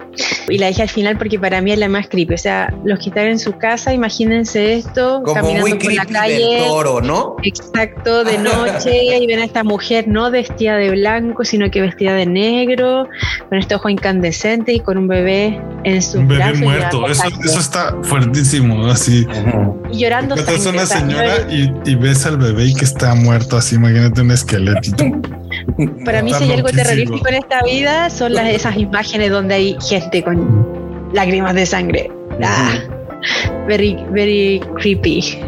Y 0.48 0.58
la 0.58 0.68
dije 0.68 0.84
al 0.84 0.90
final 0.90 1.18
porque 1.18 1.40
para 1.40 1.60
mí 1.62 1.72
es 1.72 1.80
la 1.80 1.90
más 1.90 2.08
creepy. 2.08 2.34
O 2.34 2.38
sea, 2.38 2.74
los 2.84 3.00
que 3.00 3.10
están 3.10 3.28
en 3.28 3.40
su 3.40 3.58
casa, 3.58 3.94
imagínense 3.94 4.76
esto, 4.76 5.24
caminando 5.24 5.78
por 5.78 5.94
la 5.94 6.06
calle. 6.06 6.64
toro, 6.68 7.02
¿no? 7.02 7.36
Exacto, 7.44 8.24
de 8.24 8.38
noche, 8.38 9.18
y 9.18 9.28
ven 9.28 9.40
a 9.40 9.46
esta 9.46 9.64
mujer 9.64 10.08
no 10.08 10.32
vestida 10.32 10.78
de 10.78 10.92
blanco, 10.92 11.44
sino 11.44 11.70
que 11.70 11.82
vestida 11.82 12.14
de 12.14 12.26
negro, 12.26 13.10
con 13.50 13.58
este 13.58 13.76
ojo 13.76 13.90
incandescente 13.90 14.72
y 14.74 14.80
con 14.86 14.98
un 14.98 15.08
bebé 15.08 15.60
en 15.84 16.02
su 16.02 16.20
Un 16.20 16.28
bebé 16.28 16.54
muerto, 16.54 17.08
eso, 17.08 17.24
eso, 17.44 17.60
está 17.60 17.96
fuertísimo, 18.04 18.88
así. 18.88 19.28
Y 19.92 20.00
llorando. 20.00 20.36
Es 20.36 20.66
una 20.66 20.86
señora 20.86 21.48
y, 21.50 21.96
ves 21.96 22.26
al 22.26 22.38
bebé 22.38 22.66
y 22.66 22.76
que 22.76 22.86
está 22.86 23.16
muerto, 23.16 23.58
así, 23.58 23.76
imagínate 23.76 24.22
un 24.22 24.32
esqueletito. 24.32 25.06
Para 26.06 26.22
mí, 26.22 26.34
si 26.34 26.44
hay 26.44 26.52
algo 26.54 26.70
terrorífico 26.70 27.28
en 27.28 27.36
esta 27.36 27.64
vida, 27.64 28.10
son 28.10 28.34
las, 28.34 28.48
esas 28.50 28.78
imágenes 28.78 29.32
donde 29.32 29.56
hay 29.56 29.78
gente 29.82 30.24
con 30.24 30.66
lágrimas 31.14 31.56
de 31.56 31.66
sangre. 31.66 32.12
Ah, 32.44 32.78
very, 33.68 33.98
very 34.12 34.62
creepy. 34.78 35.40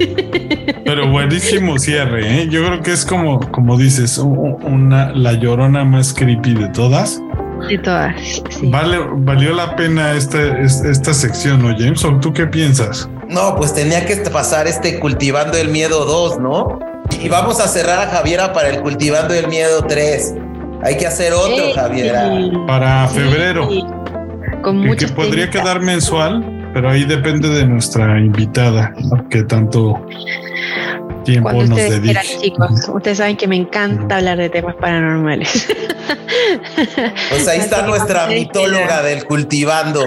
Pero 0.85 1.09
buenísimo 1.11 1.77
cierre, 1.77 2.41
¿eh? 2.41 2.47
Yo 2.49 2.65
creo 2.65 2.81
que 2.81 2.93
es 2.93 3.05
como, 3.05 3.39
como 3.51 3.77
dices, 3.77 4.17
una, 4.17 5.11
la 5.13 5.33
llorona 5.33 5.83
más 5.83 6.13
creepy 6.13 6.53
de 6.53 6.69
todas. 6.69 7.21
De 7.67 7.77
todas. 7.77 8.15
Vale, 8.63 8.97
valió 9.17 9.53
la 9.53 9.75
pena 9.75 10.13
esta, 10.13 10.59
esta 10.59 11.13
sección, 11.13 11.61
¿no, 11.61 11.75
James? 11.77 12.03
¿O 12.05 12.19
tú 12.19 12.33
qué 12.33 12.47
piensas? 12.47 13.09
No, 13.29 13.55
pues 13.55 13.73
tenía 13.73 14.05
que 14.05 14.15
pasar 14.17 14.67
este 14.67 14.99
Cultivando 14.99 15.57
el 15.57 15.69
Miedo 15.69 16.05
2, 16.05 16.39
¿no? 16.39 16.79
Y 17.21 17.29
vamos 17.29 17.59
a 17.59 17.67
cerrar 17.67 18.07
a 18.07 18.11
Javiera 18.11 18.53
para 18.53 18.69
el 18.69 18.81
Cultivando 18.81 19.33
el 19.33 19.47
Miedo 19.47 19.83
3. 19.85 20.35
Hay 20.83 20.97
que 20.97 21.07
hacer 21.07 21.33
otro, 21.33 21.73
Javiera. 21.73 22.29
Para 22.67 23.07
febrero. 23.07 23.67
Con 24.61 24.95
que 24.95 25.07
podría 25.07 25.49
quedar 25.49 25.81
mensual, 25.81 26.69
pero 26.73 26.89
ahí 26.89 27.05
depende 27.05 27.49
de 27.49 27.65
nuestra 27.65 28.19
invitada, 28.19 28.93
que 29.29 29.43
tanto 29.43 30.05
tiempo 31.27 31.51
nos 31.51 31.75
dedique. 31.75 32.19
chicos, 32.41 32.89
ustedes 32.93 33.17
saben 33.17 33.37
que 33.37 33.47
me 33.47 33.57
encanta 33.57 34.17
hablar 34.17 34.37
de 34.37 34.49
temas 34.49 34.75
paranormales. 34.75 35.67
Pues 37.29 37.47
ahí 37.47 37.59
está 37.59 37.85
nuestra 37.85 38.27
mitóloga 38.27 39.01
del 39.01 39.25
cultivando. 39.25 40.03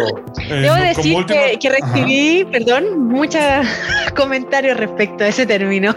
Eh, 0.49 0.55
Debo 0.55 0.75
decir 0.77 1.27
que, 1.27 1.68
recibí, 1.68 2.45
perdón, 2.51 3.09
muchos 3.09 3.43
comentarios 4.16 4.77
respecto 4.77 5.25
a 5.25 5.29
ese 5.29 5.47
término. 5.47 5.95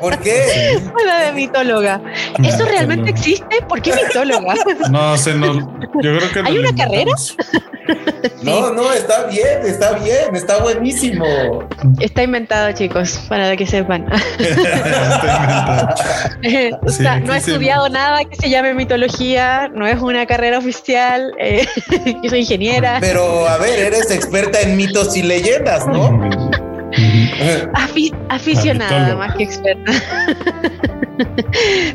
¿Por 0.00 0.18
qué? 0.18 0.78
Una 1.02 1.20
de 1.20 1.32
mitóloga. 1.32 2.00
¿Eso 2.42 2.64
realmente 2.64 3.10
existe? 3.10 3.62
¿Por 3.68 3.80
qué 3.80 3.92
mitóloga? 3.94 4.54
No 4.90 5.16
sé, 5.16 5.34
no. 5.34 5.54
Yo 6.02 6.16
creo 6.16 6.32
que 6.32 6.40
¿Hay 6.44 6.58
una 6.58 6.74
carrera? 6.74 7.12
No, 8.42 8.72
no, 8.72 8.92
está 8.92 9.24
bien, 9.26 9.60
está 9.64 9.92
bien, 9.92 10.34
está 10.34 10.58
buenísimo. 10.58 11.24
Está 12.00 12.22
inventado, 12.22 12.72
chicos, 12.72 13.20
para 13.28 13.56
que 13.56 13.66
sepan. 13.66 14.06
o 16.82 16.88
sea, 16.88 17.20
no 17.20 17.34
he 17.34 17.38
estudiado 17.38 17.88
nada 17.88 18.24
que 18.24 18.36
se 18.36 18.48
llame 18.48 18.74
mitología, 18.74 19.68
no 19.74 19.86
es 19.86 20.00
una 20.00 20.26
carrera 20.26 20.58
oficial, 20.58 21.32
eh, 21.38 21.66
yo 22.22 22.30
soy 22.30 22.40
ingeniera. 22.40 22.98
Pero 23.00 23.48
a 23.48 23.56
ver, 23.58 23.78
eres 23.78 24.10
experta 24.10 24.60
en 24.60 24.76
mitos 24.76 25.16
y 25.16 25.22
leyendas, 25.22 25.86
¿no? 25.86 26.30
Aficionada 28.28 29.16
más 29.16 29.34
que 29.36 29.44
experta. 29.44 29.92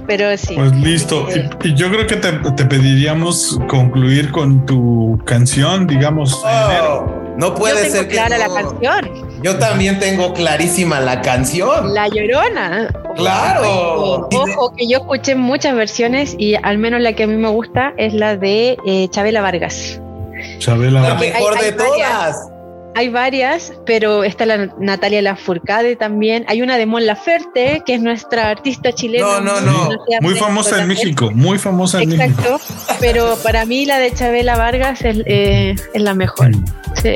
Pero 0.07 0.37
sí. 0.37 0.55
Pues 0.55 0.73
listo. 0.75 1.27
Y, 1.63 1.73
yo 1.75 1.89
creo 1.89 2.07
que 2.07 2.17
te, 2.17 2.65
pediríamos 2.65 3.59
concluir 3.67 4.31
con 4.31 4.65
tu 4.65 5.19
canción, 5.25 5.87
digamos. 5.87 6.41
Oh, 6.43 7.05
no 7.37 7.55
puede 7.55 7.89
ser 7.89 8.07
que 8.07 8.15
clara 8.15 8.37
la 8.37 8.49
canción. 8.49 9.41
Yo 9.41 9.57
también 9.57 9.99
tengo 9.99 10.33
clarísima 10.33 10.99
la 10.99 11.21
canción. 11.21 11.93
La 11.93 12.07
Llorona. 12.07 12.89
Claro. 13.15 14.27
Ojo, 14.31 14.73
que 14.75 14.87
yo 14.87 14.99
escuché 14.99 15.35
muchas 15.35 15.75
versiones 15.75 16.35
y 16.37 16.55
al 16.55 16.77
menos 16.77 17.01
la 17.01 17.13
que 17.13 17.23
a 17.23 17.27
mí 17.27 17.35
me 17.35 17.49
gusta 17.49 17.93
es 17.97 18.13
la 18.13 18.37
de 18.37 18.77
eh, 18.85 19.07
Chabela 19.09 19.41
Vargas. 19.41 19.99
Chabela 20.59 21.01
Vargas. 21.01 21.21
La 21.21 21.33
mejor 21.33 21.59
de 21.59 21.71
todas. 21.73 22.52
Hay 22.95 23.09
varias, 23.09 23.73
pero 23.85 24.23
está 24.23 24.45
la 24.45 24.67
Natalia 24.79 25.21
Lafourcade 25.21 25.95
también. 25.95 26.45
Hay 26.47 26.61
una 26.61 26.77
de 26.77 26.85
Mon 26.85 27.05
Laferte, 27.05 27.81
que 27.85 27.95
es 27.95 28.01
nuestra 28.01 28.49
artista 28.49 28.93
chilena. 28.93 29.39
No, 29.39 29.61
no, 29.61 29.61
no. 29.61 29.89
Muy 30.21 30.35
famosa 30.35 30.81
en 30.81 30.87
México, 30.87 31.31
muy 31.31 31.57
famosa 31.57 32.01
en 32.01 32.09
México. 32.09 32.41
Exacto, 32.41 32.59
pero 32.99 33.35
para 33.43 33.65
mí 33.65 33.85
la 33.85 33.97
de 33.97 34.13
Chabela 34.13 34.57
Vargas 34.57 35.01
es, 35.01 35.23
eh, 35.25 35.75
la 35.95 36.13
mejor. 36.13 36.51
Sí. 37.01 37.15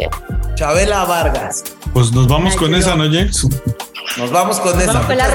Chabela 0.56 1.06
Vargas. 1.06 1.64
Pues 1.94 2.12
nos 2.12 2.28
vamos 2.28 2.56
con 2.56 2.74
esa, 2.74 2.96
¿no, 2.96 3.04
James? 3.04 3.48
Nos 4.18 4.32
vamos 4.32 4.60
con 4.60 4.80
esa. 4.82 4.94
Vamos 4.94 5.06
con 5.06 5.18
la 5.18 5.28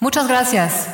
Muchas 0.00 0.28
gracias. 0.28 0.88